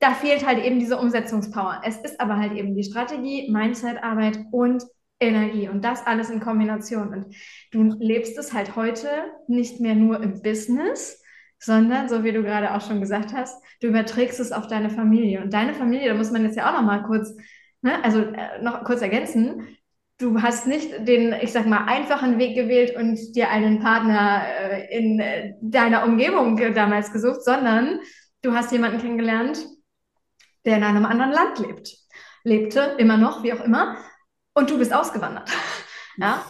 da 0.00 0.10
fehlt 0.10 0.46
halt 0.46 0.62
eben 0.62 0.80
diese 0.80 0.98
Umsetzungspower. 0.98 1.80
Es 1.82 1.96
ist 1.96 2.20
aber 2.20 2.36
halt 2.36 2.52
eben 2.52 2.74
die 2.74 2.84
Strategie, 2.84 3.50
Mindsetarbeit 3.50 4.38
und 4.50 4.84
Energie 5.24 5.68
und 5.68 5.84
das 5.84 6.06
alles 6.06 6.30
in 6.30 6.40
Kombination. 6.40 7.08
Und 7.08 7.36
du 7.70 7.96
lebst 7.98 8.38
es 8.38 8.52
halt 8.52 8.76
heute 8.76 9.08
nicht 9.48 9.80
mehr 9.80 9.94
nur 9.94 10.22
im 10.22 10.42
Business, 10.42 11.22
sondern, 11.58 12.08
so 12.08 12.24
wie 12.24 12.32
du 12.32 12.42
gerade 12.42 12.74
auch 12.74 12.86
schon 12.86 13.00
gesagt 13.00 13.32
hast, 13.32 13.62
du 13.80 13.88
überträgst 13.88 14.40
es 14.40 14.52
auf 14.52 14.66
deine 14.66 14.90
Familie. 14.90 15.42
Und 15.42 15.52
deine 15.52 15.74
Familie, 15.74 16.08
da 16.08 16.14
muss 16.14 16.30
man 16.30 16.44
jetzt 16.44 16.56
ja 16.56 16.68
auch 16.68 16.74
noch 16.74 16.86
mal 16.86 17.02
kurz, 17.02 17.34
ne, 17.82 18.02
also 18.04 18.20
äh, 18.20 18.62
noch 18.62 18.84
kurz 18.84 19.00
ergänzen, 19.02 19.76
du 20.18 20.42
hast 20.42 20.66
nicht 20.66 21.08
den, 21.08 21.34
ich 21.40 21.52
sag 21.52 21.66
mal, 21.66 21.86
einfachen 21.86 22.38
Weg 22.38 22.54
gewählt 22.54 22.96
und 22.96 23.18
dir 23.34 23.50
einen 23.50 23.80
Partner 23.80 24.42
äh, 24.46 24.96
in 24.96 25.20
äh, 25.20 25.54
deiner 25.60 26.04
Umgebung 26.04 26.56
damals 26.74 27.12
gesucht, 27.12 27.42
sondern 27.42 28.00
du 28.42 28.52
hast 28.52 28.72
jemanden 28.72 28.98
kennengelernt, 28.98 29.66
der 30.64 30.76
in 30.76 30.84
einem 30.84 31.04
anderen 31.04 31.32
Land 31.32 31.58
lebt. 31.58 31.96
Lebte, 32.44 32.96
immer 32.98 33.16
noch, 33.16 33.42
wie 33.42 33.52
auch 33.54 33.64
immer, 33.64 33.96
und 34.54 34.70
du 34.70 34.78
bist 34.78 34.92
ausgewandert. 34.92 35.50
Ja? 36.16 36.44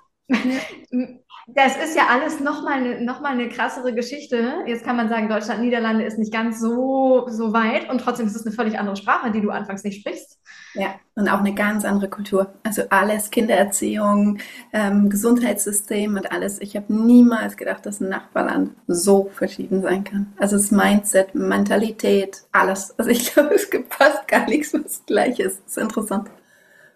Das 1.46 1.76
ist 1.76 1.96
ja 1.96 2.08
alles 2.11 2.40
nochmal 2.40 2.75
eine, 2.75 3.02
noch 3.02 3.20
mal 3.20 3.32
eine 3.32 3.49
krassere 3.49 3.94
Geschichte. 3.94 4.62
Jetzt 4.66 4.84
kann 4.84 4.96
man 4.96 5.08
sagen, 5.08 5.28
Deutschland, 5.28 5.62
Niederlande 5.62 6.04
ist 6.04 6.18
nicht 6.18 6.32
ganz 6.32 6.61
so, 6.61 7.26
so 7.28 7.52
weit 7.52 7.88
und 7.90 7.99
trotzdem 7.99 8.26
ist 8.26 8.37
es 8.37 8.46
eine 8.46 8.54
völlig 8.54 8.78
andere 8.78 8.96
Sprache, 8.96 9.30
die 9.30 9.40
du 9.40 9.50
anfangs 9.50 9.84
nicht 9.84 10.00
sprichst. 10.00 10.38
Ja, 10.75 10.94
und 11.14 11.28
auch 11.28 11.38
eine 11.38 11.54
ganz 11.54 11.84
andere 11.84 12.08
Kultur. 12.08 12.54
Also 12.62 12.82
alles, 12.90 13.30
Kindererziehung, 13.30 14.38
ähm, 14.73 15.08
Gesundheitssystem 15.08 16.16
und 16.16 16.32
alles. 16.32 16.61
Ich 16.61 16.76
habe 16.76 16.92
niemals 16.92 17.56
gedacht, 17.56 17.87
dass 17.87 18.00
ein 18.00 18.08
Nachbarland 18.08 18.73
so 18.87 19.30
verschieden 19.32 19.82
sein 19.82 20.04
kann. 20.04 20.32
Also 20.38 20.56
das 20.56 20.70
Mindset, 20.70 21.34
Mentalität, 21.34 22.42
alles. 22.52 22.99
Also 22.99 23.11
ich 23.11 23.30
glaube, 23.34 23.54
es 23.54 23.70
gibt 23.70 23.94
fast 23.94 24.26
gar 24.28 24.46
nichts, 24.46 24.75
was 24.75 25.04
gleich 25.06 25.38
ist. 25.38 25.62
Das 25.64 25.76
ist 25.76 25.82
interessant. 25.82 26.28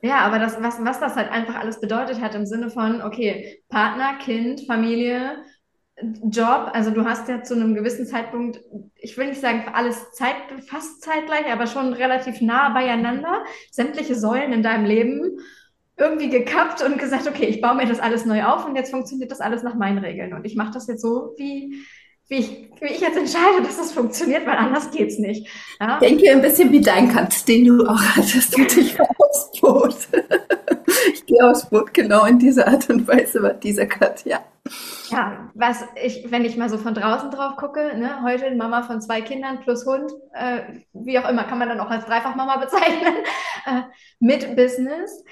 Ja, 0.02 0.20
aber 0.20 0.38
das, 0.38 0.62
was, 0.62 0.84
was 0.84 1.00
das 1.00 1.16
halt 1.16 1.30
einfach 1.30 1.56
alles 1.56 1.80
bedeutet 1.80 2.20
hat 2.20 2.34
im 2.34 2.46
Sinne 2.46 2.70
von, 2.70 3.02
okay, 3.02 3.62
Partner, 3.68 4.18
Kind, 4.18 4.62
Familie, 4.66 5.42
Job, 6.30 6.70
also 6.72 6.90
du 6.92 7.04
hast 7.04 7.28
ja 7.28 7.42
zu 7.42 7.54
einem 7.54 7.74
gewissen 7.74 8.06
Zeitpunkt, 8.06 8.60
ich 8.94 9.16
will 9.18 9.28
nicht 9.28 9.40
sagen 9.40 9.64
alles 9.74 10.12
Zeit, 10.12 10.36
fast 10.68 11.02
zeitgleich, 11.02 11.46
aber 11.50 11.66
schon 11.66 11.92
relativ 11.92 12.40
nah 12.40 12.68
beieinander, 12.68 13.44
sämtliche 13.72 14.14
Säulen 14.14 14.52
in 14.52 14.62
deinem 14.62 14.84
Leben 14.84 15.38
irgendwie 15.96 16.28
gekappt 16.30 16.82
und 16.82 16.98
gesagt, 16.98 17.26
okay, 17.26 17.46
ich 17.46 17.60
baue 17.60 17.74
mir 17.74 17.86
das 17.86 17.98
alles 17.98 18.24
neu 18.24 18.44
auf 18.44 18.64
und 18.64 18.76
jetzt 18.76 18.92
funktioniert 18.92 19.32
das 19.32 19.40
alles 19.40 19.64
nach 19.64 19.74
meinen 19.74 19.98
Regeln 19.98 20.32
und 20.34 20.44
ich 20.44 20.54
mache 20.54 20.70
das 20.72 20.86
jetzt 20.86 21.02
so, 21.02 21.34
wie, 21.36 21.82
wie 22.28 22.36
ich, 22.36 22.70
wie 22.80 22.86
ich 22.86 23.00
jetzt 23.00 23.16
entscheide, 23.16 23.62
dass 23.62 23.78
das 23.78 23.92
funktioniert, 23.92 24.46
weil 24.46 24.56
anders 24.56 24.90
geht's 24.90 25.18
nicht. 25.18 25.48
Ja? 25.80 25.98
Ich 26.00 26.08
denke 26.08 26.30
ein 26.30 26.42
bisschen 26.42 26.70
wie 26.70 26.80
dein 26.80 27.08
Cut, 27.08 27.48
den 27.48 27.64
du 27.64 27.86
auch 27.86 28.00
hattest 28.00 28.56
mit 28.56 28.76
dich 28.76 28.98
aufs 29.00 29.50
Boot. 29.60 29.96
ich 31.12 31.26
gehe 31.26 31.48
aufs 31.48 31.68
Boot 31.70 31.94
genau 31.94 32.26
in 32.26 32.38
dieser 32.38 32.68
Art 32.68 32.88
und 32.90 33.08
Weise 33.08 33.42
war 33.42 33.54
dieser 33.54 33.86
Cut, 33.86 34.24
ja. 34.26 34.40
Ja, 35.10 35.50
was 35.54 35.82
ich, 36.04 36.30
wenn 36.30 36.44
ich 36.44 36.58
mal 36.58 36.68
so 36.68 36.76
von 36.76 36.92
draußen 36.92 37.30
drauf 37.30 37.56
gucke, 37.56 37.96
ne, 37.96 38.22
heute 38.22 38.54
Mama 38.54 38.82
von 38.82 39.00
zwei 39.00 39.22
Kindern 39.22 39.60
plus 39.60 39.86
Hund, 39.86 40.12
äh, 40.34 40.60
wie 40.92 41.18
auch 41.18 41.28
immer, 41.28 41.44
kann 41.44 41.58
man 41.58 41.70
dann 41.70 41.80
auch 41.80 41.90
als 41.90 42.04
Dreifachmama 42.04 42.58
bezeichnen, 42.58 43.14
äh, 43.66 43.82
mit 44.20 44.54
Business 44.54 45.24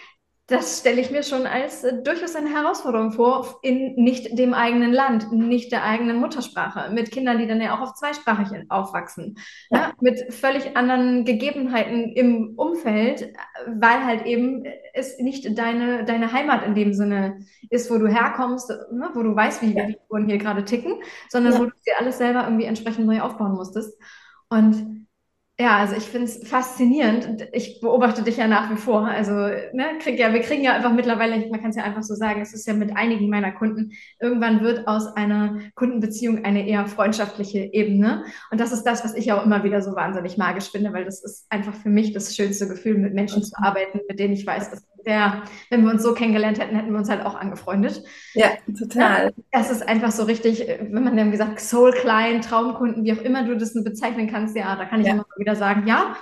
das 0.48 0.78
stelle 0.78 1.00
ich 1.00 1.10
mir 1.10 1.24
schon 1.24 1.44
als 1.44 1.82
äh, 1.82 2.02
durchaus 2.02 2.36
eine 2.36 2.48
Herausforderung 2.48 3.10
vor, 3.10 3.58
in 3.62 3.94
nicht 3.96 4.38
dem 4.38 4.54
eigenen 4.54 4.92
Land, 4.92 5.32
nicht 5.32 5.72
der 5.72 5.82
eigenen 5.82 6.18
Muttersprache, 6.18 6.92
mit 6.92 7.10
Kindern, 7.10 7.38
die 7.38 7.48
dann 7.48 7.60
ja 7.60 7.76
auch 7.76 7.80
auf 7.80 7.94
zweisprachig 7.94 8.64
aufwachsen, 8.68 9.38
ja. 9.70 9.78
Ja, 9.78 9.92
mit 10.00 10.32
völlig 10.32 10.76
anderen 10.76 11.24
Gegebenheiten 11.24 12.12
im 12.12 12.54
Umfeld, 12.56 13.32
weil 13.66 14.04
halt 14.04 14.24
eben 14.24 14.64
es 14.94 15.18
nicht 15.18 15.58
deine, 15.58 16.04
deine 16.04 16.32
Heimat 16.32 16.64
in 16.64 16.76
dem 16.76 16.94
Sinne 16.94 17.40
ist, 17.68 17.90
wo 17.90 17.98
du 17.98 18.06
herkommst, 18.06 18.70
ne, 18.92 19.10
wo 19.14 19.22
du 19.22 19.34
weißt, 19.34 19.62
wie 19.62 19.72
ja. 19.72 19.84
die 19.84 19.94
Figuren 19.94 20.26
hier 20.26 20.38
gerade 20.38 20.64
ticken, 20.64 21.02
sondern 21.28 21.58
wo 21.58 21.64
du 21.64 21.72
dir 21.84 21.98
alles 21.98 22.18
selber 22.18 22.44
irgendwie 22.44 22.66
entsprechend 22.66 23.06
neu 23.06 23.20
aufbauen 23.20 23.54
musstest. 23.54 23.98
Und 24.48 25.05
ja, 25.58 25.78
also 25.78 25.96
ich 25.96 26.04
finde 26.04 26.26
es 26.26 26.46
faszinierend. 26.46 27.48
Ich 27.52 27.80
beobachte 27.80 28.22
dich 28.22 28.36
ja 28.36 28.46
nach 28.46 28.70
wie 28.70 28.76
vor. 28.76 29.06
Also, 29.06 29.32
ne, 29.32 29.98
krieg 30.00 30.18
ja, 30.18 30.34
wir 30.34 30.40
kriegen 30.40 30.62
ja 30.62 30.74
einfach 30.74 30.92
mittlerweile, 30.92 31.48
man 31.48 31.60
kann 31.62 31.70
es 31.70 31.76
ja 31.76 31.84
einfach 31.84 32.02
so 32.02 32.14
sagen, 32.14 32.42
es 32.42 32.52
ist 32.52 32.66
ja 32.66 32.74
mit 32.74 32.94
einigen 32.94 33.30
meiner 33.30 33.52
Kunden, 33.52 33.92
irgendwann 34.20 34.60
wird 34.60 34.86
aus 34.86 35.06
einer 35.16 35.58
Kundenbeziehung 35.74 36.44
eine 36.44 36.68
eher 36.68 36.86
freundschaftliche 36.86 37.72
Ebene. 37.72 38.24
Und 38.50 38.60
das 38.60 38.72
ist 38.72 38.82
das, 38.82 39.02
was 39.02 39.14
ich 39.14 39.32
auch 39.32 39.46
immer 39.46 39.64
wieder 39.64 39.80
so 39.80 39.96
wahnsinnig 39.96 40.36
magisch 40.36 40.70
finde, 40.70 40.92
weil 40.92 41.06
das 41.06 41.24
ist 41.24 41.46
einfach 41.48 41.74
für 41.74 41.88
mich 41.88 42.12
das 42.12 42.36
schönste 42.36 42.68
Gefühl, 42.68 42.98
mit 42.98 43.14
Menschen 43.14 43.42
zu 43.42 43.56
arbeiten, 43.56 44.00
mit 44.08 44.18
denen 44.18 44.34
ich 44.34 44.46
weiß, 44.46 44.70
dass 44.70 44.86
der, 45.06 45.42
wenn 45.70 45.84
wir 45.84 45.92
uns 45.92 46.02
so 46.02 46.14
kennengelernt 46.14 46.58
hätten, 46.58 46.74
hätten 46.76 46.90
wir 46.90 46.98
uns 46.98 47.08
halt 47.08 47.24
auch 47.24 47.36
angefreundet. 47.36 48.02
Ja, 48.34 48.48
total. 48.78 49.32
das 49.52 49.70
ist 49.70 49.88
einfach 49.88 50.10
so 50.10 50.24
richtig, 50.24 50.66
wenn 50.66 51.04
man 51.04 51.16
dann 51.16 51.30
gesagt, 51.30 51.60
Soul 51.60 51.92
Client, 51.92 52.44
Traumkunden, 52.44 53.04
wie 53.04 53.12
auch 53.12 53.22
immer 53.22 53.44
du 53.44 53.56
das 53.56 53.72
bezeichnen 53.72 54.30
kannst, 54.30 54.56
ja, 54.56 54.74
da 54.76 54.84
kann 54.84 55.00
ich 55.00 55.06
ja. 55.06 55.14
immer 55.14 55.26
wieder 55.38 55.56
sagen, 55.56 55.86
ja, 55.86 56.16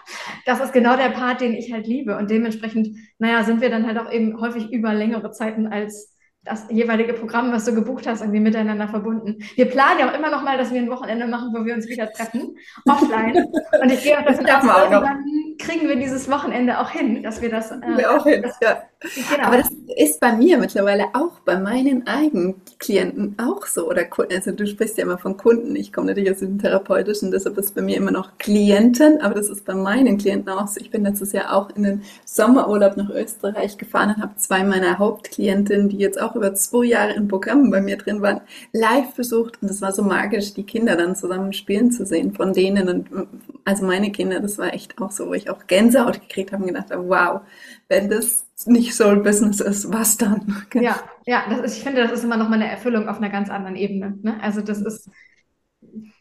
das 0.44 0.61
ist 0.61 0.73
genau 0.73 0.97
der 0.97 1.11
Part, 1.11 1.40
den 1.40 1.55
ich 1.55 1.73
halt 1.73 1.87
liebe. 1.87 2.16
Und 2.16 2.31
dementsprechend, 2.31 2.97
naja, 3.18 3.42
sind 3.42 3.61
wir 3.61 3.70
dann 3.70 3.87
halt 3.87 3.99
auch 3.99 4.12
eben 4.12 4.40
häufig 4.40 4.70
über 4.73 4.92
längere 4.92 5.31
Zeiten 5.31 5.66
als 5.66 6.13
das 6.44 6.66
jeweilige 6.68 7.14
Programm, 7.14 7.52
was 7.52 7.64
du 7.64 7.74
gebucht 7.74 8.07
hast, 8.07 8.20
irgendwie 8.20 8.40
miteinander 8.40 8.88
verbunden. 8.88 9.38
Wir 9.54 9.64
planen 9.66 10.00
ja 10.00 10.11
auch 10.11 10.14
immer 10.14 10.30
noch 10.30 10.42
mal, 10.42 10.59
dass 10.59 10.72
wir 10.72 10.80
ein 10.80 10.90
Wochenende 10.90 11.26
machen, 11.26 11.54
wo 11.54 11.64
wir 11.64 11.74
uns 11.74 11.88
wieder 11.88 12.11
treffen, 12.12 12.57
offline. 12.87 13.46
Und 13.80 13.90
ich 13.90 14.02
gehe 14.02 14.18
auch 14.18 14.24
davon 14.24 14.70
aus, 14.70 14.90
dann 14.90 15.24
kriegen 15.59 15.88
wir 15.88 15.96
dieses 15.96 16.30
Wochenende 16.30 16.78
auch 16.78 16.90
hin, 16.90 17.22
dass 17.22 17.40
wir 17.40 17.50
das. 17.50 17.70
Äh, 17.70 17.80
wir 17.96 18.14
auch 18.14 18.24
hin, 18.24 18.42
das, 18.42 18.59
ja. 18.62 18.83
Genau. 19.31 19.47
Aber 19.47 19.59
das 19.59 19.71
ist 19.97 20.21
bei 20.21 20.33
mir 20.33 20.59
mittlerweile 20.59 21.14
auch 21.14 21.40
bei 21.45 21.59
meinen 21.59 22.07
eigenen 22.07 22.55
Klienten 22.79 23.37
auch 23.38 23.67
so. 23.67 23.88
Oder 23.88 24.07
also 24.31 24.53
du 24.53 24.67
sprichst 24.67 24.97
ja 24.97 25.05
immer 25.05 25.19
von 25.19 25.37
Kunden. 25.37 25.77
Ich 25.77 25.93
komme 25.93 26.09
natürlich 26.09 26.31
aus 26.31 26.38
dem 26.38 26.59
Therapeutischen, 26.59 27.31
deshalb 27.31 27.59
ist 27.59 27.75
bei 27.75 27.83
mir 27.83 27.97
immer 27.97 28.11
noch 28.11 28.38
Klienten, 28.38 29.21
aber 29.21 29.35
das 29.35 29.49
ist 29.49 29.64
bei 29.64 29.75
meinen 29.75 30.19
Klienten 30.19 30.51
auch 30.51 30.67
so. 30.69 30.81
Ich 30.81 30.90
bin 30.90 31.05
letztes 31.05 31.33
Jahr 31.33 31.55
auch 31.55 31.71
in 31.77 31.83
den 31.83 32.03
Sommerurlaub 32.25 32.97
nach 32.97 33.11
Österreich 33.11 33.77
gefahren 33.77 34.14
und 34.17 34.23
habe 34.23 34.37
zwei 34.37 34.64
meiner 34.64 34.99
Hauptklientinnen, 34.99 35.88
die 35.88 35.99
jetzt 35.99 36.21
auch 36.21 36.35
über 36.35 36.55
zwei 36.55 36.87
Jahre 36.87 37.12
im 37.12 37.29
Programm 37.29 37.71
bei 37.71 37.81
mir 37.81 37.97
drin 37.97 38.23
waren, 38.23 38.40
live 38.73 39.14
besucht. 39.14 39.59
Und 39.61 39.71
das 39.71 39.83
war 39.83 39.93
so 39.93 40.03
magisch, 40.03 40.55
die 40.55 40.64
Kinder 40.64 40.97
dann 40.97 41.14
zusammen 41.14 41.53
spielen 41.53 41.93
zu 41.93 42.07
sehen 42.07 42.35
von 42.35 42.53
denen. 42.53 42.88
Und 42.88 43.29
also 43.64 43.87
meine 43.87 44.12
Kinder, 44.12 44.40
das 44.40 44.59
war 44.59 44.74
echt 44.74 45.00
auch 45.00 45.11
so, 45.11 45.29
wo 45.29 45.35
ich 45.35 45.48
auch 45.48 45.66
Gänsehaut 45.66 46.20
gekriegt 46.20 46.53
habe 46.53 46.62
und 46.62 46.68
gedacht 46.68 46.90
habe, 46.90 47.09
wow, 47.09 47.40
wenn 47.88 48.11
das 48.11 48.46
nicht 48.66 48.94
Soul 48.94 49.22
Business 49.22 49.61
ist, 49.61 49.92
was 49.92 50.16
dann? 50.16 50.66
Ja, 50.74 51.00
ja, 51.27 51.44
das 51.48 51.61
ist, 51.61 51.79
ich 51.79 51.83
finde, 51.83 52.03
das 52.03 52.12
ist 52.12 52.24
immer 52.24 52.37
noch 52.37 52.48
mal 52.48 52.57
eine 52.57 52.70
Erfüllung 52.70 53.09
auf 53.09 53.16
einer 53.16 53.31
ganz 53.31 53.48
anderen 53.50 53.77
Ebene. 53.77 54.18
Ne? 54.22 54.38
Also 54.42 54.61
das 54.61 54.81
ist, 54.81 55.11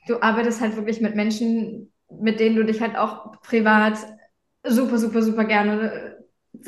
du 0.08 0.22
arbeitest 0.22 0.62
halt 0.62 0.76
wirklich 0.76 1.02
mit 1.02 1.16
Menschen, 1.16 1.92
mit 2.10 2.40
denen 2.40 2.56
du 2.56 2.64
dich 2.64 2.82
halt 2.82 2.96
auch 2.96 3.42
privat 3.42 3.98
super, 4.66 4.98
super, 4.98 5.22
super 5.22 5.44
gerne 5.44 6.14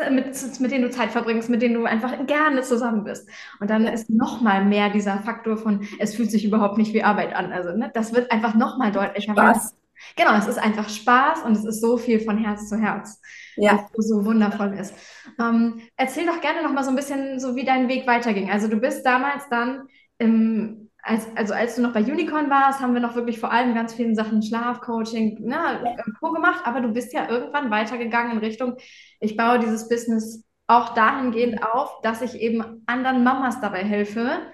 mit, 0.09 0.59
mit 0.59 0.71
denen 0.71 0.83
du 0.83 0.89
Zeit 0.89 1.11
verbringst, 1.11 1.49
mit 1.49 1.61
denen 1.61 1.75
du 1.75 1.85
einfach 1.85 2.25
gerne 2.25 2.63
zusammen 2.63 3.03
bist. 3.03 3.29
Und 3.59 3.69
dann 3.69 3.85
ist 3.85 4.09
noch 4.09 4.41
mal 4.41 4.65
mehr 4.65 4.89
dieser 4.89 5.19
Faktor 5.19 5.57
von, 5.57 5.88
es 5.99 6.15
fühlt 6.15 6.31
sich 6.31 6.43
überhaupt 6.43 6.77
nicht 6.77 6.93
wie 6.93 7.03
Arbeit 7.03 7.35
an. 7.35 7.53
Also 7.53 7.71
ne, 7.71 7.91
das 7.93 8.13
wird 8.13 8.31
einfach 8.31 8.55
noch 8.55 8.77
mal 8.77 8.91
deutlicher. 8.91 9.33
Spaß. 9.33 9.75
Genau, 10.15 10.35
es 10.35 10.47
ist 10.47 10.57
einfach 10.57 10.89
Spaß 10.89 11.43
und 11.43 11.53
es 11.53 11.65
ist 11.65 11.81
so 11.81 11.97
viel 11.97 12.19
von 12.19 12.37
Herz 12.37 12.69
zu 12.69 12.77
Herz. 12.77 13.21
Ja. 13.55 13.87
Was 13.95 14.07
so 14.07 14.25
wundervoll 14.25 14.73
ist. 14.73 14.93
Ähm, 15.39 15.81
erzähl 15.97 16.25
doch 16.25 16.41
gerne 16.41 16.63
noch 16.63 16.71
mal 16.71 16.83
so 16.83 16.89
ein 16.89 16.95
bisschen, 16.95 17.39
so 17.39 17.55
wie 17.55 17.65
dein 17.65 17.87
Weg 17.87 18.07
weiterging. 18.07 18.49
Also 18.49 18.67
du 18.67 18.77
bist 18.77 19.05
damals 19.05 19.47
dann 19.49 19.87
im 20.17 20.85
als, 21.05 21.27
also 21.35 21.53
als 21.53 21.75
du 21.75 21.83
noch 21.83 21.93
bei 21.93 22.01
Unicorn 22.01 22.49
warst, 22.49 22.79
haben 22.79 22.95
wir 22.95 22.99
noch 22.99 23.13
wirklich 23.13 23.39
vor 23.39 23.51
allem 23.51 23.75
ganz 23.75 23.93
vielen 23.93 24.15
Sachen 24.15 24.41
Schlafcoaching, 24.41 25.37
ne, 25.39 25.95
Co 26.19 26.31
gemacht, 26.31 26.61
aber 26.65 26.81
du 26.81 26.87
bist 26.89 27.13
ja 27.13 27.29
irgendwann 27.29 27.69
weitergegangen 27.69 28.31
in 28.31 28.37
Richtung, 28.39 28.75
ich 29.19 29.37
baue 29.37 29.59
dieses 29.59 29.87
Business 29.87 30.43
auch 30.67 30.95
dahingehend 30.95 31.63
auf, 31.63 32.01
dass 32.01 32.23
ich 32.23 32.41
eben 32.41 32.81
anderen 32.87 33.23
Mamas 33.23 33.61
dabei 33.61 33.83
helfe, 33.83 34.51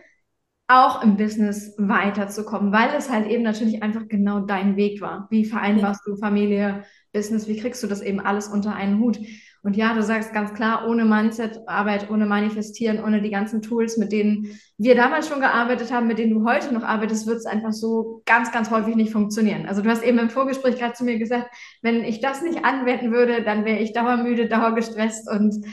auch 0.71 1.03
im 1.03 1.17
Business 1.17 1.75
weiterzukommen, 1.77 2.71
weil 2.71 2.89
es 2.97 3.09
halt 3.09 3.27
eben 3.27 3.43
natürlich 3.43 3.83
einfach 3.83 4.07
genau 4.07 4.39
dein 4.39 4.77
Weg 4.77 5.01
war. 5.01 5.27
Wie 5.29 5.45
vereinbarst 5.45 6.01
du 6.05 6.15
Familie, 6.15 6.83
Business, 7.11 7.47
wie 7.47 7.57
kriegst 7.57 7.83
du 7.83 7.87
das 7.87 8.01
eben 8.01 8.19
alles 8.19 8.47
unter 8.47 8.73
einen 8.73 8.99
Hut? 8.99 9.19
Und 9.63 9.75
ja, 9.77 9.93
du 9.93 10.01
sagst 10.01 10.33
ganz 10.33 10.53
klar, 10.53 10.87
ohne 10.87 11.05
Mindset-Arbeit, 11.05 12.09
ohne 12.09 12.25
Manifestieren, 12.25 13.03
ohne 13.03 13.21
die 13.21 13.29
ganzen 13.29 13.61
Tools, 13.61 13.97
mit 13.97 14.11
denen 14.11 14.59
wir 14.77 14.95
damals 14.95 15.27
schon 15.27 15.39
gearbeitet 15.39 15.91
haben, 15.91 16.07
mit 16.07 16.17
denen 16.17 16.33
du 16.33 16.49
heute 16.49 16.73
noch 16.73 16.83
arbeitest, 16.83 17.27
wird 17.27 17.37
es 17.37 17.45
einfach 17.45 17.71
so 17.71 18.23
ganz, 18.25 18.51
ganz 18.51 18.71
häufig 18.71 18.95
nicht 18.95 19.11
funktionieren. 19.11 19.67
Also 19.67 19.83
du 19.83 19.89
hast 19.89 20.03
eben 20.03 20.17
im 20.17 20.31
Vorgespräch 20.31 20.77
gerade 20.77 20.93
zu 20.93 21.03
mir 21.03 21.19
gesagt, 21.19 21.53
wenn 21.83 22.03
ich 22.03 22.21
das 22.21 22.41
nicht 22.41 22.65
anwenden 22.65 23.11
würde, 23.11 23.43
dann 23.43 23.65
wäre 23.65 23.79
ich 23.79 23.93
dauermüde, 23.93 24.47
dauergestresst 24.47 25.29
und 25.29 25.63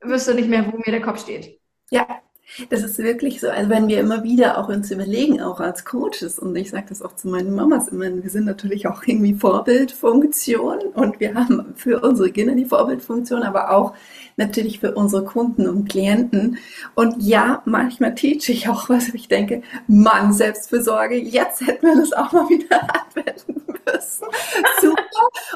wüsste 0.00 0.34
nicht 0.34 0.48
mehr, 0.48 0.72
wo 0.72 0.78
mir 0.78 0.92
der 0.92 1.02
Kopf 1.02 1.20
steht. 1.20 1.60
Ja, 1.90 2.06
das 2.70 2.82
ist 2.82 2.98
wirklich 2.98 3.40
so. 3.40 3.48
Also 3.48 3.70
wenn 3.70 3.88
wir 3.88 4.00
immer 4.00 4.22
wieder 4.22 4.58
auch 4.58 4.68
uns 4.68 4.90
überlegen, 4.90 5.40
auch 5.40 5.60
als 5.60 5.84
Coaches, 5.84 6.38
und 6.38 6.54
ich 6.56 6.70
sage 6.70 6.86
das 6.88 7.02
auch 7.02 7.16
zu 7.16 7.28
meinen 7.28 7.54
Mamas 7.54 7.88
immer, 7.88 8.04
wir 8.22 8.30
sind 8.30 8.44
natürlich 8.44 8.86
auch 8.86 9.02
irgendwie 9.04 9.34
Vorbildfunktion 9.34 10.78
und 10.94 11.20
wir 11.20 11.34
haben 11.34 11.74
für 11.74 12.00
unsere 12.00 12.30
Kinder 12.30 12.54
die 12.54 12.66
Vorbildfunktion, 12.66 13.42
aber 13.42 13.70
auch 13.70 13.94
natürlich 14.36 14.80
für 14.80 14.94
unsere 14.94 15.24
Kunden 15.24 15.68
und 15.68 15.88
Klienten. 15.88 16.58
Und 16.94 17.22
ja, 17.22 17.62
manchmal 17.64 18.14
teach 18.14 18.48
ich 18.48 18.68
auch 18.68 18.88
was, 18.88 19.08
ich 19.08 19.28
denke, 19.28 19.62
Mann, 19.86 20.32
Selbstfürsorge, 20.32 21.16
jetzt 21.16 21.60
hätten 21.60 21.86
wir 21.86 21.96
das 21.96 22.12
auch 22.12 22.32
mal 22.32 22.48
wieder 22.48 22.82
anwenden 23.16 23.64
Super. 24.80 25.02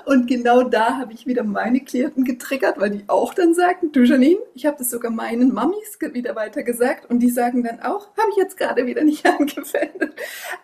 Und 0.05 0.27
genau 0.27 0.63
da 0.63 0.97
habe 0.97 1.13
ich 1.13 1.27
wieder 1.27 1.45
meine 1.45 1.81
Klienten 1.81 2.25
getriggert, 2.25 2.79
weil 2.79 2.91
die 2.91 3.05
auch 3.07 3.35
dann 3.35 3.55
sagten, 3.55 3.93
du 3.93 4.03
Janine, 4.05 4.39
ich 4.55 4.67
habe 4.67 4.77
das 4.79 4.91
sogar 4.91 5.11
meinen 5.11 5.53
Mamis 5.53 5.99
wieder 6.01 6.37
weiter 6.37 6.63
gesagt 6.63 7.11
und 7.11 7.21
die 7.21 7.31
sagen 7.31 7.63
dann 7.63 7.81
auch, 7.81 8.09
habe 8.17 8.31
ich 8.31 8.37
jetzt 8.37 8.57
gerade 8.57 8.87
wieder 8.87 9.05
nicht 9.05 9.27
angewendet. 9.27 10.15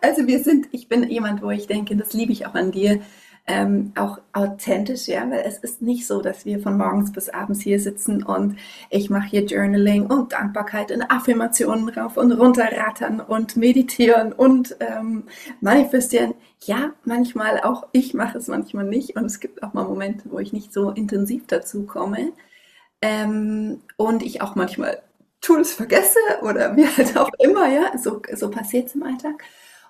Also 0.01 0.27
wir 0.27 0.43
sind, 0.43 0.67
ich 0.71 0.87
bin 0.87 1.03
jemand, 1.09 1.41
wo 1.41 1.51
ich 1.51 1.67
denke, 1.67 1.95
das 1.95 2.13
liebe 2.13 2.31
ich 2.31 2.45
auch 2.45 2.55
an 2.55 2.71
dir, 2.71 3.01
ähm, 3.47 3.91
auch 3.95 4.19
authentisch, 4.33 5.07
ja, 5.07 5.29
weil 5.29 5.43
es 5.45 5.59
ist 5.59 5.81
nicht 5.81 6.07
so, 6.07 6.21
dass 6.21 6.45
wir 6.45 6.59
von 6.59 6.77
morgens 6.77 7.11
bis 7.11 7.29
abends 7.29 7.61
hier 7.61 7.79
sitzen 7.79 8.23
und 8.23 8.57
ich 8.89 9.09
mache 9.11 9.27
hier 9.27 9.45
Journaling 9.45 10.07
und 10.07 10.33
Dankbarkeit 10.33 10.91
und 10.91 11.03
Affirmationen 11.03 11.89
rauf 11.89 12.17
und 12.17 12.31
runter 12.31 12.67
rattern 12.75 13.19
und 13.19 13.55
meditieren 13.55 14.33
und 14.33 14.75
ähm, 14.79 15.25
manifestieren. 15.61 16.33
Ja, 16.63 16.93
manchmal 17.03 17.59
auch, 17.61 17.87
ich 17.91 18.15
mache 18.15 18.39
es 18.39 18.47
manchmal 18.47 18.85
nicht 18.85 19.15
und 19.15 19.25
es 19.25 19.39
gibt 19.39 19.61
auch 19.61 19.73
mal 19.73 19.83
Momente, 19.83 20.23
wo 20.31 20.39
ich 20.39 20.51
nicht 20.51 20.73
so 20.73 20.89
intensiv 20.89 21.45
dazu 21.45 21.83
komme 21.83 22.31
ähm, 23.01 23.81
und 23.97 24.23
ich 24.23 24.41
auch 24.41 24.55
manchmal 24.55 25.01
Tools 25.41 25.73
vergesse 25.73 26.17
oder 26.41 26.73
mir 26.73 26.87
halt 26.97 27.15
auch 27.17 27.29
immer, 27.39 27.67
ja, 27.69 27.97
so, 27.97 28.21
so 28.33 28.49
passiert 28.49 28.87
es 28.87 28.95
im 28.95 29.03
Alltag. 29.03 29.43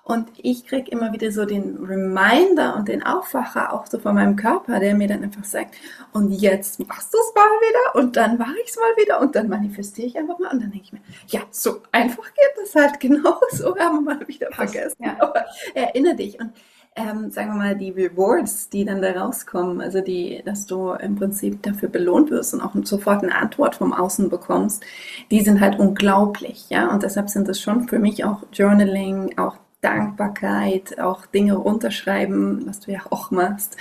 Und 0.06 0.28
ich 0.36 0.64
kriege 0.64 0.88
immer 0.92 1.12
wieder 1.12 1.32
so 1.32 1.44
den 1.44 1.84
Reminder 1.84 2.76
und 2.76 2.86
den 2.86 3.02
Aufwacher 3.02 3.72
auch 3.72 3.86
so 3.86 3.98
von 3.98 4.14
meinem 4.14 4.36
Körper, 4.36 4.78
der 4.78 4.94
mir 4.94 5.08
dann 5.08 5.24
einfach 5.24 5.42
sagt, 5.42 5.74
und 6.12 6.30
jetzt 6.30 6.78
machst 6.86 7.12
du 7.12 7.18
es 7.18 7.34
mal 7.34 7.42
wieder 7.42 8.00
und 8.00 8.14
dann 8.14 8.38
mache 8.38 8.54
ich 8.62 8.70
es 8.70 8.76
mal 8.76 9.02
wieder 9.04 9.20
und 9.20 9.34
dann 9.34 9.48
manifestiere 9.48 10.06
ich 10.06 10.16
einfach 10.16 10.38
mal 10.38 10.52
und 10.52 10.62
dann 10.62 10.70
denke 10.70 10.84
ich 10.84 10.92
mir, 10.92 11.00
ja, 11.26 11.40
so 11.50 11.82
einfach 11.90 12.22
geht 12.22 12.52
das 12.56 12.80
halt 12.80 13.00
genau 13.00 13.40
so, 13.50 13.76
haben 13.76 14.04
wir 14.04 14.14
mal 14.14 14.28
wieder 14.28 14.52
vergessen. 14.52 14.96
Ja. 15.00 15.16
Aber 15.18 15.44
erinnere 15.74 16.14
dich 16.14 16.38
und 16.38 16.52
ähm, 16.94 17.32
sagen 17.32 17.50
wir 17.50 17.56
mal, 17.56 17.76
die 17.76 17.90
Rewards, 17.90 18.70
die 18.70 18.84
dann 18.84 19.02
da 19.02 19.10
rauskommen, 19.10 19.80
also 19.80 20.00
die, 20.00 20.40
dass 20.44 20.66
du 20.66 20.92
im 20.92 21.16
Prinzip 21.16 21.64
dafür 21.64 21.88
belohnt 21.88 22.30
wirst 22.30 22.54
und 22.54 22.60
auch 22.60 22.76
sofort 22.84 23.24
eine 23.24 23.34
Antwort 23.34 23.74
vom 23.74 23.92
Außen 23.92 24.28
bekommst, 24.28 24.84
die 25.32 25.40
sind 25.40 25.60
halt 25.60 25.80
unglaublich, 25.80 26.70
ja. 26.70 26.92
Und 26.92 27.02
deshalb 27.02 27.28
sind 27.28 27.48
das 27.48 27.60
schon 27.60 27.88
für 27.88 27.98
mich 27.98 28.24
auch 28.24 28.44
Journaling, 28.52 29.36
auch 29.36 29.56
Dankbarkeit, 29.86 30.98
auch 30.98 31.26
Dinge 31.26 31.54
runterschreiben, 31.54 32.66
was 32.66 32.80
du 32.80 32.90
ja 32.90 33.02
auch 33.10 33.30
machst, 33.30 33.76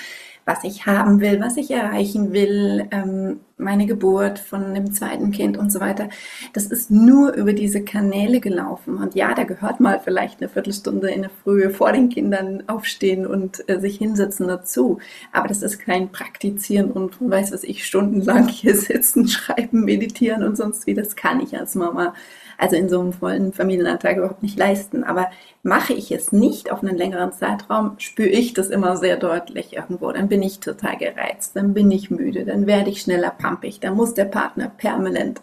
was 0.45 0.63
ich 0.63 0.85
haben 0.85 1.19
will, 1.19 1.41
was 1.41 1.57
ich 1.57 1.71
erreichen 1.71 2.31
will, 2.31 2.87
ähm, 2.91 3.39
meine 3.57 3.87
Geburt 3.87 4.37
von 4.37 4.75
dem 4.75 4.93
zweiten 4.93 5.31
Kind 5.31 5.57
und 5.57 5.71
so 5.71 5.79
weiter. 5.79 6.09
Das 6.53 6.67
ist 6.67 6.91
nur 6.91 7.33
über 7.33 7.53
diese 7.53 7.83
Kanäle 7.83 8.39
gelaufen. 8.39 8.97
Und 8.97 9.15
ja, 9.15 9.33
da 9.33 9.45
gehört 9.45 9.79
mal 9.79 9.99
vielleicht 9.99 10.41
eine 10.41 10.49
Viertelstunde 10.49 11.09
in 11.09 11.23
der 11.23 11.31
Früh 11.31 11.71
vor 11.71 11.91
den 11.91 12.09
Kindern 12.09 12.63
aufstehen 12.67 13.25
und 13.25 13.67
äh, 13.67 13.79
sich 13.79 13.97
hinsetzen 13.97 14.47
dazu. 14.47 14.99
Aber 15.31 15.47
das 15.47 15.63
ist 15.63 15.79
kein 15.79 16.11
Praktizieren 16.11 16.91
und 16.91 17.17
weiß 17.19 17.51
was 17.51 17.63
ich, 17.63 17.83
stundenlang 17.83 18.47
hier 18.47 18.75
sitzen, 18.75 19.27
schreiben, 19.29 19.83
meditieren 19.83 20.43
und 20.43 20.55
sonst 20.55 20.85
wie. 20.85 20.93
Das 20.93 21.15
kann 21.15 21.39
ich 21.39 21.57
als 21.57 21.73
Mama 21.73 22.13
also 22.57 22.75
in 22.75 22.89
so 22.89 22.99
einem 22.99 23.13
vollen 23.13 23.53
Familienalltag 23.53 24.17
überhaupt 24.17 24.43
nicht 24.43 24.57
leisten. 24.57 25.03
Aber 25.03 25.29
mache 25.65 25.93
ich 25.93 26.11
es 26.11 26.31
nicht 26.31 26.71
auf 26.71 26.83
einen 26.83 26.95
längeren 26.95 27.31
Zeitraum, 27.31 27.95
spüre 27.97 28.29
ich 28.29 28.53
das 28.53 28.69
immer 28.69 28.97
sehr 28.97 29.17
deutlich 29.17 29.73
irgendwo. 29.75 30.11
Dann 30.11 30.27
bin 30.27 30.43
ich 30.43 30.59
total 30.59 30.95
gereizt, 30.95 31.55
dann 31.55 31.73
bin 31.73 31.89
ich 31.89 32.11
müde, 32.11 32.45
dann 32.45 32.67
werde 32.67 32.91
ich 32.91 33.01
schneller 33.01 33.31
pampig, 33.31 33.79
dann 33.79 33.95
muss 33.95 34.13
der 34.13 34.25
Partner 34.25 34.69
permanent 34.69 35.41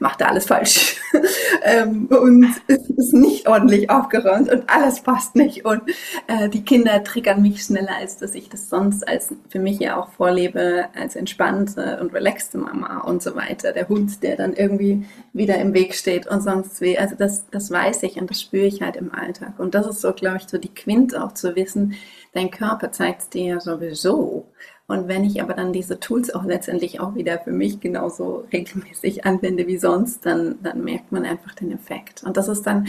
macht 0.00 0.20
da 0.20 0.26
alles 0.26 0.46
falsch 0.46 0.96
ähm, 1.62 2.06
und 2.06 2.46
ist 2.68 3.12
nicht 3.12 3.48
ordentlich 3.48 3.90
aufgeräumt 3.90 4.50
und 4.50 4.68
alles 4.68 5.00
passt 5.02 5.36
nicht 5.36 5.64
und 5.64 5.82
äh, 6.26 6.48
die 6.48 6.64
Kinder 6.64 7.04
triggern 7.04 7.42
mich 7.42 7.62
schneller, 7.62 7.96
als 7.96 8.16
dass 8.16 8.34
ich 8.34 8.48
das 8.48 8.68
sonst 8.68 9.06
als 9.06 9.32
für 9.48 9.60
mich 9.60 9.78
ja 9.78 9.96
auch 9.96 10.10
vorlebe, 10.10 10.86
als 10.98 11.14
entspannte 11.14 11.98
und 12.00 12.12
relaxte 12.12 12.58
Mama 12.58 13.02
und 13.02 13.22
so 13.22 13.36
weiter. 13.36 13.72
Der 13.72 13.88
Hund, 13.88 14.22
der 14.22 14.36
dann 14.36 14.54
irgendwie 14.54 15.06
wieder 15.32 15.56
im 15.56 15.74
Weg 15.74 15.94
steht 15.94 16.26
und 16.26 16.42
sonst 16.42 16.80
wie. 16.80 16.98
Also 16.98 17.14
das, 17.16 17.48
das 17.50 17.70
weiß 17.70 18.02
ich 18.02 18.16
und 18.16 18.28
das 18.30 18.40
spüre 18.40 18.66
ich 18.66 18.82
halt 18.82 18.96
im 18.96 19.14
Alltag. 19.14 19.54
Und 19.62 19.74
das 19.74 19.86
ist 19.86 20.00
so, 20.00 20.12
glaube 20.12 20.38
ich, 20.38 20.48
so 20.48 20.58
die 20.58 20.74
Quint 20.74 21.16
auch 21.16 21.32
zu 21.32 21.56
wissen, 21.56 21.94
dein 22.34 22.50
Körper 22.50 22.92
zeigt 22.92 23.32
dir 23.34 23.44
ja 23.44 23.60
sowieso, 23.60 24.46
und 24.92 25.08
wenn 25.08 25.24
ich 25.24 25.40
aber 25.40 25.54
dann 25.54 25.72
diese 25.72 26.00
Tools 26.00 26.34
auch 26.34 26.44
letztendlich 26.44 27.00
auch 27.00 27.14
wieder 27.14 27.38
für 27.38 27.52
mich 27.52 27.80
genauso 27.80 28.46
regelmäßig 28.52 29.24
anwende 29.24 29.66
wie 29.66 29.78
sonst, 29.78 30.26
dann, 30.26 30.56
dann 30.62 30.84
merkt 30.84 31.12
man 31.12 31.24
einfach 31.24 31.54
den 31.54 31.72
Effekt. 31.72 32.22
Und 32.24 32.36
das 32.36 32.48
ist 32.48 32.64
dann, 32.64 32.88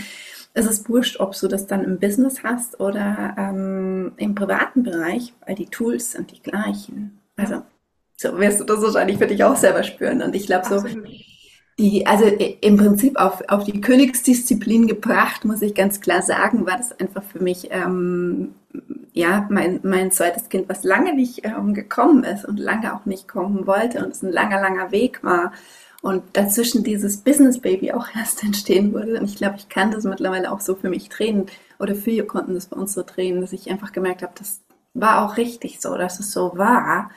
es 0.53 0.65
ist 0.65 0.89
wurscht, 0.89 1.21
ob 1.21 1.39
du 1.39 1.47
das 1.47 1.65
dann 1.65 1.83
im 1.83 1.99
Business 1.99 2.43
hast 2.43 2.79
oder 2.81 3.35
ähm, 3.37 4.11
im 4.17 4.35
privaten 4.35 4.83
Bereich, 4.83 5.33
weil 5.45 5.55
die 5.55 5.67
Tools 5.67 6.11
sind 6.11 6.31
die 6.31 6.41
gleichen. 6.41 7.19
Also 7.37 7.61
so 8.17 8.37
wirst 8.37 8.59
du 8.59 8.65
das 8.65 8.81
wahrscheinlich 8.81 9.17
für 9.17 9.27
dich 9.27 9.43
auch 9.43 9.55
selber 9.55 9.83
spüren. 9.83 10.21
Und 10.21 10.35
ich 10.35 10.45
glaube 10.45 10.67
so, 10.67 10.83
die, 11.79 12.05
also 12.05 12.25
im 12.25 12.77
Prinzip 12.77 13.17
auf, 13.17 13.41
auf 13.47 13.63
die 13.63 13.81
Königsdisziplin 13.81 14.87
gebracht, 14.87 15.43
muss 15.43 15.61
ich 15.61 15.73
ganz 15.73 16.01
klar 16.01 16.21
sagen, 16.21 16.65
war 16.67 16.77
das 16.77 16.97
einfach 16.99 17.23
für 17.23 17.41
mich 17.41 17.69
ähm, 17.71 18.53
ja, 19.13 19.47
mein, 19.49 19.79
mein 19.83 20.11
zweites 20.11 20.49
Kind, 20.49 20.67
was 20.67 20.83
lange 20.83 21.15
nicht 21.15 21.45
ähm, 21.45 21.73
gekommen 21.73 22.23
ist 22.23 22.45
und 22.45 22.59
lange 22.59 22.95
auch 22.95 23.05
nicht 23.05 23.27
kommen 23.27 23.67
wollte 23.67 24.03
und 24.03 24.11
es 24.11 24.23
ein 24.23 24.31
langer, 24.31 24.59
langer 24.59 24.91
Weg 24.91 25.23
war. 25.23 25.51
Und 26.01 26.23
dazwischen 26.33 26.83
dieses 26.83 27.17
Business 27.17 27.59
Baby 27.59 27.93
auch 27.93 28.07
erst 28.15 28.43
entstehen 28.43 28.93
wurde. 28.93 29.19
Und 29.19 29.25
ich 29.25 29.37
glaube, 29.37 29.55
ich 29.57 29.69
kann 29.69 29.91
das 29.91 30.03
mittlerweile 30.03 30.51
auch 30.51 30.59
so 30.59 30.75
für 30.75 30.89
mich 30.89 31.09
drehen 31.09 31.45
oder 31.79 31.95
viele 31.95 32.25
konnten 32.25 32.55
das 32.55 32.67
bei 32.67 32.77
uns 32.77 32.93
so 32.93 33.03
drehen, 33.03 33.41
dass 33.41 33.53
ich 33.53 33.69
einfach 33.69 33.91
gemerkt 33.91 34.23
habe, 34.23 34.33
das 34.37 34.61
war 34.93 35.25
auch 35.25 35.37
richtig 35.37 35.79
so, 35.79 35.95
dass 35.97 36.19
es 36.19 36.31
so 36.31 36.51
war. 36.55 37.09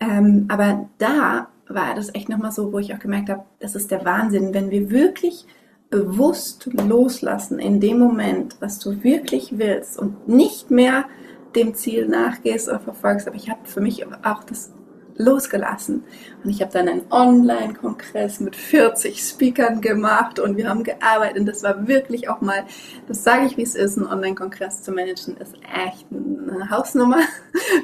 Ähm, 0.00 0.46
aber 0.48 0.88
da 0.98 1.48
war 1.68 1.94
das 1.94 2.14
echt 2.14 2.28
nochmal 2.28 2.52
so, 2.52 2.72
wo 2.72 2.78
ich 2.78 2.94
auch 2.94 2.98
gemerkt 2.98 3.28
habe, 3.28 3.44
das 3.58 3.74
ist 3.74 3.90
der 3.90 4.04
Wahnsinn, 4.04 4.54
wenn 4.54 4.70
wir 4.70 4.90
wirklich 4.90 5.46
bewusst 5.90 6.68
loslassen 6.72 7.58
in 7.58 7.80
dem 7.80 7.98
Moment, 7.98 8.56
was 8.60 8.78
du 8.78 9.02
wirklich 9.02 9.58
willst 9.58 9.98
und 9.98 10.28
nicht 10.28 10.70
mehr 10.70 11.06
dem 11.54 11.74
Ziel 11.74 12.08
nachgehst 12.08 12.68
oder 12.68 12.80
verfolgst. 12.80 13.26
Aber 13.26 13.36
ich 13.36 13.48
habe 13.48 13.60
für 13.64 13.80
mich 13.80 14.04
auch 14.24 14.44
das 14.44 14.72
losgelassen. 15.18 16.04
Und 16.42 16.50
ich 16.50 16.60
habe 16.60 16.72
dann 16.72 16.88
einen 16.88 17.02
Online-Kongress 17.10 18.40
mit 18.40 18.56
40 18.56 19.20
Speakern 19.20 19.80
gemacht 19.80 20.38
und 20.38 20.56
wir 20.56 20.68
haben 20.68 20.84
gearbeitet. 20.84 21.40
Und 21.40 21.46
das 21.46 21.62
war 21.62 21.88
wirklich 21.88 22.28
auch 22.28 22.40
mal, 22.40 22.64
das 23.08 23.24
sage 23.24 23.46
ich, 23.46 23.56
wie 23.56 23.62
es 23.62 23.74
ist, 23.74 23.96
ein 23.96 24.06
Online-Kongress 24.06 24.82
zu 24.82 24.92
managen, 24.92 25.36
ist 25.36 25.54
echt 25.74 26.06
eine 26.10 26.70
Hausnummer. 26.70 27.20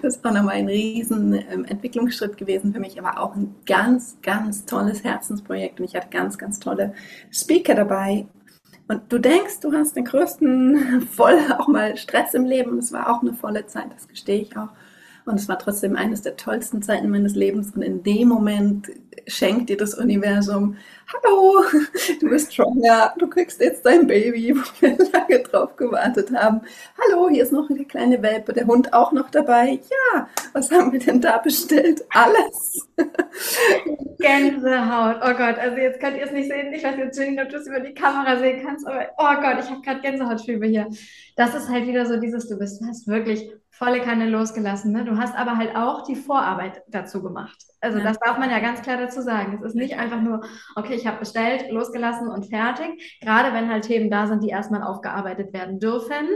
Das 0.02 0.22
war 0.22 0.32
nochmal 0.32 0.56
ein 0.56 0.68
riesen 0.68 1.34
ähm, 1.34 1.64
Entwicklungsschritt 1.64 2.36
gewesen 2.36 2.72
für 2.72 2.80
mich, 2.80 2.98
aber 2.98 3.20
auch 3.20 3.34
ein 3.34 3.54
ganz, 3.66 4.16
ganz 4.22 4.64
tolles 4.64 5.02
Herzensprojekt. 5.02 5.80
Und 5.80 5.86
ich 5.86 5.96
hatte 5.96 6.08
ganz, 6.10 6.38
ganz 6.38 6.60
tolle 6.60 6.94
Speaker 7.30 7.74
dabei. 7.74 8.26
Und 8.88 9.10
du 9.10 9.18
denkst, 9.18 9.60
du 9.60 9.72
hast 9.72 9.96
den 9.96 10.04
größten 10.04 11.02
voll 11.10 11.38
auch 11.58 11.68
mal 11.68 11.96
Stress 11.96 12.34
im 12.34 12.44
Leben. 12.44 12.78
Es 12.78 12.92
war 12.92 13.10
auch 13.10 13.22
eine 13.22 13.32
volle 13.32 13.66
Zeit, 13.66 13.86
das 13.94 14.08
gestehe 14.08 14.42
ich 14.42 14.56
auch. 14.56 14.68
Und 15.24 15.36
es 15.38 15.48
war 15.48 15.58
trotzdem 15.58 15.96
eines 15.96 16.22
der 16.22 16.36
tollsten 16.36 16.82
Zeiten 16.82 17.08
meines 17.08 17.34
Lebens. 17.34 17.72
Und 17.74 17.82
in 17.82 18.02
dem 18.02 18.28
Moment 18.28 18.90
schenkt 19.26 19.68
dir 19.68 19.76
das 19.76 19.94
Universum, 19.94 20.76
hallo, 21.12 21.62
du 22.20 22.28
bist 22.28 22.54
schwanger, 22.54 23.14
du 23.18 23.28
kriegst 23.28 23.60
jetzt 23.60 23.84
dein 23.86 24.06
Baby, 24.06 24.54
wo 24.56 24.62
wir 24.80 24.96
lange 25.12 25.38
drauf 25.40 25.76
gewartet 25.76 26.32
haben. 26.32 26.62
Hallo, 26.98 27.28
hier 27.28 27.42
ist 27.42 27.52
noch 27.52 27.70
eine 27.70 27.84
kleine 27.84 28.22
Welpe, 28.22 28.52
der 28.52 28.66
Hund 28.66 28.92
auch 28.92 29.12
noch 29.12 29.30
dabei. 29.30 29.80
Ja, 30.14 30.28
was 30.52 30.70
haben 30.70 30.92
wir 30.92 30.98
denn 30.98 31.20
da 31.20 31.38
bestellt? 31.38 32.04
Alles. 32.10 32.88
Gänsehaut. 34.18 35.16
Oh 35.22 35.34
Gott, 35.34 35.58
also 35.58 35.76
jetzt 35.76 36.00
könnt 36.00 36.16
ihr 36.16 36.24
es 36.24 36.32
nicht 36.32 36.50
sehen. 36.50 36.72
Ich 36.72 36.82
weiß 36.82 36.96
jetzt 36.96 37.18
nicht, 37.18 37.40
ob 37.40 37.48
du 37.48 37.56
es 37.56 37.66
über 37.66 37.80
die 37.80 37.94
Kamera 37.94 38.38
sehen 38.38 38.64
kannst, 38.64 38.86
aber 38.86 39.08
oh 39.18 39.40
Gott, 39.40 39.62
ich 39.62 39.70
habe 39.70 39.82
gerade 39.82 40.00
Gänsehautschübe 40.00 40.66
hier. 40.66 40.88
Das 41.36 41.54
ist 41.54 41.68
halt 41.68 41.86
wieder 41.86 42.06
so 42.06 42.18
dieses, 42.18 42.48
du 42.48 42.58
bist, 42.58 42.82
hast 42.86 43.06
wirklich 43.06 43.50
volle 43.82 44.00
Kanne 44.00 44.28
losgelassen. 44.28 44.92
Ne? 44.92 45.04
Du 45.04 45.16
hast 45.18 45.36
aber 45.36 45.56
halt 45.56 45.74
auch 45.74 46.04
die 46.04 46.14
Vorarbeit 46.14 46.82
dazu 46.86 47.20
gemacht. 47.20 47.56
Also 47.80 47.98
ja. 47.98 48.04
das 48.04 48.18
darf 48.20 48.38
man 48.38 48.48
ja 48.48 48.60
ganz 48.60 48.80
klar 48.82 48.96
dazu 48.96 49.22
sagen. 49.22 49.58
Es 49.58 49.70
ist 49.70 49.74
nicht 49.74 49.98
einfach 49.98 50.20
nur, 50.20 50.44
okay, 50.76 50.94
ich 50.94 51.04
habe 51.08 51.18
bestellt, 51.18 51.68
losgelassen 51.68 52.28
und 52.28 52.46
fertig. 52.46 53.18
Gerade 53.20 53.52
wenn 53.52 53.68
halt 53.68 53.84
Themen 53.84 54.08
da 54.08 54.28
sind, 54.28 54.44
die 54.44 54.50
erstmal 54.50 54.84
aufgearbeitet 54.84 55.52
werden 55.52 55.80
dürfen. 55.80 56.28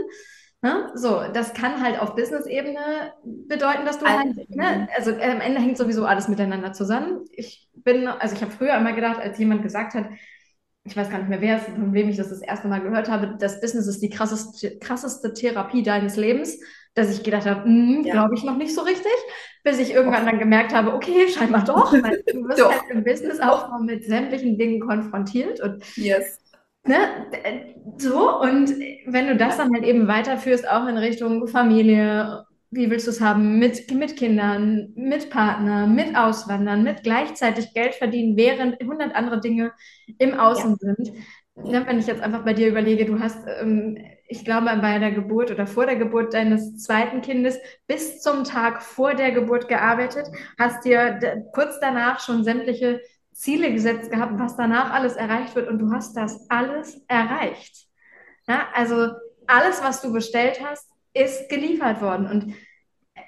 Ne? 0.61 0.91
So, 0.95 1.21
das 1.33 1.53
kann 1.53 1.81
halt 1.81 2.01
auf 2.01 2.15
Business-Ebene 2.15 3.13
bedeuten, 3.23 3.85
dass 3.85 3.99
du 3.99 4.07
halt, 4.07 4.49
ne? 4.49 4.89
also 4.97 5.11
äh, 5.11 5.31
am 5.31 5.39
Ende 5.39 5.61
hängt 5.61 5.77
sowieso 5.77 6.03
alles 6.03 6.27
miteinander 6.27 6.73
zusammen. 6.73 7.23
Ich 7.31 7.69
bin, 7.75 8.09
also 8.09 8.35
ich 8.35 8.41
habe 8.41 8.51
früher 8.51 8.75
immer 8.75 8.91
gedacht, 8.91 9.21
als 9.21 9.37
jemand 9.37 9.63
gesagt 9.63 9.93
hat, 9.93 10.09
ich 10.83 10.97
weiß 10.97 11.09
gar 11.09 11.19
nicht 11.19 11.29
mehr, 11.29 11.41
wer 11.41 11.57
es, 11.57 11.63
von 11.63 11.93
wem 11.93 12.09
ich 12.09 12.17
das 12.17 12.29
das 12.29 12.41
erste 12.41 12.67
Mal 12.67 12.81
gehört 12.81 13.09
habe, 13.09 13.37
das 13.39 13.61
Business 13.61 13.87
ist 13.87 14.01
die 14.01 14.09
krasseste, 14.09 14.77
krasseste 14.79 15.33
Therapie 15.33 15.83
deines 15.83 16.17
Lebens 16.17 16.59
dass 16.97 17.11
ich 17.11 17.23
gedacht 17.23 17.45
habe, 17.45 17.63
hm, 17.63 18.03
ja. 18.03 18.13
glaube 18.13 18.35
ich 18.35 18.43
noch 18.43 18.57
nicht 18.57 18.73
so 18.73 18.81
richtig, 18.81 19.11
bis 19.63 19.79
ich 19.79 19.93
irgendwann 19.93 20.25
dann 20.25 20.39
gemerkt 20.39 20.73
habe, 20.73 20.93
okay, 20.93 21.27
scheinbar 21.33 21.63
doch, 21.63 21.93
weil 21.93 22.23
du 22.25 22.43
wirst 22.47 22.59
doch. 22.59 22.71
halt 22.71 22.89
im 22.89 23.03
Businessaufbau 23.03 23.79
mit 23.79 24.05
sämtlichen 24.05 24.57
Dingen 24.57 24.79
konfrontiert 24.79 25.59
und 25.61 25.83
yes. 25.95 26.39
ne, 26.85 26.97
so 27.97 28.41
und 28.41 28.73
wenn 29.05 29.27
du 29.27 29.35
das 29.35 29.57
dann 29.57 29.73
halt 29.73 29.83
eben 29.83 30.07
weiterführst, 30.07 30.67
auch 30.67 30.87
in 30.87 30.97
Richtung 30.97 31.47
Familie, 31.47 32.45
wie 32.71 32.89
willst 32.89 33.07
du 33.07 33.11
es 33.11 33.21
haben, 33.21 33.59
mit, 33.59 33.91
mit 33.91 34.17
Kindern, 34.17 34.89
mit 34.95 35.29
Partner, 35.29 35.87
mit 35.87 36.15
Auswandern, 36.17 36.83
mit 36.83 37.03
gleichzeitig 37.03 37.73
Geld 37.73 37.95
verdienen, 37.95 38.35
während 38.35 38.81
100 38.81 39.15
andere 39.15 39.39
Dinge 39.39 39.71
im 40.17 40.33
Außen 40.33 40.77
ja. 40.81 40.93
sind, 40.95 41.13
ja, 41.63 41.85
wenn 41.87 41.99
ich 41.99 42.07
jetzt 42.07 42.21
einfach 42.21 42.43
bei 42.43 42.53
dir 42.53 42.67
überlege, 42.67 43.05
du 43.05 43.19
hast, 43.19 43.45
ähm, 43.61 43.97
ich 44.27 44.43
glaube, 44.43 44.65
bei 44.81 44.99
der 44.99 45.11
Geburt 45.11 45.51
oder 45.51 45.67
vor 45.67 45.85
der 45.85 45.95
Geburt 45.95 46.33
deines 46.33 46.77
zweiten 46.77 47.21
Kindes 47.21 47.57
bis 47.87 48.21
zum 48.21 48.43
Tag 48.43 48.81
vor 48.81 49.13
der 49.13 49.31
Geburt 49.31 49.67
gearbeitet, 49.67 50.27
hast 50.59 50.83
dir 50.85 51.45
kurz 51.53 51.79
danach 51.79 52.19
schon 52.19 52.43
sämtliche 52.43 53.01
Ziele 53.31 53.71
gesetzt 53.71 54.11
gehabt, 54.11 54.39
was 54.39 54.57
danach 54.57 54.91
alles 54.91 55.15
erreicht 55.15 55.55
wird 55.55 55.69
und 55.69 55.79
du 55.79 55.91
hast 55.91 56.17
das 56.17 56.49
alles 56.49 57.01
erreicht. 57.07 57.87
Ja, 58.47 58.67
also 58.73 59.11
alles, 59.45 59.81
was 59.83 60.01
du 60.01 60.11
bestellt 60.11 60.59
hast, 60.63 60.89
ist 61.13 61.49
geliefert 61.49 62.01
worden. 62.01 62.27
Und 62.29 62.53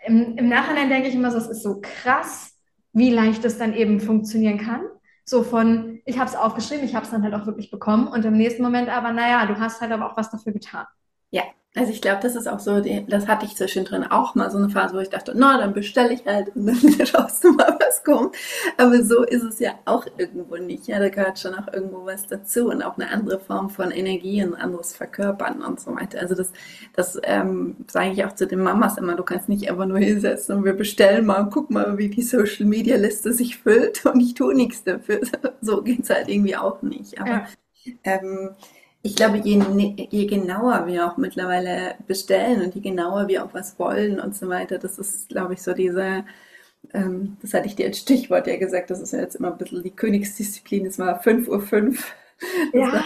im, 0.05 0.37
im 0.37 0.49
Nachhinein 0.49 0.89
denke 0.89 1.09
ich 1.09 1.15
immer 1.15 1.29
es 1.29 1.47
ist 1.47 1.63
so 1.63 1.79
krass, 1.81 2.57
wie 2.91 3.11
leicht 3.11 3.45
es 3.45 3.57
dann 3.57 3.73
eben 3.73 3.99
funktionieren 3.99 4.57
kann. 4.57 4.81
So 5.29 5.43
von, 5.43 6.01
ich 6.05 6.17
habe 6.17 6.27
es 6.27 6.35
aufgeschrieben, 6.35 6.83
ich 6.83 6.95
habe 6.95 7.05
es 7.05 7.11
dann 7.11 7.21
halt 7.21 7.35
auch 7.35 7.45
wirklich 7.45 7.69
bekommen 7.69 8.07
und 8.07 8.25
im 8.25 8.33
nächsten 8.33 8.63
Moment 8.63 8.89
aber, 8.89 9.11
naja, 9.11 9.45
du 9.45 9.59
hast 9.59 9.79
halt 9.79 9.91
aber 9.91 10.11
auch 10.11 10.17
was 10.17 10.31
dafür 10.31 10.53
getan. 10.53 10.87
Ja, 11.29 11.43
also 11.75 11.91
ich 11.91 12.01
glaube, 12.01 12.19
das 12.23 12.35
ist 12.35 12.47
auch 12.47 12.59
so, 12.59 12.81
das 12.81 13.27
hatte 13.27 13.45
ich 13.45 13.55
zwischendrin 13.55 14.03
auch 14.03 14.33
mal 14.33 14.49
so 14.49 14.57
eine 14.57 14.69
Phase, 14.69 14.95
wo 14.95 14.99
ich 14.99 15.09
dachte, 15.09 15.33
na, 15.35 15.59
dann 15.59 15.73
bestelle 15.73 16.11
ich 16.11 16.25
halt 16.25 16.55
und 16.55 16.65
dann 16.65 17.05
schaust 17.05 17.43
du 17.43 17.51
mal, 17.51 17.77
was 17.79 18.03
kommt. 18.03 18.35
Aber 18.77 19.03
so 19.03 19.23
ist 19.23 19.43
es 19.43 19.59
ja 19.59 19.73
auch 19.85 20.07
irgendwo 20.17 20.57
nicht. 20.57 20.87
Ja, 20.87 20.97
da 20.97 21.09
gehört 21.09 21.37
schon 21.37 21.53
auch 21.53 21.71
irgendwo 21.71 22.05
was 22.07 22.25
dazu 22.25 22.69
und 22.69 22.81
auch 22.81 22.97
eine 22.97 23.11
andere 23.11 23.39
Form 23.39 23.69
von 23.69 23.91
Energie, 23.91 24.41
ein 24.41 24.55
anderes 24.55 24.95
Verkörpern 24.95 25.61
und 25.61 25.79
so 25.79 25.95
weiter. 25.95 26.19
Also 26.19 26.33
das, 26.33 26.51
das 26.95 27.19
ähm, 27.21 27.75
sage 27.87 28.11
ich 28.13 28.25
auch 28.25 28.33
zu 28.33 28.47
den 28.47 28.61
Mamas 28.63 28.97
immer, 28.97 29.15
du 29.15 29.23
kannst 29.23 29.47
nicht 29.47 29.69
einfach 29.69 29.85
nur 29.85 29.99
hinsetzen 29.99 30.57
und 30.57 30.65
wir 30.65 30.73
bestellen 30.73 31.27
mal 31.27 31.43
und 31.43 31.51
guck 31.51 31.69
mal, 31.69 31.99
wie 31.99 32.09
die 32.09 32.23
Social 32.23 32.65
Media 32.65 32.97
Liste 32.97 33.31
sich 33.31 33.59
füllt 33.59 34.05
und 34.07 34.19
ich 34.19 34.33
tue 34.33 34.55
nichts 34.55 34.83
dafür. 34.83 35.21
So 35.61 35.81
geht's 35.83 36.09
halt 36.09 36.29
irgendwie 36.29 36.55
auch 36.55 36.81
nicht. 36.81 37.19
Aber 37.19 37.45
ja. 37.83 37.93
ähm, 38.03 38.55
ich 39.01 39.15
glaube, 39.15 39.37
je, 39.37 39.57
ne, 39.57 40.07
je 40.09 40.25
genauer 40.25 40.85
wir 40.87 41.07
auch 41.07 41.17
mittlerweile 41.17 41.95
bestellen 42.07 42.61
und 42.61 42.75
je 42.75 42.81
genauer 42.81 43.27
wir 43.27 43.45
auch 43.45 43.53
was 43.53 43.79
wollen 43.79 44.19
und 44.19 44.35
so 44.35 44.49
weiter, 44.49 44.77
das 44.77 44.99
ist, 44.99 45.29
glaube 45.29 45.53
ich, 45.53 45.61
so 45.61 45.73
diese, 45.73 46.25
ähm, 46.93 47.37
das 47.41 47.53
hatte 47.53 47.67
ich 47.67 47.75
dir 47.75 47.87
als 47.87 47.99
Stichwort 47.99 48.47
ja 48.47 48.57
gesagt, 48.57 48.89
das 48.89 48.99
ist 48.99 49.13
ja 49.13 49.19
jetzt 49.19 49.35
immer 49.35 49.51
ein 49.51 49.57
bisschen 49.57 49.83
die 49.83 49.95
Königsdisziplin, 49.95 50.85
es 50.85 50.99
war 50.99 51.21
5.05 51.21 51.47
Uhr. 51.49 51.61
5. 51.61 52.15
Ja. 52.73 53.03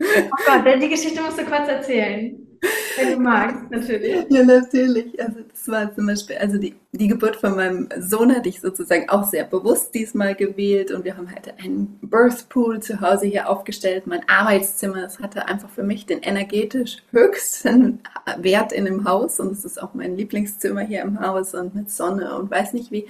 Oh 0.00 0.04
Gott, 0.46 0.82
die 0.82 0.88
Geschichte 0.88 1.20
musst 1.22 1.38
du 1.38 1.44
kurz 1.44 1.68
erzählen. 1.68 2.47
Wenn 2.98 3.12
du 3.12 3.20
magst, 3.20 3.64
natürlich. 3.70 4.26
Ja, 4.28 4.44
natürlich. 4.44 5.20
Also 5.20 5.40
das 5.48 5.68
war 5.68 5.94
zum 5.94 6.06
Beispiel, 6.06 6.36
also 6.36 6.58
die, 6.58 6.74
die 6.92 7.08
Geburt 7.08 7.36
von 7.36 7.54
meinem 7.54 7.88
Sohn 7.98 8.34
hatte 8.34 8.48
ich 8.48 8.60
sozusagen 8.60 9.08
auch 9.08 9.24
sehr 9.24 9.44
bewusst 9.44 9.94
diesmal 9.94 10.34
gewählt 10.34 10.90
und 10.90 11.04
wir 11.04 11.16
haben 11.16 11.30
halt 11.30 11.54
einen 11.62 11.98
Birth 12.02 12.48
Pool 12.48 12.80
zu 12.80 13.00
Hause 13.00 13.26
hier 13.26 13.48
aufgestellt, 13.48 14.06
mein 14.06 14.28
Arbeitszimmer. 14.28 15.02
Das 15.02 15.20
hatte 15.20 15.46
einfach 15.46 15.68
für 15.70 15.82
mich 15.82 16.06
den 16.06 16.20
energetisch 16.20 16.98
höchsten 17.10 18.00
Wert 18.38 18.72
in 18.72 18.84
dem 18.84 19.04
Haus 19.04 19.38
und 19.38 19.52
es 19.52 19.64
ist 19.64 19.80
auch 19.80 19.94
mein 19.94 20.16
Lieblingszimmer 20.16 20.80
hier 20.80 21.02
im 21.02 21.20
Haus 21.20 21.54
und 21.54 21.74
mit 21.74 21.90
Sonne 21.90 22.36
und 22.36 22.50
weiß 22.50 22.72
nicht 22.72 22.90
wie. 22.90 23.06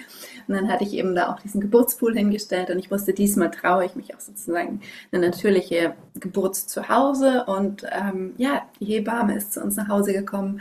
Und 0.46 0.54
dann 0.54 0.68
hatte 0.68 0.84
ich 0.84 0.92
eben 0.92 1.14
da 1.14 1.32
auch 1.32 1.40
diesen 1.40 1.61
Geburtspool 1.61 2.14
hingestellt 2.16 2.70
und 2.70 2.78
ich 2.78 2.90
wusste, 2.90 3.12
diesmal 3.12 3.50
traue 3.50 3.87
ich 3.87 3.94
mich 3.94 4.14
auch 4.14 4.20
sozusagen 4.20 4.80
eine 5.12 5.26
natürliche 5.26 5.94
Geburt 6.20 6.56
zu 6.56 6.88
Hause 6.88 7.44
und 7.46 7.84
ähm, 7.90 8.34
ja, 8.37 8.62
die 8.80 8.87
Hebamme 8.87 9.38
ist 9.38 9.55
zu 9.55 9.62
uns 9.62 9.77
nach 9.77 9.88
Hause 9.88 10.12
gekommen, 10.12 10.61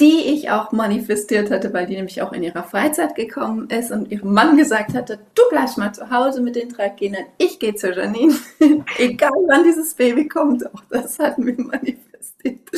die 0.00 0.32
ich 0.34 0.50
auch 0.50 0.72
manifestiert 0.72 1.50
hatte, 1.50 1.72
weil 1.72 1.86
die 1.86 1.94
nämlich 1.94 2.20
auch 2.20 2.32
in 2.32 2.42
ihrer 2.42 2.64
Freizeit 2.64 3.14
gekommen 3.14 3.68
ist 3.70 3.92
und 3.92 4.10
ihrem 4.10 4.32
Mann 4.32 4.56
gesagt 4.56 4.94
hatte, 4.94 5.20
du 5.34 5.42
bleibst 5.50 5.78
mal 5.78 5.92
zu 5.92 6.10
Hause 6.10 6.40
mit 6.40 6.56
den 6.56 6.68
drei 6.68 6.88
Kindern, 6.88 7.26
ich 7.38 7.60
gehe 7.60 7.76
zu 7.76 7.92
Janine, 7.92 8.34
egal 8.98 9.30
wann 9.46 9.62
dieses 9.62 9.94
Baby 9.94 10.26
kommt, 10.26 10.66
auch 10.74 10.82
das 10.90 11.18
hatten 11.20 11.46
wir 11.46 11.56
manifestiert. 11.58 12.70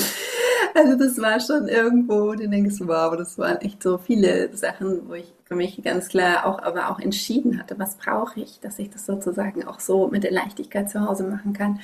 Also 0.75 0.95
das 0.97 1.19
war 1.19 1.41
schon 1.41 1.69
irgendwo, 1.69 2.35
den 2.35 2.51
denkst 2.51 2.79
du, 2.79 2.89
wow, 2.89 3.17
das 3.17 3.39
waren 3.39 3.63
echt 3.63 3.83
so 3.83 3.97
viele 3.97 4.55
Sachen, 4.55 5.09
wo 5.09 5.15
ich 5.15 5.33
für 5.45 5.55
mich 5.55 5.83
ganz 5.83 6.09
klar 6.09 6.45
auch, 6.45 6.63
aber 6.63 6.91
auch 6.91 7.01
entschieden 7.01 7.59
hatte, 7.59 7.79
was 7.79 7.97
brauche 7.97 8.41
ich, 8.41 8.61
dass 8.61 8.79
ich 8.79 8.91
das 8.91 9.07
sozusagen 9.07 9.65
auch 9.67 9.81
so 9.81 10.09
mit 10.09 10.23
der 10.23 10.33
Leichtigkeit 10.33 10.91
zu 10.91 11.01
Hause 11.01 11.25
machen 11.25 11.55
kann. 11.55 11.81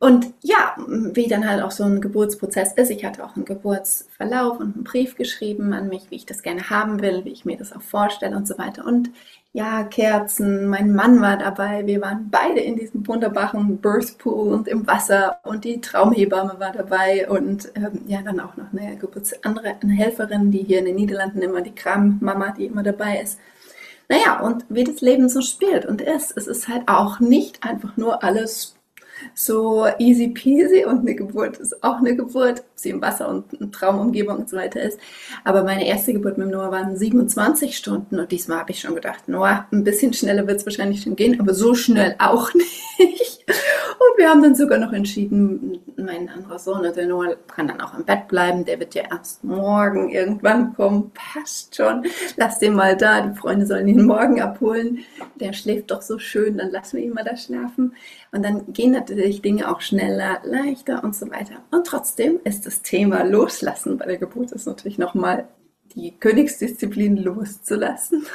Und 0.00 0.32
ja, 0.42 0.76
wie 0.86 1.26
dann 1.26 1.48
halt 1.48 1.60
auch 1.60 1.72
so 1.72 1.82
ein 1.82 2.00
Geburtsprozess 2.00 2.72
ist. 2.74 2.90
Ich 2.90 3.04
hatte 3.04 3.24
auch 3.24 3.34
einen 3.34 3.44
Geburtsverlauf 3.44 4.60
und 4.60 4.76
einen 4.76 4.84
Brief 4.84 5.16
geschrieben 5.16 5.72
an 5.72 5.88
mich, 5.88 6.10
wie 6.10 6.16
ich 6.16 6.26
das 6.26 6.42
gerne 6.42 6.70
haben 6.70 7.02
will, 7.02 7.24
wie 7.24 7.32
ich 7.32 7.44
mir 7.44 7.56
das 7.56 7.72
auch 7.72 7.82
vorstelle 7.82 8.36
und 8.36 8.46
so 8.46 8.56
weiter. 8.58 8.86
Und 8.86 9.10
ja, 9.52 9.82
Kerzen, 9.82 10.68
mein 10.68 10.94
Mann 10.94 11.20
war 11.20 11.36
dabei. 11.36 11.84
Wir 11.84 12.00
waren 12.00 12.28
beide 12.30 12.60
in 12.60 12.76
diesem 12.76 13.08
wunderbaren 13.08 13.78
Birth 13.78 14.18
Pool 14.18 14.52
und 14.52 14.68
im 14.68 14.86
Wasser 14.86 15.40
und 15.42 15.64
die 15.64 15.80
Traumhebamme 15.80 16.60
war 16.60 16.72
dabei 16.72 17.28
und 17.28 17.72
ähm, 17.74 18.02
ja, 18.06 18.22
dann 18.22 18.38
auch 18.38 18.56
noch 18.56 18.72
eine 18.72 18.96
Geburts 18.98 19.42
andere 19.42 19.74
eine 19.82 19.94
Helferin, 19.94 20.52
die 20.52 20.62
hier 20.62 20.78
in 20.78 20.84
den 20.84 20.96
Niederlanden 20.96 21.42
immer 21.42 21.62
die 21.62 21.74
Krammama, 21.74 22.52
die 22.52 22.66
immer 22.66 22.84
dabei 22.84 23.20
ist. 23.20 23.40
Naja, 24.08 24.40
und 24.40 24.64
wie 24.68 24.84
das 24.84 25.00
Leben 25.00 25.28
so 25.28 25.40
spielt 25.42 25.86
und 25.86 26.02
ist. 26.02 26.36
Es 26.36 26.46
ist 26.46 26.68
halt 26.68 26.84
auch 26.86 27.18
nicht 27.18 27.64
einfach 27.64 27.96
nur 27.96 28.22
alles 28.22 28.77
so 29.34 29.86
easy 29.98 30.28
peasy 30.28 30.84
und 30.84 31.00
eine 31.00 31.14
Geburt 31.14 31.58
ist 31.58 31.82
auch 31.82 31.98
eine 31.98 32.16
Geburt, 32.16 32.60
ob 32.60 32.66
sie 32.74 32.90
im 32.90 33.00
Wasser 33.02 33.28
und 33.28 33.44
eine 33.60 33.70
Traumumgebung 33.70 34.36
und 34.36 34.48
so 34.48 34.56
weiter 34.56 34.80
ist. 34.80 34.98
Aber 35.44 35.64
meine 35.64 35.86
erste 35.86 36.12
Geburt 36.12 36.38
mit 36.38 36.48
Noah 36.48 36.70
waren 36.70 36.96
27 36.96 37.76
Stunden 37.76 38.18
und 38.18 38.30
diesmal 38.32 38.58
habe 38.58 38.70
ich 38.70 38.80
schon 38.80 38.94
gedacht, 38.94 39.28
Noah, 39.28 39.66
ein 39.72 39.84
bisschen 39.84 40.12
schneller 40.12 40.46
wird 40.46 40.60
es 40.60 40.66
wahrscheinlich 40.66 41.02
schon 41.02 41.16
gehen, 41.16 41.40
aber 41.40 41.54
so 41.54 41.74
schnell 41.74 42.16
auch 42.18 42.52
nicht. 42.98 43.44
Und 43.98 44.16
wir 44.16 44.28
haben 44.28 44.42
dann 44.42 44.54
sogar 44.54 44.78
noch 44.78 44.92
entschieden, 44.92 45.80
mein 45.96 46.28
anderer 46.28 46.58
Sohn, 46.58 46.82
der 46.82 47.06
Noah, 47.06 47.34
kann 47.48 47.66
dann 47.66 47.80
auch 47.80 47.98
im 47.98 48.04
Bett 48.04 48.28
bleiben. 48.28 48.64
Der 48.64 48.78
wird 48.78 48.94
ja 48.94 49.02
erst 49.10 49.42
morgen 49.42 50.10
irgendwann 50.10 50.72
kommen. 50.74 51.10
Passt 51.14 51.74
schon. 51.74 52.06
Lass 52.36 52.60
den 52.60 52.74
mal 52.74 52.96
da. 52.96 53.22
Die 53.22 53.36
Freunde 53.36 53.66
sollen 53.66 53.88
ihn 53.88 54.04
morgen 54.06 54.40
abholen. 54.40 55.00
Der 55.36 55.52
schläft 55.52 55.90
doch 55.90 56.02
so 56.02 56.18
schön. 56.18 56.58
Dann 56.58 56.70
lassen 56.70 56.98
wir 56.98 57.04
ihn 57.04 57.12
mal 57.12 57.24
da 57.24 57.36
schlafen. 57.36 57.94
Und 58.30 58.44
dann 58.44 58.72
gehen 58.72 58.92
natürlich 58.92 59.42
Dinge 59.42 59.68
auch 59.68 59.80
schneller, 59.80 60.38
leichter 60.44 61.02
und 61.02 61.16
so 61.16 61.28
weiter. 61.30 61.56
Und 61.72 61.86
trotzdem 61.86 62.38
ist 62.44 62.66
das 62.66 62.82
Thema 62.82 63.24
Loslassen 63.24 63.98
bei 63.98 64.06
der 64.06 64.18
Geburt 64.18 64.52
ist 64.52 64.66
natürlich 64.66 64.98
nochmal 64.98 65.48
die 65.94 66.12
Königsdisziplin 66.18 67.16
loszulassen, 67.16 68.26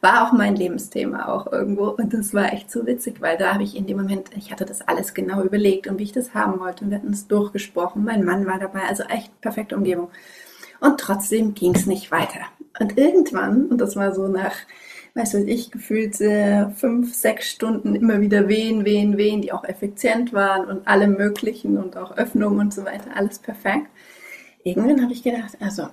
war 0.00 0.26
auch 0.26 0.32
mein 0.32 0.56
Lebensthema 0.56 1.28
auch 1.28 1.52
irgendwo. 1.52 1.88
Und 1.88 2.14
das 2.14 2.32
war 2.32 2.52
echt 2.52 2.70
so 2.70 2.86
witzig, 2.86 3.20
weil 3.20 3.36
da 3.36 3.54
habe 3.54 3.62
ich 3.62 3.76
in 3.76 3.86
dem 3.86 3.98
Moment, 3.98 4.30
ich 4.36 4.50
hatte 4.50 4.64
das 4.64 4.80
alles 4.82 5.14
genau 5.14 5.42
überlegt 5.42 5.86
und 5.86 5.98
wie 5.98 6.04
ich 6.04 6.12
das 6.12 6.34
haben 6.34 6.60
wollte. 6.60 6.84
Und 6.84 6.90
wir 6.90 6.98
hatten 6.98 7.12
es 7.12 7.28
durchgesprochen. 7.28 8.04
Mein 8.04 8.24
Mann 8.24 8.46
war 8.46 8.58
dabei, 8.58 8.82
also 8.88 9.02
echt 9.04 9.40
perfekte 9.40 9.76
Umgebung. 9.76 10.08
Und 10.80 10.98
trotzdem 10.98 11.54
ging 11.54 11.74
es 11.74 11.86
nicht 11.86 12.10
weiter. 12.10 12.40
Und 12.78 12.96
irgendwann, 12.96 13.66
und 13.66 13.78
das 13.78 13.96
war 13.96 14.14
so 14.14 14.28
nach, 14.28 14.54
weißt 15.14 15.34
du, 15.34 15.44
ich 15.44 15.70
gefühlt 15.70 16.18
äh, 16.20 16.70
fünf, 16.70 17.14
sechs 17.14 17.50
Stunden 17.50 17.94
immer 17.94 18.20
wieder 18.20 18.48
wehen, 18.48 18.84
wehen, 18.84 19.18
wehen, 19.18 19.42
die 19.42 19.52
auch 19.52 19.64
effizient 19.64 20.32
waren 20.32 20.66
und 20.66 20.88
alle 20.88 21.08
möglichen 21.08 21.76
und 21.76 21.96
auch 21.96 22.16
Öffnungen 22.16 22.60
und 22.60 22.74
so 22.74 22.84
weiter, 22.84 23.10
alles 23.14 23.38
perfekt. 23.38 23.88
Irgendwann 24.62 25.02
habe 25.02 25.12
ich 25.12 25.22
gedacht, 25.22 25.56
also 25.60 25.88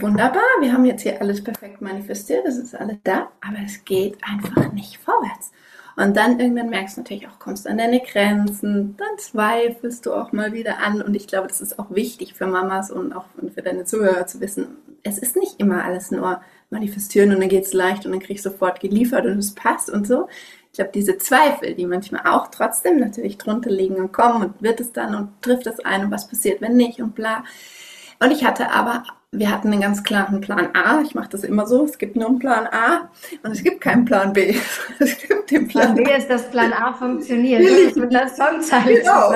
wunderbar, 0.00 0.42
wir 0.60 0.72
haben 0.72 0.84
jetzt 0.84 1.02
hier 1.02 1.20
alles 1.20 1.42
perfekt 1.42 1.80
manifestiert, 1.80 2.46
es 2.46 2.56
ist 2.56 2.74
alles 2.74 2.96
da, 3.04 3.30
aber 3.40 3.58
es 3.64 3.84
geht 3.84 4.16
einfach 4.22 4.72
nicht 4.72 4.98
vorwärts. 4.98 5.52
Und 5.96 6.16
dann 6.16 6.40
irgendwann 6.40 6.70
merkst 6.70 6.96
du 6.96 7.02
natürlich 7.02 7.28
auch, 7.28 7.38
kommst 7.38 7.68
an 7.68 7.78
deine 7.78 8.00
Grenzen, 8.00 8.96
dann 8.96 9.18
zweifelst 9.18 10.04
du 10.06 10.12
auch 10.12 10.32
mal 10.32 10.52
wieder 10.52 10.78
an. 10.78 11.00
Und 11.00 11.14
ich 11.14 11.28
glaube, 11.28 11.46
das 11.46 11.60
ist 11.60 11.78
auch 11.78 11.90
wichtig 11.90 12.34
für 12.34 12.46
Mamas 12.46 12.90
und 12.90 13.12
auch 13.12 13.26
für 13.54 13.62
deine 13.62 13.84
Zuhörer 13.84 14.26
zu 14.26 14.40
wissen. 14.40 14.76
Es 15.04 15.18
ist 15.18 15.36
nicht 15.36 15.60
immer 15.60 15.84
alles 15.84 16.10
nur 16.10 16.40
manifestieren 16.70 17.32
und 17.32 17.40
dann 17.40 17.48
geht 17.48 17.66
es 17.66 17.72
leicht 17.72 18.06
und 18.06 18.12
dann 18.12 18.20
kriegst 18.20 18.44
du 18.44 18.50
sofort 18.50 18.80
geliefert 18.80 19.24
und 19.26 19.38
es 19.38 19.54
passt 19.54 19.88
und 19.88 20.06
so. 20.06 20.28
Ich 20.72 20.78
glaube, 20.78 20.90
diese 20.92 21.18
Zweifel, 21.18 21.74
die 21.74 21.86
manchmal 21.86 22.22
auch 22.26 22.48
trotzdem 22.48 22.98
natürlich 22.98 23.38
drunter 23.38 23.70
liegen 23.70 23.96
und 23.96 24.12
kommen 24.12 24.42
und 24.42 24.62
wird 24.62 24.80
es 24.80 24.92
dann 24.92 25.14
und 25.14 25.42
trifft 25.42 25.68
es 25.68 25.78
ein 25.84 26.06
und 26.06 26.10
was 26.10 26.26
passiert, 26.26 26.60
wenn 26.60 26.74
nicht 26.76 27.00
und 27.00 27.14
bla. 27.14 27.44
Und 28.18 28.32
ich 28.32 28.44
hatte 28.44 28.72
aber 28.72 29.04
wir 29.38 29.50
hatten 29.50 29.72
einen 29.72 29.80
ganz 29.80 30.02
klaren 30.02 30.40
Plan 30.40 30.68
A. 30.74 31.00
Ich 31.02 31.14
mache 31.14 31.28
das 31.30 31.44
immer 31.44 31.66
so. 31.66 31.84
Es 31.84 31.98
gibt 31.98 32.16
nur 32.16 32.28
einen 32.28 32.38
Plan 32.38 32.66
A 32.66 33.10
und 33.42 33.52
es 33.52 33.62
gibt 33.62 33.80
keinen 33.80 34.04
Plan 34.04 34.32
B. 34.32 34.54
Es 34.98 35.18
gibt 35.18 35.50
den 35.50 35.68
Plan, 35.68 35.94
Plan 35.94 36.04
B 36.04 36.16
ist, 36.16 36.30
dass 36.30 36.50
Plan 36.50 36.72
A 36.72 36.92
funktioniert. 36.92 37.62
Das 37.62 37.96
mit 37.96 38.12
der 38.12 38.28
Songzeile 38.28 39.00
genau, 39.00 39.34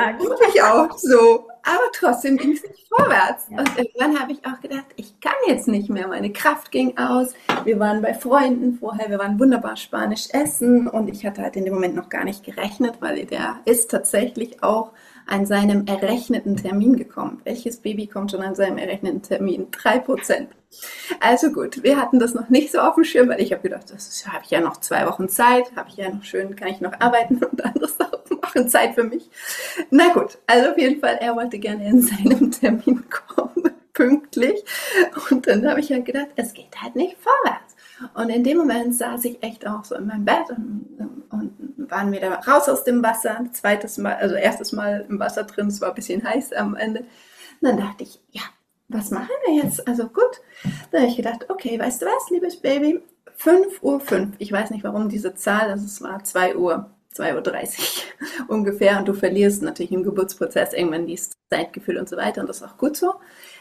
ich 0.55 0.63
auch 0.63 0.97
so. 0.97 1.47
Aber 1.63 1.91
trotzdem 1.93 2.37
ging 2.37 2.53
es 2.53 2.63
nicht 2.63 2.87
vorwärts. 2.89 3.47
Ja. 3.51 3.59
Und 3.59 3.77
irgendwann 3.77 4.19
habe 4.19 4.33
ich 4.33 4.39
auch 4.47 4.61
gedacht, 4.61 4.87
ich 4.97 5.21
kann 5.21 5.35
jetzt 5.49 5.69
nicht 5.69 5.91
mehr. 5.91 6.09
Meine 6.09 6.33
Kraft 6.33 6.71
ging 6.71 6.97
aus. 6.97 7.35
Wir 7.65 7.79
waren 7.79 8.01
bei 8.01 8.15
Freunden 8.15 8.79
vorher. 8.79 9.11
Wir 9.11 9.19
waren 9.19 9.39
wunderbar 9.39 9.77
spanisch 9.77 10.29
essen. 10.33 10.89
Und 10.89 11.09
ich 11.09 11.27
hatte 11.27 11.43
halt 11.43 11.57
in 11.57 11.65
dem 11.65 11.75
Moment 11.75 11.95
noch 11.95 12.09
gar 12.09 12.25
nicht 12.25 12.45
gerechnet, 12.45 12.95
weil 13.01 13.27
der 13.27 13.57
ist 13.67 13.91
tatsächlich 13.91 14.63
auch 14.63 14.93
an 15.29 15.47
seinem 15.47 15.87
errechneten 15.87 16.57
Termin 16.57 16.97
gekommen. 16.97 17.41
Welches 17.45 17.79
Baby 17.79 18.07
kommt 18.07 18.31
schon 18.31 18.43
an 18.43 18.55
seinem 18.55 18.79
errechneten 18.79 19.23
Termin? 19.23 19.69
Drei 19.71 19.99
Prozent. 19.99 20.49
Also 21.21 21.53
gut, 21.53 21.83
wir 21.83 21.99
hatten 21.99 22.19
das 22.19 22.35
noch 22.35 22.49
nicht 22.49 22.73
so 22.73 22.79
auf 22.81 22.95
dem 22.95 23.05
Schirm, 23.05 23.29
weil 23.29 23.41
ich 23.41 23.53
habe 23.53 23.63
gedacht, 23.63 23.91
das 23.91 24.27
habe 24.27 24.45
ich 24.45 24.51
ja 24.51 24.61
noch 24.61 24.79
zwei 24.79 25.07
Wochen 25.07 25.29
Zeit, 25.29 25.65
habe 25.77 25.89
ich 25.91 25.97
ja 25.97 26.11
noch 26.11 26.25
schön, 26.25 26.57
kann 26.57 26.69
ich 26.69 26.81
noch 26.81 26.93
arbeiten 27.01 27.37
und 27.45 27.65
andere 27.65 27.89
Sachen 27.89 28.19
machen, 28.43 28.69
Zeit 28.69 28.95
für 28.95 29.05
mich. 29.05 29.29
Na 29.91 30.13
gut, 30.13 30.39
also 30.47 30.71
auf 30.71 30.79
jeden 30.79 31.01
Fall, 31.01 31.19
er 31.21 31.37
wollte 31.37 31.59
gerne 31.59 31.87
in 31.87 32.03
seinem 32.03 32.51
Termin 32.53 33.05
kommen, 33.11 33.71
pünktlich. 33.93 34.65
Und 35.31 35.47
dann 35.47 35.69
habe 35.69 35.81
ich 35.81 35.93
halt 35.93 36.07
gedacht, 36.07 36.29
es 36.37 36.55
geht 36.55 36.81
halt 36.81 36.97
nicht 36.97 37.17
vorwärts. 37.19 37.77
Und 38.15 38.29
in 38.29 38.45
dem 38.45 38.59
Moment 38.59 38.95
saß 38.95 39.25
ich 39.25 39.43
echt 39.43 39.67
auch 39.67 39.85
so 39.85 39.95
in 39.97 40.07
meinem 40.07 40.25
Bett 40.25 40.51
und, 40.51 41.27
und 41.31 41.91
waren 41.91 42.13
wir 42.13 42.21
da 42.21 42.35
raus 42.35 42.69
aus 42.69 42.85
dem 42.85 43.03
Wasser. 43.03 43.45
Zweites 43.53 43.99
Mal, 43.99 44.15
also 44.15 44.35
erstes 44.35 44.73
Mal 44.73 45.07
im 45.09 45.19
Wasser 45.19 45.45
drin, 45.45 45.69
es 45.69 45.81
war 45.81 45.91
ein 45.91 45.95
bisschen 45.95 46.23
heiß 46.23 46.53
am 46.53 46.77
Ende. 46.77 47.01
Und 47.01 47.07
dann 47.63 47.77
dachte 47.77 48.05
ich, 48.05 48.21
ja, 48.31 48.43
was 48.89 49.11
machen 49.11 49.29
wir 49.47 49.63
jetzt? 49.63 49.87
Also 49.87 50.05
gut. 50.07 50.41
Dann 50.91 51.03
habe 51.03 51.11
ich 51.11 51.17
gedacht, 51.17 51.47
okay, 51.49 51.79
weißt 51.79 52.03
du 52.03 52.07
was, 52.07 52.31
liebes 52.31 52.57
Baby? 52.57 53.03
5 53.37 53.83
Uhr 53.83 54.01
5. 54.01 54.37
Ich 54.39 54.51
weiß 54.51 54.71
nicht, 54.71 54.85
warum 54.85 55.09
diese 55.09 55.35
Zahl, 55.35 55.71
also 55.71 55.85
es 55.85 56.03
war 56.03 56.25
2 56.25 56.57
Uhr, 56.57 56.91
2.30 57.19 57.79
Uhr 57.79 58.49
ungefähr. 58.49 58.99
Und 58.99 59.09
du 59.09 59.15
verlierst 59.15 59.63
natürlich 59.63 59.93
im 59.93 60.03
Geburtsprozess 60.03 60.73
irgendwann 60.73 61.07
dieses 61.07 61.31
Zeitgefühl 61.51 61.99
und 61.99 62.09
so 62.09 62.17
weiter. 62.17 62.41
Und 62.41 62.49
das 62.49 62.59
ist 62.59 62.63
auch 62.63 62.77
gut 62.77 62.97
so. 62.97 63.15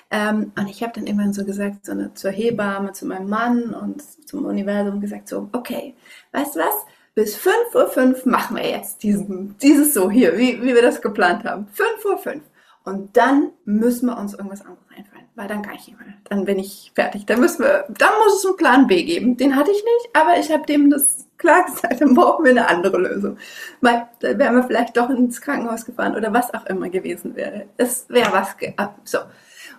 Ähm, 0.09 0.51
und 0.57 0.67
ich 0.67 0.83
habe 0.83 0.93
dann 0.93 1.05
immer 1.05 1.31
so 1.33 1.43
gesagt, 1.43 1.85
so 1.85 1.91
eine, 1.91 2.13
zur 2.13 2.31
Hebamme, 2.31 2.93
zu 2.93 3.05
meinem 3.05 3.29
Mann 3.29 3.73
und 3.73 4.01
zum 4.27 4.45
Universum 4.45 5.01
gesagt, 5.01 5.27
so, 5.27 5.49
okay, 5.51 5.95
weißt 6.31 6.55
du 6.55 6.59
was? 6.59 6.75
Bis 7.13 7.37
5.05 7.37 8.25
Uhr 8.25 8.31
machen 8.31 8.57
wir 8.57 8.69
jetzt 8.69 9.03
diesen, 9.03 9.57
dieses 9.57 9.93
so 9.93 10.09
hier, 10.09 10.37
wie, 10.37 10.61
wie 10.61 10.75
wir 10.75 10.81
das 10.81 11.01
geplant 11.01 11.43
haben. 11.43 11.67
5.05 11.75 12.35
Uhr. 12.35 12.41
Und 12.85 13.17
dann 13.17 13.51
müssen 13.65 14.05
wir 14.05 14.17
uns 14.17 14.33
irgendwas 14.33 14.61
anderes 14.61 14.85
einfallen, 14.95 15.25
weil 15.35 15.47
dann 15.49 15.61
kann 15.61 15.75
ich 15.75 15.87
nicht 15.87 15.99
mehr. 15.99 16.13
Dann 16.29 16.45
bin 16.45 16.57
ich 16.57 16.93
fertig. 16.95 17.25
Dann 17.25 17.41
müssen 17.41 17.63
wir, 17.63 17.85
dann 17.89 18.13
muss 18.23 18.37
es 18.37 18.45
einen 18.45 18.55
Plan 18.55 18.87
B 18.87 19.03
geben. 19.03 19.35
Den 19.35 19.57
hatte 19.57 19.71
ich 19.71 19.83
nicht, 19.83 20.15
aber 20.15 20.39
ich 20.39 20.51
habe 20.53 20.65
dem 20.65 20.89
das 20.89 21.26
klar 21.37 21.65
gesagt, 21.65 22.01
dann 22.01 22.13
brauchen 22.13 22.45
wir 22.45 22.51
eine 22.51 22.67
andere 22.67 22.97
Lösung. 22.97 23.37
Weil 23.81 24.07
dann 24.19 24.39
wären 24.39 24.55
wir 24.55 24.63
vielleicht 24.63 24.97
doch 24.97 25.09
ins 25.09 25.41
Krankenhaus 25.41 25.85
gefahren 25.85 26.15
oder 26.15 26.33
was 26.33 26.53
auch 26.53 26.65
immer 26.65 26.89
gewesen 26.89 27.35
wäre. 27.35 27.65
Es 27.77 28.09
wäre 28.09 28.31
was, 28.31 28.55
so. 29.03 29.19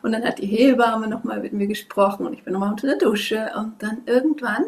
Und 0.03 0.13
dann 0.13 0.25
hat 0.25 0.39
die 0.39 0.47
Hebamme 0.47 1.09
nochmal 1.09 1.41
mit 1.41 1.53
mir 1.53 1.67
gesprochen 1.67 2.27
und 2.27 2.33
ich 2.33 2.45
bin 2.45 2.53
nochmal 2.53 2.71
unter 2.71 2.87
der 2.87 2.99
Dusche. 2.99 3.51
Und 3.57 3.83
dann 3.83 4.03
irgendwann 4.07 4.65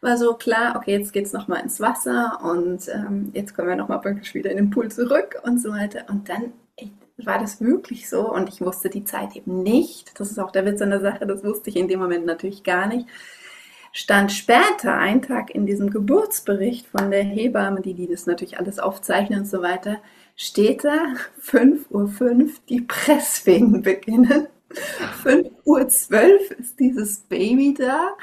war 0.00 0.18
so 0.18 0.34
klar, 0.34 0.76
okay, 0.76 0.92
jetzt 0.92 1.12
geht's 1.12 1.32
nochmal 1.32 1.62
ins 1.62 1.80
Wasser 1.80 2.38
und 2.42 2.88
ähm, 2.88 3.30
jetzt 3.32 3.56
kommen 3.56 3.68
wir 3.68 3.76
nochmal 3.76 4.00
praktisch 4.00 4.34
wieder 4.34 4.50
in 4.50 4.58
den 4.58 4.70
Pool 4.70 4.90
zurück 4.90 5.40
und 5.42 5.60
so 5.60 5.70
weiter. 5.70 6.04
Und 6.10 6.28
dann 6.28 6.52
war 7.16 7.38
das 7.38 7.60
wirklich 7.60 8.08
so 8.08 8.32
und 8.32 8.48
ich 8.48 8.60
wusste 8.60 8.90
die 8.90 9.04
Zeit 9.04 9.36
eben 9.36 9.62
nicht. 9.62 10.18
Das 10.18 10.30
ist 10.30 10.38
auch 10.38 10.50
der 10.50 10.66
Witz 10.66 10.82
an 10.82 10.90
der 10.90 11.00
Sache, 11.00 11.26
das 11.26 11.44
wusste 11.44 11.70
ich 11.70 11.76
in 11.76 11.88
dem 11.88 12.00
Moment 12.00 12.26
natürlich 12.26 12.64
gar 12.64 12.86
nicht. 12.86 13.06
Stand 13.96 14.32
später, 14.32 14.98
ein 14.98 15.22
Tag 15.22 15.54
in 15.54 15.66
diesem 15.66 15.88
Geburtsbericht 15.88 16.88
von 16.88 17.12
der 17.12 17.22
Hebamme, 17.22 17.80
die, 17.80 17.94
die 17.94 18.08
das 18.08 18.26
natürlich 18.26 18.58
alles 18.58 18.80
aufzeichnen 18.80 19.40
und 19.40 19.46
so 19.46 19.62
weiter, 19.62 19.98
steht 20.34 20.82
da 20.82 21.14
5.05 21.40 21.90
Uhr 21.90 22.50
die 22.68 22.80
Presswehen 22.80 23.82
beginnen. 23.82 24.48
5.12 25.22 25.52
Uhr 25.64 26.58
ist 26.58 26.80
dieses 26.80 27.20
Baby 27.20 27.74
da. 27.78 28.16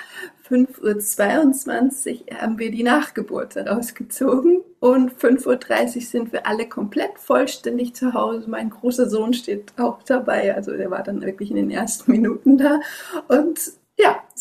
5.22 0.49 2.29
Uhr 2.29 2.41
haben 2.41 2.59
wir 2.59 2.69
die 2.69 2.83
Nachgeburt 2.83 3.55
rausgezogen 3.55 4.61
und 4.81 5.13
5.30 5.13 5.95
Uhr 5.95 6.01
sind 6.01 6.33
wir 6.33 6.45
alle 6.45 6.67
komplett 6.67 7.17
vollständig 7.17 7.95
zu 7.95 8.13
Hause. 8.13 8.49
Mein 8.49 8.71
großer 8.71 9.09
Sohn 9.09 9.31
steht 9.31 9.71
auch 9.77 10.03
dabei, 10.03 10.53
also 10.53 10.75
der 10.75 10.91
war 10.91 11.03
dann 11.03 11.21
wirklich 11.21 11.49
in 11.49 11.55
den 11.55 11.71
ersten 11.71 12.11
Minuten 12.11 12.57
da 12.57 12.81
und 13.29 13.79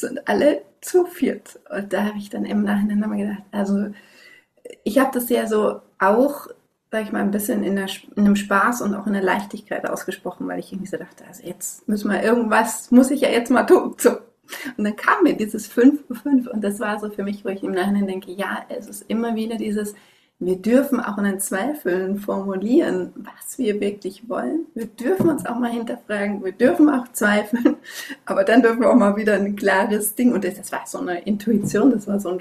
sind 0.01 0.29
alle 0.29 0.63
zu 0.81 1.07
viert. 1.07 1.61
Und 1.71 1.93
da 1.93 2.05
habe 2.05 2.19
ich 2.19 2.31
dann 2.31 2.45
im 2.45 2.63
Nachhinein 2.63 2.99
nochmal 2.99 3.19
gedacht, 3.19 3.43
also 3.53 3.91
ich 4.85 4.99
habe 4.99 5.11
das 5.13 5.29
ja 5.29 5.47
so 5.47 5.81
auch 5.99 6.49
sag 6.91 7.05
ich 7.05 7.13
mal, 7.13 7.21
ein 7.21 7.31
bisschen 7.31 7.63
in, 7.63 7.77
der, 7.77 7.87
in 8.17 8.25
einem 8.27 8.37
Spaß 8.37 8.83
und 8.83 8.95
auch 8.95 9.07
in 9.07 9.13
der 9.13 9.23
Leichtigkeit 9.23 9.89
ausgesprochen, 9.89 10.49
weil 10.49 10.59
ich 10.59 10.73
irgendwie 10.73 10.91
so 10.91 10.97
dachte, 10.97 11.25
also 11.27 11.47
jetzt 11.47 11.87
müssen 11.89 12.11
wir 12.11 12.23
irgendwas, 12.23 12.91
muss 12.91 13.11
ich 13.13 13.21
ja 13.21 13.29
jetzt 13.29 13.51
mal 13.51 13.65
tun. 13.65 13.95
So. 13.97 14.11
Und 14.77 14.85
dann 14.85 14.97
kam 14.97 15.23
mir 15.23 15.37
dieses 15.37 15.69
5 15.69 16.11
Uhr 16.11 16.17
5 16.17 16.49
und 16.49 16.65
das 16.65 16.81
war 16.81 16.99
so 16.99 17.09
für 17.11 17.23
mich, 17.23 17.45
wo 17.45 17.49
ich 17.51 17.63
im 17.63 17.71
Nachhinein 17.71 18.09
denke, 18.09 18.33
ja, 18.33 18.65
es 18.69 18.89
ist 18.89 19.05
immer 19.09 19.37
wieder 19.37 19.57
dieses, 19.57 19.95
wir 20.41 20.57
dürfen 20.57 21.01
auch 21.01 21.19
in 21.19 21.25
den 21.25 21.39
Zweifeln 21.39 22.19
formulieren, 22.19 23.13
was 23.17 23.59
wir 23.59 23.79
wirklich 23.79 24.29
wollen. 24.29 24.67
Wir 24.75 24.87
dürfen 24.87 25.29
uns 25.29 25.45
auch 25.45 25.59
mal 25.59 25.71
hinterfragen, 25.71 26.43
wir 26.43 26.53
dürfen 26.53 26.89
auch 26.89 27.07
zweifeln, 27.13 27.77
aber 28.25 28.45
dann 28.45 28.63
dürfen 28.63 28.81
wir 28.81 28.91
auch 28.91 28.97
mal 28.97 29.17
wieder 29.17 29.35
ein 29.35 29.55
klares 29.55 30.15
Ding. 30.15 30.33
Und 30.33 30.45
das, 30.45 30.55
das 30.55 30.73
war 30.73 30.87
so 30.87 30.99
eine 30.99 31.21
Intuition, 31.21 31.91
das 31.91 32.09
war 32.09 32.19
so 32.19 32.31
ein 32.31 32.41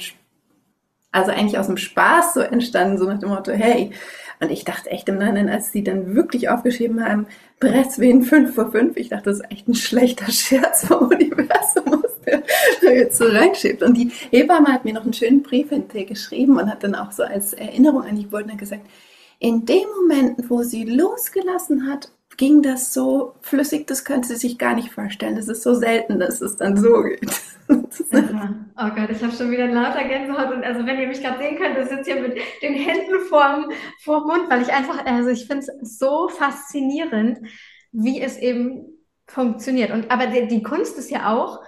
also 1.11 1.31
eigentlich 1.31 1.57
aus 1.57 1.67
dem 1.67 1.77
Spaß 1.77 2.35
so 2.35 2.39
entstanden, 2.39 2.97
so 2.97 3.05
nach 3.05 3.19
dem 3.19 3.29
Motto, 3.29 3.51
hey, 3.51 3.91
und 4.39 4.51
ich 4.51 4.63
dachte 4.63 4.89
echt 4.89 5.09
im 5.09 5.17
Nachhinein, 5.17 5.49
als 5.49 5.71
sie 5.71 5.83
dann 5.83 6.15
wirklich 6.15 6.49
aufgeschrieben 6.49 7.03
haben, 7.03 7.27
Presswehen 7.59 8.23
5 8.23 8.55
vor 8.55 8.71
5, 8.71 8.95
ich 8.95 9.09
dachte, 9.09 9.25
das 9.25 9.39
ist 9.39 9.51
echt 9.51 9.67
ein 9.67 9.75
schlechter 9.75 10.31
Scherz 10.31 10.85
vom 10.85 11.07
Universum, 11.07 12.03
jetzt 12.81 13.17
so 13.17 13.25
reinschiebt. 13.25 13.83
Und 13.83 13.95
die 13.95 14.11
Hebamme 14.31 14.67
hat 14.67 14.85
mir 14.85 14.93
noch 14.93 15.03
einen 15.03 15.13
schönen 15.13 15.43
Brief 15.43 15.69
hinterher 15.69 16.05
geschrieben 16.05 16.57
und 16.57 16.69
hat 16.69 16.83
dann 16.83 16.95
auch 16.95 17.11
so 17.11 17.23
als 17.23 17.53
Erinnerung 17.53 18.03
an 18.03 18.15
die 18.15 18.23
Geburt 18.23 18.57
gesagt, 18.57 18.85
in 19.39 19.65
dem 19.65 19.87
Moment, 20.01 20.49
wo 20.49 20.63
sie 20.63 20.83
losgelassen 20.83 21.89
hat, 21.89 22.09
ging 22.39 22.61
das 22.61 22.93
so 22.93 23.35
flüssig, 23.41 23.85
das 23.87 24.05
könnte 24.05 24.29
sie 24.29 24.35
sich 24.35 24.57
gar 24.57 24.73
nicht 24.73 24.91
vorstellen. 24.91 25.35
Das 25.35 25.49
ist 25.49 25.61
so 25.61 25.73
selten, 25.73 26.19
dass 26.19 26.41
es 26.41 26.57
dann 26.57 26.77
so 26.77 27.03
geht. 27.03 27.21
Das 27.69 28.01
Oh 28.09 28.89
Gott, 28.95 29.09
ich 29.11 29.21
habe 29.21 29.31
schon 29.31 29.51
wieder 29.51 29.67
lauter 29.67 30.03
Gänsehaut 30.03 30.51
und 30.51 30.63
also 30.63 30.83
wenn 30.87 30.99
ihr 30.99 31.07
mich 31.07 31.21
gerade 31.21 31.37
sehen 31.37 31.55
könnt, 31.55 31.77
ich 31.77 31.87
sitze 31.87 32.13
hier 32.13 32.21
mit 32.21 32.35
den 32.63 32.73
Händen 32.73 33.19
vorm, 33.27 33.71
vorm 34.01 34.25
Mund, 34.25 34.49
weil 34.49 34.63
ich 34.63 34.73
einfach, 34.73 35.05
also 35.05 35.29
ich 35.29 35.45
finde 35.45 35.67
es 35.81 35.99
so 35.99 36.29
faszinierend, 36.29 37.39
wie 37.91 38.19
es 38.19 38.37
eben 38.37 38.87
funktioniert. 39.27 39.91
Und 39.91 40.09
aber 40.09 40.27
die, 40.27 40.47
die 40.47 40.63
Kunst 40.63 40.97
ist 40.97 41.11
ja 41.11 41.31
auch, 41.31 41.59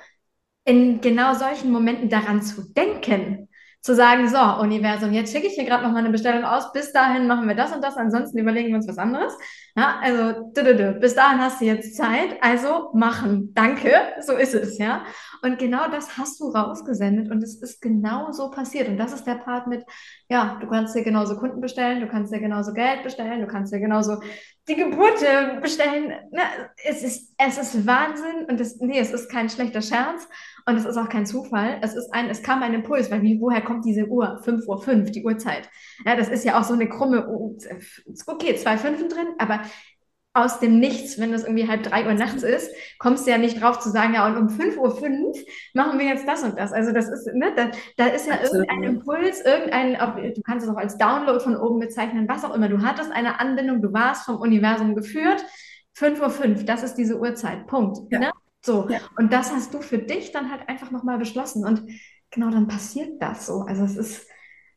in 0.66 1.02
genau 1.02 1.34
solchen 1.34 1.72
Momenten 1.72 2.10
daran 2.10 2.42
zu 2.42 2.74
denken 2.74 3.48
zu 3.82 3.96
sagen, 3.96 4.30
so, 4.30 4.38
Universum, 4.62 5.12
jetzt 5.12 5.34
schicke 5.34 5.48
ich 5.48 5.54
hier 5.54 5.66
gerade 5.66 5.84
noch 5.84 5.92
mal 5.92 6.00
eine 6.00 6.12
Bestellung 6.12 6.44
aus, 6.44 6.72
bis 6.72 6.94
dahin 6.94 7.26
machen 7.26 7.48
wir 7.48 7.56
das 7.56 7.74
und 7.74 7.84
das, 7.84 7.98
ansonsten 7.98 8.38
überlegen 8.38 8.70
wir 8.70 8.76
uns 8.76 8.88
was 8.88 9.00
anderes. 9.00 9.34
Ja, 9.76 10.00
also, 10.04 10.52
dü 10.52 10.62
-dü 10.62 10.76
-dü, 10.76 11.00
bis 11.00 11.16
dahin 11.16 11.40
hast 11.40 11.62
du 11.62 11.66
jetzt 11.66 11.96
Zeit, 11.96 12.38
also 12.42 12.92
machen. 12.94 13.54
Danke, 13.56 13.92
so 14.20 14.34
ist 14.34 14.54
es, 14.54 14.78
ja. 14.78 15.04
Und 15.42 15.58
genau 15.58 15.90
das 15.90 16.20
hast 16.20 16.40
du 16.40 16.50
rausgesendet 16.50 17.32
und 17.32 17.42
es 17.42 17.60
ist 17.60 17.82
genau 17.82 18.32
so 18.32 18.52
passiert. 18.52 18.88
Und 18.88 18.98
das 18.98 19.14
ist 19.14 19.26
der 19.26 19.36
Part 19.36 19.66
mit, 19.66 19.84
ja, 20.30 20.60
du 20.62 20.68
kannst 20.68 20.96
dir 20.96 21.04
genauso 21.04 21.38
Kunden 21.38 21.60
bestellen, 21.60 22.02
du 22.02 22.08
kannst 22.08 22.32
dir 22.32 22.40
genauso 22.40 22.74
Geld 22.74 23.02
bestellen, 23.02 23.42
du 23.42 23.48
kannst 23.48 23.74
dir 23.74 23.80
genauso 23.80 24.20
die 24.68 24.76
Geburt 24.76 25.26
bestellen. 25.62 26.14
Na, 26.32 26.44
es 26.86 27.02
ist, 27.02 27.34
es 27.40 27.58
ist 27.58 27.88
Wahnsinn 27.88 28.46
und 28.48 28.62
es, 28.62 28.80
nee, 28.80 29.00
es 29.00 29.12
ist 29.12 29.32
kein 29.32 29.50
schlechter 29.50 29.82
Scherz. 29.82 30.28
Und 30.66 30.76
es 30.76 30.86
ist 30.86 30.98
auch 30.98 31.10
kein 31.10 31.26
Zufall. 31.26 31.80
Es 31.82 31.96
ist 31.96 32.14
ein, 32.14 32.30
es 32.30 32.44
kam 32.44 32.64
ein 32.64 32.74
Impuls, 32.74 33.12
weil 33.12 33.22
wie, 33.22 33.40
woher 33.40 33.62
kommt 33.62 33.86
diese 33.86 34.08
Uhr? 34.08 34.40
5 34.44 34.68
Uhr 34.68 34.82
5, 34.82 35.12
die 35.12 35.24
Uhrzeit. 35.24 35.70
Ja, 36.06 36.16
das 36.16 36.30
ist 36.30 36.46
ja 36.46 36.60
auch 36.60 36.64
so 36.64 36.74
eine 36.74 36.88
krumme, 36.88 37.28
okay, 38.28 38.56
zwei 38.56 38.78
Fünfen 38.78 39.10
drin, 39.10 39.28
aber 39.38 39.62
aus 40.34 40.60
dem 40.60 40.80
Nichts, 40.80 41.20
wenn 41.20 41.34
es 41.34 41.44
irgendwie 41.44 41.68
halb 41.68 41.84
drei 41.84 42.06
Uhr 42.06 42.14
nachts 42.14 42.44
ist, 42.44 42.72
kommst 43.00 43.28
du 43.28 43.32
ja 43.32 43.38
nicht 43.38 43.62
drauf 43.62 43.80
zu 43.80 43.90
sagen, 43.90 44.14
ja, 44.14 44.26
und 44.26 44.38
um 44.38 44.50
5 44.50 44.78
Uhr 44.78 44.96
5 44.96 45.38
machen 45.74 46.00
wir 46.00 46.06
jetzt 46.06 46.26
das 46.26 46.44
und 46.44 46.58
das. 46.58 46.72
Also 46.72 46.94
das 46.94 47.10
ist, 47.10 47.28
ne, 47.34 47.52
da, 47.56 47.70
da 47.98 48.06
ist 48.06 48.28
ja 48.28 48.36
Absolut. 48.36 48.68
irgendein 48.70 48.84
Impuls, 48.96 49.42
irgendein, 49.42 50.34
du 50.34 50.42
kannst 50.42 50.66
es 50.66 50.72
auch 50.72 50.78
als 50.78 50.98
Download 50.98 51.40
von 51.42 51.58
oben 51.58 51.80
bezeichnen, 51.80 52.30
was 52.30 52.46
auch 52.46 52.56
immer. 52.56 52.70
Du 52.70 52.82
hattest 52.82 53.12
eine 53.12 53.42
Anbindung, 53.42 53.82
du 53.82 53.92
warst 53.92 54.24
vom 54.24 54.38
Universum 54.38 54.96
geführt. 54.96 55.44
5 55.94 56.22
Uhr 56.22 56.30
5, 56.30 56.66
das 56.66 56.84
ist 56.84 56.96
diese 56.96 57.20
Uhrzeit. 57.20 57.68
Punkt. 57.68 58.00
Ja. 58.10 58.20
Ne? 58.20 58.32
So. 58.62 58.88
Ja. 58.90 59.00
Und 59.18 59.34
das 59.34 59.52
hast 59.52 59.74
du 59.74 59.82
für 59.82 59.98
dich 59.98 60.32
dann 60.32 60.52
halt 60.52 60.68
einfach 60.70 60.92
nochmal 60.92 61.18
beschlossen. 61.18 61.66
Und 61.66 61.84
genau 62.30 62.50
dann 62.50 62.68
passiert 62.68 63.22
das 63.22 63.46
so. 63.48 63.62
Also 63.62 63.84
es 63.84 63.98
ist, 63.98 64.28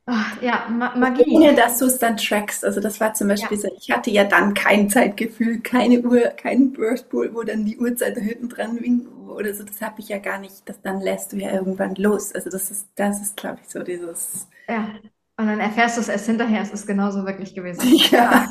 ach, 0.06 0.40
ja, 0.42 0.68
Ma 0.70 0.94
Magie. 0.96 1.30
Ohne 1.30 1.54
dass 1.54 1.78
du 1.78 1.86
es 1.86 1.98
dann 1.98 2.16
trackst. 2.16 2.64
Also 2.64 2.80
das 2.80 3.00
war 3.00 3.14
zum 3.14 3.28
Beispiel 3.28 3.58
ja. 3.58 3.62
so, 3.62 3.76
ich 3.76 3.90
hatte 3.90 4.10
ja 4.10 4.24
dann 4.24 4.54
kein 4.54 4.88
Zeitgefühl, 4.88 5.60
keine 5.60 6.00
Uhr, 6.00 6.20
keinen 6.30 6.72
Burstpool, 6.72 7.34
wo 7.34 7.42
dann 7.42 7.64
die 7.64 7.78
Uhrzeit 7.78 8.16
da 8.16 8.20
hinten 8.20 8.48
dran 8.48 8.80
winkt 8.80 9.08
oder 9.28 9.52
so. 9.54 9.64
Das 9.64 9.80
habe 9.80 10.00
ich 10.00 10.08
ja 10.08 10.18
gar 10.18 10.38
nicht. 10.38 10.68
Das 10.68 10.80
dann 10.80 11.00
lässt 11.00 11.32
du 11.32 11.36
ja 11.36 11.52
irgendwann 11.52 11.94
los. 11.96 12.34
Also 12.34 12.50
das 12.50 12.70
ist, 12.70 12.88
das 12.96 13.20
ist, 13.20 13.36
glaube 13.36 13.58
ich, 13.62 13.70
so 13.70 13.82
dieses. 13.82 14.48
Ja. 14.68 14.94
Und 15.36 15.48
dann 15.48 15.60
erfährst 15.60 15.96
du 15.96 16.00
es 16.00 16.08
erst 16.08 16.26
hinterher, 16.26 16.62
es 16.62 16.70
ist 16.70 16.86
genauso 16.86 17.24
wirklich 17.26 17.54
gewesen. 17.54 17.82
Ja. 18.10 18.48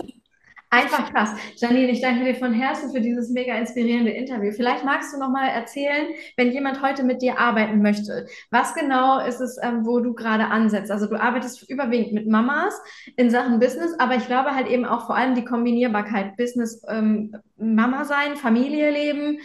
Einfach 0.74 1.14
krass. 1.14 1.30
Janine, 1.58 1.92
ich 1.92 2.02
danke 2.02 2.26
dir 2.26 2.34
von 2.34 2.52
Herzen 2.52 2.92
für 2.92 3.00
dieses 3.00 3.30
mega 3.30 3.54
inspirierende 3.54 4.10
Interview. 4.10 4.52
Vielleicht 4.52 4.84
magst 4.84 5.14
du 5.14 5.20
noch 5.20 5.30
mal 5.30 5.48
erzählen, 5.48 6.08
wenn 6.36 6.52
jemand 6.52 6.82
heute 6.82 7.04
mit 7.04 7.22
dir 7.22 7.38
arbeiten 7.38 7.84
möchte, 7.84 8.26
was 8.50 8.74
genau 8.74 9.20
ist 9.20 9.40
es, 9.40 9.60
ähm, 9.62 9.86
wo 9.86 10.00
du 10.00 10.16
gerade 10.16 10.48
ansetzt? 10.48 10.90
Also 10.90 11.06
du 11.06 11.22
arbeitest 11.22 11.70
überwiegend 11.70 12.14
mit 12.14 12.28
Mamas 12.28 12.74
in 13.18 13.30
Sachen 13.30 13.60
Business, 13.60 13.94
aber 14.00 14.16
ich 14.16 14.26
glaube 14.26 14.56
halt 14.56 14.68
eben 14.68 14.86
auch 14.86 15.06
vor 15.06 15.16
allem 15.16 15.36
die 15.36 15.46
Kombinierbarkeit 15.46 16.38
Business, 16.38 16.82
ähm, 16.90 17.36
Mama 17.56 18.06
sein, 18.06 18.36
Familie 18.36 18.90
leben. 18.90 19.38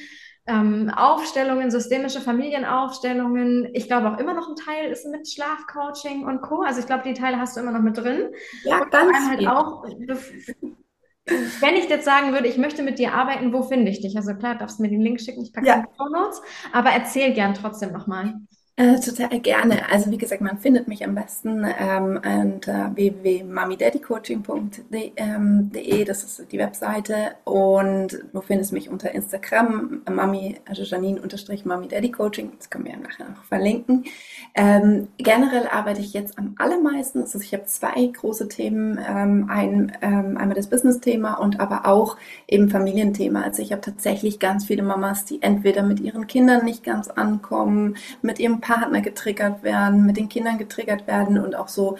Ähm, 0.47 0.91
Aufstellungen, 0.97 1.71
systemische 1.71 2.23
Familienaufstellungen. 2.23 3.69
Ich 3.75 3.87
glaube 3.87 4.11
auch 4.11 4.19
immer 4.19 4.33
noch 4.33 4.49
ein 4.49 4.57
Teil 4.57 4.91
ist 4.91 5.07
mit 5.07 5.29
Schlafcoaching 5.29 6.25
und 6.25 6.41
Co. 6.41 6.63
Also 6.63 6.81
ich 6.81 6.87
glaube, 6.87 7.03
die 7.05 7.13
Teile 7.13 7.39
hast 7.39 7.55
du 7.55 7.61
immer 7.61 7.73
noch 7.73 7.83
mit 7.83 7.99
drin. 7.99 8.31
Ja, 8.65 8.81
und 8.81 8.91
ganz 8.91 9.29
halt 9.29 9.47
auch 9.47 9.85
wenn 11.61 11.77
ich 11.77 11.89
jetzt 11.89 12.05
sagen 12.05 12.33
würde, 12.33 12.49
ich 12.49 12.59
möchte 12.59 12.83
mit 12.83 12.99
dir 12.99 13.15
arbeiten, 13.15 13.53
wo 13.53 13.63
finde 13.63 13.91
ich 13.91 14.01
dich? 14.01 14.17
Also 14.17 14.35
klar, 14.35 14.57
darfst 14.57 14.79
du 14.79 14.83
mir 14.83 14.91
den 14.91 15.01
Link 15.01 15.21
schicken, 15.21 15.43
ich 15.43 15.53
packe 15.53 15.67
ja. 15.67 15.75
in 15.75 15.83
die 15.83 15.97
Show 15.97 16.09
Notes, 16.09 16.41
aber 16.73 16.91
erzähl 16.91 17.33
gern 17.33 17.55
trotzdem 17.55 17.93
nochmal. 17.93 18.35
Äh, 18.79 18.99
total 19.01 19.41
gerne. 19.41 19.91
Also 19.91 20.11
wie 20.13 20.19
gesagt, 20.19 20.41
man 20.41 20.59
findet 20.59 20.87
mich 20.87 21.05
am 21.05 21.17
besten 21.17 21.67
ähm, 21.81 22.21
unter 22.25 22.95
www.mamidaddycoaching.de. 22.95 25.11
Ähm, 25.17 25.73
das 26.07 26.23
ist 26.23 26.53
die 26.53 26.59
Webseite. 26.59 27.33
Und 27.43 28.21
du 28.33 28.41
findest 28.41 28.73
mich 28.73 28.89
unter 28.89 29.11
Instagram, 29.11 30.03
Mami, 30.09 30.61
also 30.65 30.85
Janine 30.85 31.21
unterstrich 31.21 31.65
Mami 31.65 31.89
Daddy 31.89 32.13
Coaching. 32.13 32.53
Das 32.57 32.71
können 32.71 32.85
wir 32.85 32.93
ja 32.93 32.99
nachher 32.99 33.29
noch 33.29 33.43
verlinken. 33.43 34.05
Ähm, 34.55 35.09
generell 35.19 35.67
arbeite 35.67 36.01
ich 36.01 36.13
jetzt 36.13 36.39
am 36.39 36.55
allermeisten. 36.59 37.23
Also 37.23 37.41
ich 37.41 37.53
habe 37.55 37.65
zwei 37.65 38.07
große 38.07 38.47
Themen. 38.47 38.97
Ähm, 39.05 39.47
ein, 39.49 39.91
ähm, 40.03 40.37
einmal 40.37 40.55
das 40.55 40.69
Business-Thema 40.69 41.35
und 41.35 41.59
aber 41.59 41.85
auch 41.85 42.17
eben 42.47 42.69
Familienthema. 42.69 43.43
Also 43.43 43.61
ich 43.61 43.73
habe 43.73 43.81
tatsächlich 43.81 44.39
ganz 44.39 44.67
viele 44.67 44.85
Mamas, 44.85 45.25
die 45.25 45.43
entweder 45.43 45.83
mit 45.83 45.99
ihren 45.99 46.29
Kindern 46.29 46.65
nicht 46.65 46.85
ganz 46.85 47.09
ankommen, 47.09 47.97
mit 48.23 48.39
ihrem 48.39 48.61
Partner 48.69 49.01
getriggert 49.01 49.63
werden, 49.63 50.05
mit 50.05 50.19
den 50.19 50.29
Kindern 50.29 50.59
getriggert 50.59 51.07
werden 51.07 51.39
und 51.39 51.57
auch 51.57 51.69
so 51.69 51.97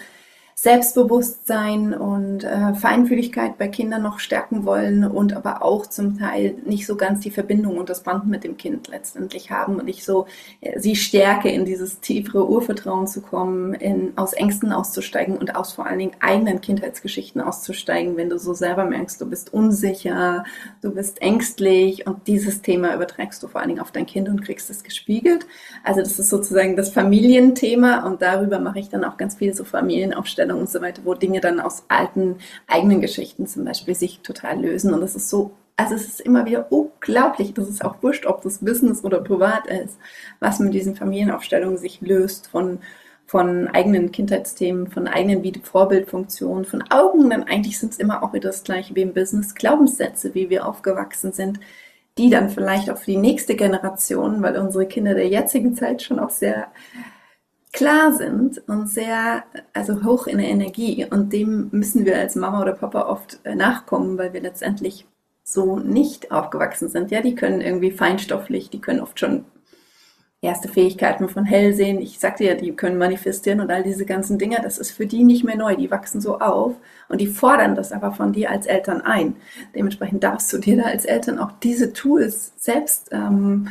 Selbstbewusstsein 0.61 1.93
und 1.93 2.43
äh, 2.43 2.73
Feinfühligkeit 2.73 3.57
bei 3.57 3.69
Kindern 3.69 4.03
noch 4.03 4.19
stärken 4.19 4.65
wollen 4.65 5.05
und 5.05 5.33
aber 5.33 5.63
auch 5.63 5.87
zum 5.87 6.19
Teil 6.19 6.55
nicht 6.65 6.85
so 6.85 6.97
ganz 6.97 7.21
die 7.21 7.31
Verbindung 7.31 7.77
und 7.77 7.89
das 7.89 8.03
Band 8.03 8.27
mit 8.27 8.43
dem 8.43 8.57
Kind 8.57 8.89
letztendlich 8.89 9.51
haben 9.51 9.77
und 9.77 9.85
nicht 9.85 10.03
so 10.03 10.27
äh, 10.59 10.77
sie 10.77 10.97
stärke 10.97 11.47
in 11.47 11.63
dieses 11.63 12.01
tiefere 12.01 12.49
Urvertrauen 12.49 13.07
zu 13.07 13.21
kommen, 13.21 13.73
in, 13.73 14.11
aus 14.17 14.33
Ängsten 14.33 14.73
auszusteigen 14.73 15.37
und 15.37 15.55
aus 15.55 15.71
vor 15.71 15.85
allen 15.87 15.99
Dingen 15.99 16.17
eigenen 16.19 16.59
Kindheitsgeschichten 16.59 17.39
auszusteigen, 17.39 18.17
wenn 18.17 18.29
du 18.29 18.37
so 18.37 18.53
selber 18.53 18.83
merkst, 18.83 19.21
du 19.21 19.29
bist 19.29 19.53
unsicher, 19.53 20.43
du 20.81 20.91
bist 20.91 21.21
ängstlich 21.21 22.05
und 22.05 22.27
dieses 22.27 22.61
Thema 22.61 22.93
überträgst 22.93 23.41
du 23.41 23.47
vor 23.47 23.61
allen 23.61 23.69
Dingen 23.69 23.81
auf 23.81 23.93
dein 23.93 24.05
Kind 24.05 24.27
und 24.27 24.43
kriegst 24.43 24.69
es 24.69 24.83
gespiegelt. 24.83 25.47
Also 25.85 26.01
das 26.01 26.19
ist 26.19 26.29
sozusagen 26.29 26.75
das 26.75 26.89
Familienthema 26.89 28.05
und 28.05 28.21
darüber 28.21 28.59
mache 28.59 28.79
ich 28.79 28.89
dann 28.89 29.05
auch 29.05 29.15
ganz 29.15 29.35
viele 29.35 29.53
so 29.53 29.63
Familienaufstellungen 29.63 30.48
Vorstellung 30.49 30.59
und 30.59 30.69
so 30.69 30.81
weiter, 30.81 31.01
wo 31.05 31.13
Dinge 31.13 31.39
dann 31.39 31.59
aus 31.59 31.83
alten 31.87 32.37
eigenen 32.67 33.01
Geschichten 33.01 33.47
zum 33.47 33.65
Beispiel 33.65 33.95
sich 33.95 34.19
total 34.21 34.61
lösen. 34.61 34.93
Und 34.93 35.01
das 35.01 35.15
ist 35.15 35.29
so, 35.29 35.51
also 35.77 35.95
es 35.95 36.05
ist 36.05 36.21
immer 36.21 36.45
wieder 36.45 36.71
unglaublich, 36.71 37.53
das 37.53 37.69
ist 37.69 37.83
auch 37.83 38.01
wurscht, 38.01 38.25
ob 38.25 38.41
das 38.41 38.59
Business 38.59 39.03
oder 39.03 39.21
privat 39.21 39.67
ist, 39.67 39.97
was 40.39 40.59
mit 40.59 40.73
diesen 40.73 40.95
Familienaufstellungen 40.95 41.77
sich 41.77 42.01
löst 42.01 42.47
von 42.47 42.79
von 43.25 43.67
eigenen 43.67 44.11
Kindheitsthemen, 44.11 44.87
von 44.87 45.07
eigenen 45.07 45.61
Vorbildfunktionen, 45.61 46.65
von 46.65 46.83
Augen, 46.89 47.29
dann 47.29 47.43
eigentlich 47.43 47.77
sind 47.77 47.91
es 47.91 47.99
immer 47.99 48.23
auch 48.23 48.33
wieder 48.33 48.49
das 48.49 48.63
gleiche 48.63 48.95
wie 48.95 49.03
im 49.03 49.13
Business, 49.13 49.53
Glaubenssätze, 49.53 50.33
wie 50.33 50.49
wir 50.49 50.65
aufgewachsen 50.65 51.31
sind, 51.31 51.59
die 52.17 52.31
dann 52.31 52.49
vielleicht 52.49 52.89
auch 52.89 52.97
für 52.97 53.11
die 53.11 53.17
nächste 53.17 53.55
Generation, 53.55 54.41
weil 54.41 54.57
unsere 54.57 54.87
Kinder 54.87 55.13
der 55.13 55.27
jetzigen 55.27 55.75
Zeit 55.75 56.01
schon 56.01 56.17
auch 56.17 56.31
sehr 56.31 56.69
klar 57.71 58.13
sind 58.13 58.61
und 58.67 58.89
sehr, 58.89 59.43
also 59.73 60.03
hoch 60.03 60.27
in 60.27 60.37
der 60.37 60.47
Energie. 60.47 61.05
Und 61.09 61.33
dem 61.33 61.69
müssen 61.71 62.05
wir 62.05 62.17
als 62.17 62.35
Mama 62.35 62.61
oder 62.61 62.73
Papa 62.73 63.03
oft 63.03 63.39
äh, 63.43 63.55
nachkommen, 63.55 64.17
weil 64.17 64.33
wir 64.33 64.41
letztendlich 64.41 65.05
so 65.43 65.79
nicht 65.79 66.31
aufgewachsen 66.31 66.89
sind. 66.89 67.11
Ja, 67.11 67.21
die 67.21 67.35
können 67.35 67.61
irgendwie 67.61 67.91
feinstofflich, 67.91 68.69
die 68.69 68.81
können 68.81 69.01
oft 69.01 69.19
schon 69.19 69.45
erste 70.41 70.69
Fähigkeiten 70.69 71.27
von 71.27 71.43
Hellsehen. 71.43 71.99
Ich 71.99 72.19
sagte 72.19 72.45
ja, 72.45 72.53
die 72.53 72.71
können 72.71 72.97
manifestieren 72.97 73.59
und 73.59 73.71
all 73.71 73.83
diese 73.83 74.05
ganzen 74.05 74.37
Dinge. 74.37 74.59
Das 74.63 74.77
ist 74.77 74.91
für 74.91 75.05
die 75.05 75.23
nicht 75.23 75.43
mehr 75.43 75.57
neu. 75.57 75.75
Die 75.75 75.91
wachsen 75.91 76.21
so 76.21 76.39
auf 76.39 76.75
und 77.09 77.19
die 77.19 77.27
fordern 77.27 77.75
das 77.75 77.91
aber 77.91 78.13
von 78.13 78.31
dir 78.31 78.49
als 78.49 78.65
Eltern 78.65 79.01
ein. 79.01 79.35
Dementsprechend 79.75 80.23
darfst 80.23 80.51
du 80.53 80.59
dir 80.59 80.77
da 80.77 80.83
als 80.83 81.05
Eltern 81.05 81.39
auch 81.39 81.51
diese 81.61 81.91
Tools 81.93 82.53
selbst 82.55 83.09
ähm, 83.11 83.69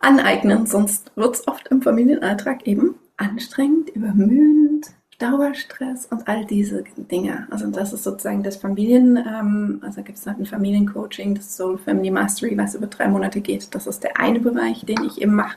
aneignen, 0.00 0.66
sonst 0.66 1.12
wird 1.16 1.34
es 1.34 1.48
oft 1.48 1.68
im 1.68 1.82
Familienalltag 1.82 2.66
eben 2.66 2.94
anstrengend, 3.16 3.90
übermüdend, 3.90 4.90
Dauerstress 5.18 6.06
und 6.06 6.26
all 6.26 6.44
diese 6.44 6.84
Dinge. 6.96 7.46
Also 7.50 7.68
das 7.68 7.92
ist 7.92 8.02
sozusagen 8.02 8.42
das 8.42 8.56
Familien, 8.56 9.16
ähm, 9.16 9.80
also 9.82 10.02
gibt 10.02 10.18
es 10.18 10.26
halt 10.26 10.38
ein 10.40 10.46
Familiencoaching, 10.46 11.34
das 11.34 11.56
Soul 11.56 11.78
Family 11.78 12.10
Mastery, 12.10 12.58
was 12.58 12.74
über 12.74 12.88
drei 12.88 13.08
Monate 13.08 13.40
geht. 13.40 13.74
Das 13.74 13.86
ist 13.86 14.02
der 14.02 14.18
eine 14.18 14.40
Bereich, 14.40 14.84
den 14.84 15.04
ich 15.04 15.20
eben 15.22 15.34
mache. 15.34 15.56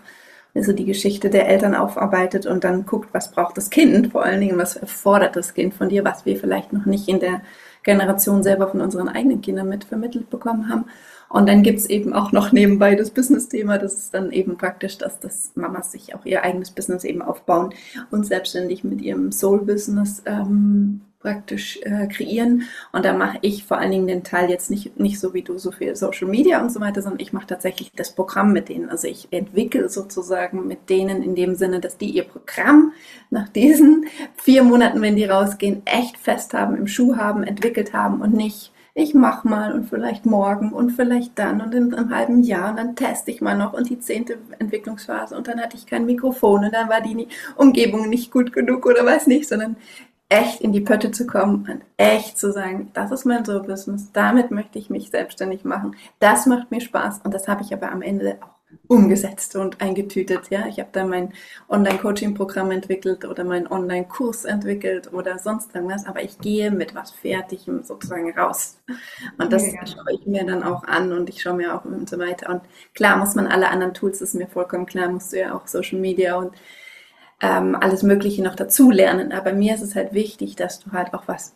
Also 0.54 0.74
die 0.74 0.86
Geschichte 0.86 1.30
der 1.30 1.48
Eltern 1.48 1.76
aufarbeitet 1.76 2.46
und 2.46 2.64
dann 2.64 2.86
guckt, 2.86 3.10
was 3.14 3.32
braucht 3.32 3.58
das 3.58 3.70
Kind, 3.70 4.12
vor 4.12 4.24
allen 4.24 4.42
Dingen, 4.42 4.58
was 4.58 4.76
erfordert 4.76 5.36
das 5.36 5.54
Kind 5.54 5.74
von 5.74 5.90
dir, 5.90 6.04
was 6.04 6.26
wir 6.26 6.38
vielleicht 6.38 6.74
noch 6.74 6.86
nicht 6.86 7.08
in 7.08 7.20
der 7.20 7.42
Generation 7.84 8.44
selber 8.44 8.68
von 8.68 8.82
unseren 8.82 9.08
eigenen 9.08 9.42
Kindern 9.42 9.70
mit 9.70 9.84
vermittelt 9.84 10.30
bekommen 10.30 10.70
haben. 10.70 10.86
Und 11.30 11.48
dann 11.50 11.64
gibt's 11.64 11.86
eben 11.88 12.14
auch 12.14 12.32
noch 12.32 12.52
nebenbei 12.52 12.96
das 12.96 13.12
Business-Thema. 13.12 13.78
Das 13.78 13.94
ist 13.94 14.14
dann 14.14 14.32
eben 14.32 14.58
praktisch, 14.58 14.98
dass 14.98 15.20
das 15.20 15.52
Mamas 15.56 15.92
sich 15.92 16.16
auch 16.16 16.26
ihr 16.26 16.44
eigenes 16.44 16.72
Business 16.72 17.04
eben 17.04 17.22
aufbauen 17.22 17.74
und 18.12 18.26
selbstständig 18.26 18.84
mit 18.84 19.02
ihrem 19.02 19.32
Soul-Business 19.32 20.24
ähm, 20.26 21.02
praktisch 21.20 21.80
äh, 21.82 22.08
kreieren. 22.08 22.64
Und 22.94 23.04
da 23.04 23.12
mache 23.12 23.40
ich 23.42 23.66
vor 23.66 23.78
allen 23.78 23.92
Dingen 23.92 24.08
den 24.08 24.24
Teil 24.24 24.50
jetzt 24.50 24.70
nicht, 24.70 24.98
nicht 25.00 25.20
so 25.20 25.34
wie 25.34 25.42
du, 25.42 25.58
so 25.58 25.72
viel 25.72 25.96
Social 25.96 26.28
Media 26.28 26.62
und 26.62 26.72
so 26.72 26.80
weiter, 26.80 27.02
sondern 27.02 27.20
ich 27.20 27.34
mache 27.34 27.48
tatsächlich 27.48 27.92
das 27.96 28.14
Programm 28.14 28.54
mit 28.54 28.70
denen. 28.70 28.90
Also 28.90 29.08
ich 29.08 29.28
entwickle 29.32 29.90
sozusagen 29.90 30.68
mit 30.68 30.90
denen 30.90 31.24
in 31.24 31.36
dem 31.36 31.56
Sinne, 31.56 31.82
dass 31.82 31.98
die 31.98 32.12
ihr 32.12 32.24
Programm 32.24 32.94
nach 33.30 33.50
diesen 33.50 34.06
vier 34.38 34.64
Monaten, 34.64 35.02
wenn 35.02 35.16
die 35.16 35.26
rausgehen, 35.26 35.82
echt 35.86 36.18
fest 36.18 36.54
haben, 36.54 36.78
im 36.78 36.88
Schuh 36.88 37.18
haben, 37.18 37.44
entwickelt 37.44 37.94
haben 37.94 38.22
und 38.22 38.34
nicht 38.34 38.72
ich 38.98 39.14
mach 39.14 39.44
mal 39.44 39.74
und 39.74 39.86
vielleicht 39.86 40.26
morgen 40.26 40.74
und 40.74 40.90
vielleicht 40.90 41.38
dann 41.38 41.62
und 41.62 41.76
in 41.76 41.94
einem 41.94 42.10
halben 42.10 42.42
Jahr 42.42 42.72
und 42.72 42.78
dann 42.78 42.96
teste 42.96 43.30
ich 43.30 43.42
mal 43.42 43.56
noch 43.56 43.74
und 43.74 43.90
die 43.92 44.00
zehnte 44.00 44.40
Entwicklungsphase 44.58 45.38
und 45.38 45.48
dann 45.48 45.62
hatte 45.62 45.78
ich 45.78 45.86
kein 45.86 46.08
Mikrofon 46.08 46.66
und 46.66 46.74
dann 46.74 46.90
war 46.90 47.02
die 47.02 47.28
Umgebung 47.58 48.10
nicht 48.10 48.32
gut 48.32 48.52
genug 48.52 48.88
oder 48.88 49.06
weiß 49.06 49.28
nicht, 49.28 49.48
sondern 49.48 49.78
echt 50.30 50.62
in 50.62 50.74
die 50.74 50.82
Pötte 50.82 51.12
zu 51.12 51.28
kommen 51.28 51.68
und 51.70 51.82
echt 51.98 52.40
zu 52.40 52.52
sagen, 52.52 52.90
das 52.96 53.12
ist 53.12 53.26
mein 53.26 53.46
So-Business, 53.46 54.12
damit 54.14 54.50
möchte 54.50 54.80
ich 54.80 54.90
mich 54.90 55.12
selbstständig 55.12 55.64
machen, 55.64 55.96
das 56.18 56.48
macht 56.48 56.72
mir 56.72 56.82
Spaß 56.82 57.22
und 57.24 57.36
das 57.36 57.48
habe 57.48 57.62
ich 57.62 57.72
aber 57.74 57.92
am 57.92 58.02
Ende 58.02 58.40
auch 58.42 58.57
umgesetzt 58.88 59.56
und 59.56 59.82
eingetütet. 59.82 60.50
Ja, 60.50 60.68
ich 60.68 60.80
habe 60.80 60.90
da 60.92 61.06
mein 61.06 61.34
Online-Coaching-Programm 61.70 62.72
entwickelt 62.72 63.26
oder 63.26 63.44
meinen 63.44 63.68
Online-Kurs 63.68 64.46
entwickelt 64.46 65.12
oder 65.14 65.40
sonst 65.40 65.76
irgendwas, 65.76 66.06
aber 66.06 66.24
ich 66.24 66.40
gehe 66.40 66.72
mit 66.72 66.96
was 66.96 67.12
Fertigem 67.12 67.84
sozusagen 67.84 68.38
raus. 68.38 68.80
Und 69.38 69.52
das 69.52 69.72
ja. 69.72 69.86
schaue 69.86 70.14
ich 70.14 70.26
mir 70.26 70.46
dann 70.46 70.64
auch 70.64 70.84
an 70.84 71.12
und 71.12 71.30
ich 71.30 71.42
schaue 71.42 71.56
mir 71.56 71.76
auch 71.76 71.86
und 71.86 72.10
so 72.10 72.18
weiter. 72.18 72.50
Und 72.50 72.62
klar 72.94 73.18
muss 73.18 73.36
man 73.36 73.48
alle 73.48 73.70
anderen 73.70 73.94
Tools, 73.94 74.20
das 74.20 74.30
ist 74.30 74.36
mir 74.36 74.48
vollkommen 74.48 74.86
klar, 74.86 75.10
musst 75.10 75.34
du 75.34 75.40
ja 75.40 75.54
auch 75.54 75.68
Social 75.68 76.00
Media 76.00 76.36
und 76.36 76.54
ähm, 77.42 77.76
alles 77.76 78.04
Mögliche 78.04 78.42
noch 78.42 78.56
dazu 78.56 78.92
lernen. 78.92 79.32
Aber 79.32 79.54
mir 79.54 79.76
ist 79.76 79.82
es 79.82 79.96
halt 79.96 80.14
wichtig, 80.14 80.56
dass 80.56 80.80
du 80.80 80.92
halt 80.92 81.14
auch 81.14 81.24
was 81.28 81.56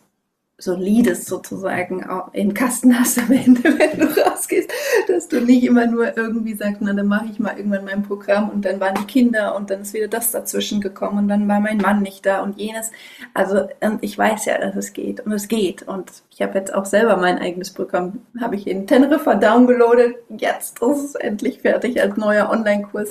Solides 0.62 1.26
sozusagen 1.26 2.06
im 2.34 2.54
Kasten 2.54 2.98
hast 2.98 3.18
am 3.18 3.32
Ende, 3.32 3.64
wenn 3.64 3.98
du 3.98 4.06
rausgehst, 4.06 4.70
dass 5.08 5.26
du 5.26 5.40
nicht 5.40 5.64
immer 5.64 5.86
nur 5.86 6.16
irgendwie 6.16 6.54
sagst, 6.54 6.76
na 6.80 6.92
dann 6.92 7.08
mache 7.08 7.26
ich 7.32 7.40
mal 7.40 7.56
irgendwann 7.56 7.84
mein 7.84 8.04
Programm 8.04 8.48
und 8.48 8.64
dann 8.64 8.78
waren 8.78 8.94
die 8.94 9.06
Kinder 9.06 9.56
und 9.56 9.70
dann 9.70 9.82
ist 9.82 9.92
wieder 9.92 10.06
das 10.06 10.30
dazwischen 10.30 10.80
gekommen 10.80 11.18
und 11.18 11.28
dann 11.28 11.48
war 11.48 11.58
mein 11.58 11.78
Mann 11.78 12.02
nicht 12.02 12.24
da 12.24 12.42
und 12.42 12.60
jenes. 12.60 12.92
Also 13.34 13.68
und 13.80 14.04
ich 14.04 14.16
weiß 14.16 14.44
ja, 14.44 14.58
dass 14.58 14.76
es 14.76 14.92
geht 14.92 15.20
und 15.26 15.32
es 15.32 15.48
geht. 15.48 15.82
Und 15.82 16.12
ich 16.30 16.40
habe 16.42 16.58
jetzt 16.58 16.72
auch 16.72 16.84
selber 16.84 17.16
mein 17.16 17.38
eigenes 17.38 17.72
Programm, 17.72 18.22
habe 18.40 18.54
ich 18.54 18.68
in 18.68 18.86
Teneriffa 18.86 19.34
downgeloadet, 19.34 20.14
jetzt 20.28 20.80
ist 20.80 21.04
es 21.04 21.14
endlich 21.16 21.60
fertig 21.62 22.00
als 22.00 22.16
neuer 22.16 22.50
Online-Kurs 22.50 23.10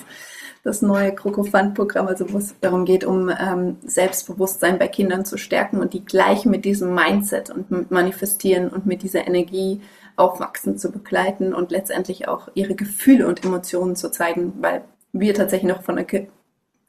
das 0.63 0.81
neue 0.81 1.13
Krokofant-Programm, 1.13 2.07
also 2.07 2.31
wo 2.31 2.37
es 2.37 2.55
darum 2.61 2.85
geht, 2.85 3.03
um 3.03 3.29
ähm, 3.29 3.77
Selbstbewusstsein 3.83 4.77
bei 4.77 4.87
Kindern 4.87 5.25
zu 5.25 5.37
stärken 5.37 5.79
und 5.79 5.93
die 5.93 6.05
gleich 6.05 6.45
mit 6.45 6.65
diesem 6.65 6.93
Mindset 6.93 7.49
und 7.49 7.91
Manifestieren 7.91 8.69
und 8.69 8.85
mit 8.85 9.01
dieser 9.01 9.25
Energie 9.25 9.81
aufwachsen 10.15 10.77
zu 10.77 10.91
begleiten 10.91 11.53
und 11.53 11.71
letztendlich 11.71 12.27
auch 12.27 12.49
ihre 12.53 12.75
Gefühle 12.75 13.27
und 13.27 13.43
Emotionen 13.43 13.95
zu 13.95 14.11
zeigen, 14.11 14.53
weil 14.61 14.83
wir 15.13 15.33
tatsächlich 15.33 15.71
noch 15.71 15.83
von 15.83 15.97
einer 15.97 16.05
Ge 16.05 16.27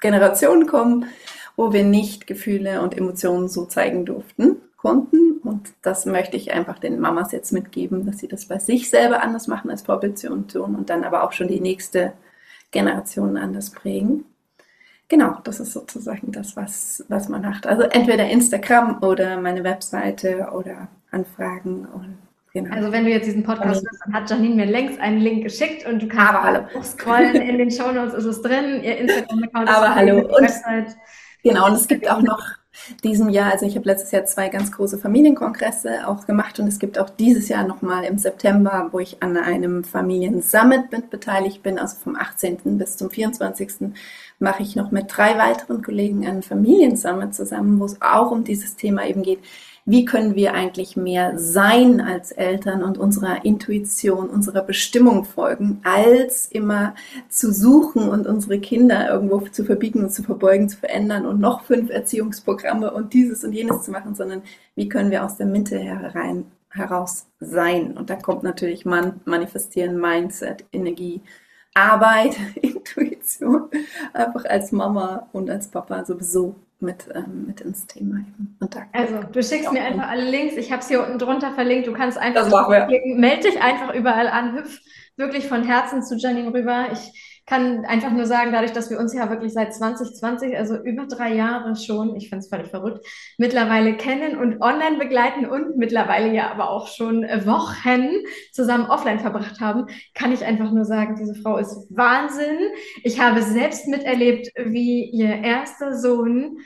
Generation 0.00 0.66
kommen, 0.66 1.06
wo 1.54 1.72
wir 1.72 1.84
nicht 1.84 2.26
Gefühle 2.26 2.82
und 2.82 2.98
Emotionen 2.98 3.48
so 3.48 3.66
zeigen 3.66 4.04
durften, 4.04 4.56
konnten. 4.76 5.38
Und 5.44 5.72
das 5.80 6.06
möchte 6.06 6.36
ich 6.36 6.52
einfach 6.52 6.80
den 6.80 6.98
Mamas 6.98 7.30
jetzt 7.30 7.52
mitgeben, 7.52 8.04
dass 8.04 8.18
sie 8.18 8.26
das 8.26 8.46
bei 8.46 8.58
sich 8.58 8.90
selber 8.90 9.22
anders 9.22 9.46
machen 9.46 9.70
als 9.70 9.82
Vorbildung 9.82 10.48
tun 10.48 10.74
und 10.74 10.90
dann 10.90 11.04
aber 11.04 11.22
auch 11.22 11.30
schon 11.30 11.46
die 11.46 11.60
nächste 11.60 12.14
Generationen 12.72 13.36
anders 13.36 13.70
prägen. 13.70 14.24
Genau, 15.08 15.38
das 15.44 15.60
ist 15.60 15.72
sozusagen 15.72 16.32
das, 16.32 16.56
was, 16.56 17.04
was 17.08 17.28
man 17.28 17.42
macht. 17.42 17.66
Also 17.66 17.82
entweder 17.82 18.28
Instagram 18.28 19.02
oder 19.02 19.40
meine 19.40 19.62
Webseite 19.62 20.48
oder 20.52 20.88
Anfragen 21.10 21.86
und 21.86 22.18
Genau. 22.54 22.74
Also 22.74 22.92
wenn 22.92 23.04
du 23.04 23.10
jetzt 23.10 23.24
diesen 23.24 23.44
Podcast 23.44 23.82
hörst, 23.82 24.00
dann 24.04 24.12
hat 24.12 24.28
Janine 24.28 24.54
mir 24.54 24.66
längst 24.66 25.00
einen 25.00 25.20
Link 25.20 25.42
geschickt 25.42 25.86
und 25.86 26.02
du 26.02 26.06
kannst 26.08 26.34
aber 26.34 26.42
hallo. 26.42 26.82
scrollen. 26.82 27.36
In 27.36 27.56
den 27.56 27.70
Shownotes 27.70 28.12
ist 28.12 28.26
es 28.26 28.42
drin. 28.42 28.82
Ihr 28.82 28.98
Instagram-Account 28.98 29.70
ist 29.70 29.74
aber 29.74 29.94
hallo. 29.94 30.18
Und, 30.18 30.42
Website. 30.42 30.96
Genau, 31.42 31.66
und 31.66 31.74
es 31.74 31.88
gibt 31.88 32.10
auch 32.10 32.20
noch 32.20 32.42
diesem 33.04 33.28
Jahr, 33.28 33.52
also 33.52 33.66
ich 33.66 33.76
habe 33.76 33.86
letztes 33.86 34.10
Jahr 34.10 34.24
zwei 34.24 34.48
ganz 34.48 34.72
große 34.72 34.98
Familienkongresse 34.98 36.06
auch 36.06 36.26
gemacht 36.26 36.58
und 36.60 36.66
es 36.66 36.78
gibt 36.78 36.98
auch 36.98 37.10
dieses 37.10 37.48
Jahr 37.48 37.66
nochmal 37.66 38.04
im 38.04 38.18
September, 38.18 38.88
wo 38.92 38.98
ich 38.98 39.22
an 39.22 39.36
einem 39.36 39.84
Familiensummit 39.84 40.92
mit 40.92 41.10
beteiligt 41.10 41.62
bin, 41.62 41.78
also 41.78 41.96
vom 41.96 42.16
18. 42.16 42.78
bis 42.78 42.96
zum 42.96 43.10
24. 43.10 43.92
mache 44.38 44.62
ich 44.62 44.76
noch 44.76 44.90
mit 44.90 45.06
drei 45.08 45.38
weiteren 45.38 45.82
Kollegen 45.82 46.26
einen 46.26 46.42
Familiensummit 46.42 47.34
zusammen, 47.34 47.78
wo 47.80 47.84
es 47.84 48.00
auch 48.00 48.30
um 48.30 48.44
dieses 48.44 48.76
Thema 48.76 49.06
eben 49.06 49.22
geht, 49.22 49.40
wie 49.84 50.04
können 50.04 50.36
wir 50.36 50.54
eigentlich 50.54 50.96
mehr 50.96 51.38
sein 51.38 52.00
als 52.00 52.30
Eltern 52.30 52.84
und 52.84 52.98
unserer 52.98 53.44
Intuition, 53.44 54.30
unserer 54.30 54.62
Bestimmung 54.62 55.24
folgen, 55.24 55.80
als 55.82 56.46
immer 56.46 56.94
zu 57.28 57.52
suchen 57.52 58.08
und 58.08 58.26
unsere 58.26 58.60
Kinder 58.60 59.10
irgendwo 59.10 59.40
zu 59.40 59.64
verbiegen 59.64 60.04
und 60.04 60.12
zu 60.12 60.22
verbeugen, 60.22 60.68
zu 60.68 60.76
verändern 60.76 61.26
und 61.26 61.40
noch 61.40 61.64
fünf 61.64 61.90
Erziehungsprogramme 61.90 62.92
und 62.92 63.12
dieses 63.12 63.42
und 63.42 63.52
jenes 63.52 63.82
zu 63.82 63.90
machen, 63.90 64.14
sondern 64.14 64.42
wie 64.76 64.88
können 64.88 65.10
wir 65.10 65.24
aus 65.24 65.36
der 65.36 65.46
Mitte 65.46 65.78
herein, 65.78 66.44
heraus 66.70 67.26
sein. 67.40 67.96
Und 67.96 68.08
da 68.08 68.16
kommt 68.16 68.44
natürlich 68.44 68.84
man, 68.84 69.20
Manifestieren, 69.24 70.00
Mindset, 70.00 70.64
Energie, 70.72 71.20
Arbeit, 71.74 72.36
Intuition, 72.54 73.68
einfach 74.12 74.44
als 74.44 74.70
Mama 74.70 75.28
und 75.32 75.50
als 75.50 75.68
Papa 75.68 76.04
sowieso 76.04 76.54
mit, 76.82 77.08
ähm, 77.14 77.46
mit 77.46 77.60
ins 77.60 77.86
Thema 77.86 78.16
eben. 78.16 78.56
also 78.92 79.22
du 79.30 79.42
schickst 79.42 79.72
mir 79.72 79.82
einfach 79.82 80.08
alle 80.08 80.28
Links. 80.28 80.56
Ich 80.56 80.70
habe 80.70 80.82
es 80.82 80.88
hier 80.88 81.02
unten 81.02 81.18
drunter 81.18 81.52
verlinkt. 81.52 81.86
Du 81.86 81.92
kannst 81.92 82.18
einfach 82.18 82.42
melde 83.16 83.48
dich 83.48 83.62
einfach 83.62 83.94
überall 83.94 84.28
an. 84.28 84.56
Hüpf 84.56 84.80
wirklich 85.16 85.46
von 85.46 85.64
Herzen 85.64 86.02
zu 86.02 86.16
Janine 86.16 86.52
rüber. 86.52 86.88
Ich 86.92 87.31
kann 87.52 87.84
einfach 87.84 88.12
nur 88.12 88.24
sagen, 88.24 88.50
dadurch, 88.50 88.72
dass 88.72 88.88
wir 88.88 88.98
uns 88.98 89.12
ja 89.12 89.28
wirklich 89.28 89.52
seit 89.52 89.74
2020, 89.74 90.56
also 90.56 90.74
über 90.82 91.04
drei 91.04 91.34
Jahre 91.34 91.76
schon, 91.76 92.16
ich 92.16 92.30
finde 92.30 92.38
es 92.38 92.48
völlig 92.48 92.68
verrückt, 92.68 93.06
mittlerweile 93.36 93.94
kennen 93.94 94.38
und 94.38 94.62
online 94.62 94.96
begleiten 94.96 95.44
und 95.44 95.76
mittlerweile 95.76 96.32
ja 96.32 96.50
aber 96.50 96.70
auch 96.70 96.88
schon 96.88 97.24
Wochen 97.44 98.08
zusammen 98.52 98.86
offline 98.86 99.20
verbracht 99.20 99.60
haben, 99.60 99.84
kann 100.14 100.32
ich 100.32 100.46
einfach 100.46 100.72
nur 100.72 100.86
sagen, 100.86 101.16
diese 101.20 101.34
Frau 101.34 101.58
ist 101.58 101.76
Wahnsinn. 101.90 102.58
Ich 103.02 103.20
habe 103.20 103.42
selbst 103.42 103.86
miterlebt, 103.86 104.48
wie 104.56 105.10
ihr 105.10 105.42
erster 105.44 105.94
Sohn 105.98 106.56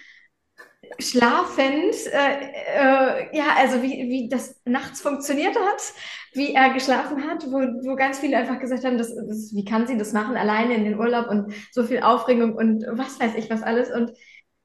schlafend, 0.99 1.95
äh, 2.13 2.51
äh, 2.77 3.37
ja, 3.37 3.45
also 3.57 3.83
wie, 3.83 4.09
wie 4.09 4.29
das 4.29 4.61
nachts 4.65 5.01
funktioniert 5.01 5.57
hat, 5.57 5.93
wie 6.33 6.55
er 6.55 6.73
geschlafen 6.73 7.29
hat, 7.29 7.47
wo, 7.47 7.59
wo 7.89 7.97
ganz 7.97 8.19
viele 8.19 8.37
einfach 8.37 8.59
gesagt 8.59 8.85
haben, 8.85 8.99
das, 8.99 9.15
das, 9.15 9.53
wie 9.55 9.65
kann 9.65 9.87
sie 9.87 9.97
das 9.97 10.13
machen, 10.13 10.37
alleine 10.37 10.75
in 10.75 10.85
den 10.85 10.99
Urlaub 10.99 11.29
und 11.29 11.53
so 11.73 11.85
viel 11.85 12.01
Aufregung 12.01 12.55
und 12.55 12.85
was 12.91 13.21
weiß 13.21 13.35
ich 13.37 13.51
was 13.51 13.63
alles. 13.63 13.91
Und 13.91 14.13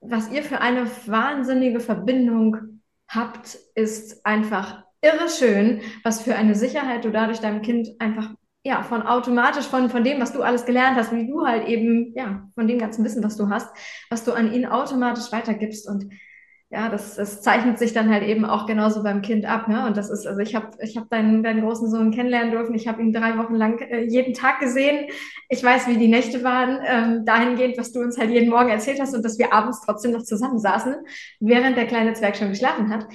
was 0.02 0.32
ihr 0.32 0.44
für 0.44 0.62
eine 0.62 0.86
wahnsinnige 1.06 1.80
Verbindung 1.80 2.82
habt, 3.08 3.58
ist 3.76 4.26
einfach 4.26 4.84
irre 5.02 5.30
schön, 5.30 5.82
was 6.04 6.22
für 6.22 6.36
eine 6.36 6.56
Sicherheit 6.56 7.06
du 7.06 7.12
dadurch 7.12 7.40
deinem 7.40 7.62
Kind 7.62 7.90
einfach 8.00 8.30
ja, 8.64 8.84
von 8.84 9.02
automatisch, 9.02 9.66
von, 9.66 9.90
von 9.90 10.04
dem, 10.04 10.22
was 10.22 10.34
du 10.34 10.44
alles 10.44 10.66
gelernt 10.66 10.96
hast, 10.98 11.12
wie 11.12 11.28
du 11.28 11.46
halt 11.46 11.68
eben, 11.68 12.14
ja, 12.16 12.48
von 12.54 12.68
dem 12.68 12.78
ganzen 12.78 13.04
Wissen, 13.04 13.24
was 13.24 13.36
du 13.36 13.50
hast, 13.50 13.70
was 14.10 14.24
du 14.24 14.34
an 14.34 14.54
ihn 14.54 14.66
automatisch 14.68 15.32
weitergibst. 15.32 15.90
Und 15.90 16.10
ja, 16.70 16.88
das, 16.88 17.16
das 17.16 17.42
zeichnet 17.42 17.80
sich 17.80 17.92
dann 17.92 18.10
halt 18.10 18.24
eben 18.24 18.46
auch 18.46 18.66
genauso 18.66 19.04
beim 19.04 19.22
Kind 19.22 19.46
ab. 19.46 19.68
Ne? 19.68 19.86
Und 19.86 19.98
das 19.98 20.10
ist, 20.10 20.26
also 20.26 20.40
ich 20.40 20.56
habe 20.56 20.70
ich 20.80 20.96
hab 20.96 21.10
deinen, 21.10 21.44
deinen 21.44 21.62
großen 21.62 21.90
Sohn 21.90 22.12
kennenlernen 22.12 22.52
dürfen. 22.52 22.76
Ich 22.76 22.88
habe 22.88 23.02
ihn 23.02 23.12
drei 23.12 23.38
Wochen 23.38 23.56
lang 23.56 23.80
äh, 23.80 24.04
jeden 24.04 24.34
Tag 24.34 24.60
gesehen. 24.60 25.08
Ich 25.50 25.64
weiß, 25.64 25.88
wie 25.88 25.98
die 25.98 26.08
Nächte 26.08 26.44
waren, 26.44 26.80
ähm, 26.86 27.26
dahingehend, 27.26 27.78
was 27.78 27.92
du 27.92 28.00
uns 28.00 28.18
halt 28.18 28.30
jeden 28.30 28.50
Morgen 28.50 28.70
erzählt 28.70 29.02
hast 29.02 29.14
und 29.14 29.26
dass 29.26 29.38
wir 29.38 29.52
abends 29.52 29.82
trotzdem 29.84 30.12
noch 30.12 30.24
zusammen 30.24 30.60
saßen, 30.60 30.96
während 31.42 31.76
der 31.76 31.88
kleine 31.88 32.14
Zwerg 32.14 32.38
schon 32.38 32.50
geschlafen 32.50 32.90
hat. 32.90 33.06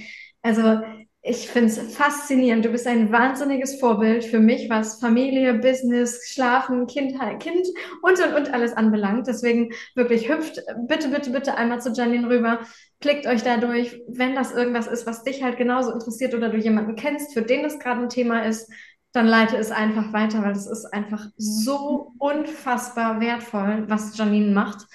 Also 0.43 0.83
ich 1.29 1.49
finde 1.49 1.69
es 1.69 1.97
faszinierend. 1.97 2.65
Du 2.65 2.71
bist 2.71 2.87
ein 2.87 3.11
wahnsinniges 3.11 3.81
Vorbild 3.81 4.25
für 4.25 4.39
mich, 4.39 4.71
was 4.71 5.01
Familie, 5.01 5.55
Business, 5.55 6.21
Schlafen, 6.29 6.87
Kindheit, 6.87 7.41
Kind 7.41 7.67
und 8.03 8.21
und 8.23 8.35
und 8.35 8.55
alles 8.55 8.73
anbelangt. 8.75 9.27
Deswegen 9.27 9.73
wirklich 9.97 10.29
hüpft 10.29 10.61
bitte, 10.87 11.09
bitte, 11.09 11.31
bitte 11.31 11.57
einmal 11.57 11.81
zu 11.81 11.91
Janine 11.91 12.29
rüber. 12.29 12.61
Klickt 13.01 13.27
euch 13.27 13.43
da 13.43 13.57
durch, 13.57 14.01
wenn 14.09 14.37
das 14.37 14.53
irgendwas 14.53 14.87
ist, 14.87 15.07
was 15.07 15.25
dich 15.25 15.43
halt 15.43 15.59
genauso 15.59 15.91
interessiert 15.93 16.33
oder 16.35 16.49
du 16.49 16.59
jemanden 16.59 16.95
kennst, 16.95 17.35
für 17.35 17.43
den 17.43 17.65
das 17.65 17.81
gerade 17.81 18.03
ein 18.03 18.09
Thema 18.09 18.45
ist, 18.47 18.71
dann 19.13 19.27
leite 19.27 19.57
es 19.57 19.73
einfach 19.73 20.13
weiter, 20.13 20.43
weil 20.43 20.53
es 20.53 20.67
ist 20.67 20.85
einfach 20.93 21.27
so 21.37 22.13
unfassbar 22.19 23.21
wertvoll, 23.21 23.85
was 23.89 24.17
Janine 24.17 24.53
macht. 24.53 24.87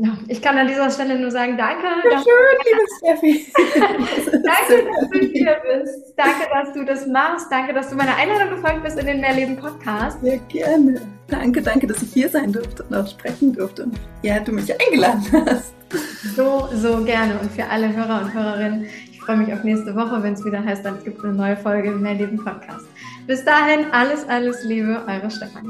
Ja, 0.00 0.16
ich 0.28 0.40
kann 0.40 0.56
an 0.56 0.68
dieser 0.68 0.90
Stelle 0.90 1.18
nur 1.18 1.30
sagen, 1.30 1.56
danke. 1.56 1.86
Ja, 2.08 2.22
schön, 2.22 2.58
liebe 2.64 2.86
Steffi. 2.98 3.52
danke, 4.30 4.90
dass 4.90 5.10
du 5.10 5.18
hier 5.26 5.56
bist. 5.62 6.14
Danke, 6.16 6.48
dass 6.52 6.72
du 6.72 6.84
das 6.84 7.06
machst. 7.06 7.46
Danke, 7.50 7.74
dass 7.74 7.90
du 7.90 7.96
meiner 7.96 8.14
Einladung 8.16 8.50
gefolgt 8.50 8.84
bist 8.84 8.98
in 8.98 9.06
den 9.06 9.20
Mehrleben 9.20 9.56
Podcast. 9.56 10.20
Sehr 10.22 10.38
gerne. 10.48 11.00
Danke, 11.26 11.62
danke, 11.62 11.88
dass 11.88 12.00
ich 12.02 12.12
hier 12.12 12.28
sein 12.28 12.52
durfte 12.52 12.84
und 12.84 12.94
auch 12.94 13.08
sprechen 13.08 13.52
durfte. 13.52 13.84
Und 13.84 13.98
ja, 14.22 14.38
du 14.38 14.52
mich 14.52 14.72
eingeladen 14.72 15.24
hast. 15.46 15.74
So, 16.36 16.68
so 16.72 17.02
gerne. 17.04 17.38
Und 17.40 17.50
für 17.50 17.66
alle 17.66 17.92
Hörer 17.92 18.22
und 18.22 18.32
Hörerinnen, 18.32 18.86
freue 19.28 19.36
mich 19.36 19.52
auf 19.52 19.62
nächste 19.62 19.94
Woche, 19.94 20.22
wenn 20.22 20.32
es 20.32 20.42
wieder 20.42 20.64
heißt, 20.64 20.82
dann 20.86 21.04
gibt 21.04 21.18
es 21.18 21.24
eine 21.24 21.34
neue 21.34 21.54
Folge 21.54 21.90
Mehr 21.90 22.14
Leben 22.14 22.42
Podcast. 22.42 22.86
Bis 23.26 23.44
dahin, 23.44 23.84
alles, 23.92 24.26
alles 24.26 24.64
Liebe, 24.64 25.02
eure 25.06 25.30
Stefanie. 25.30 25.68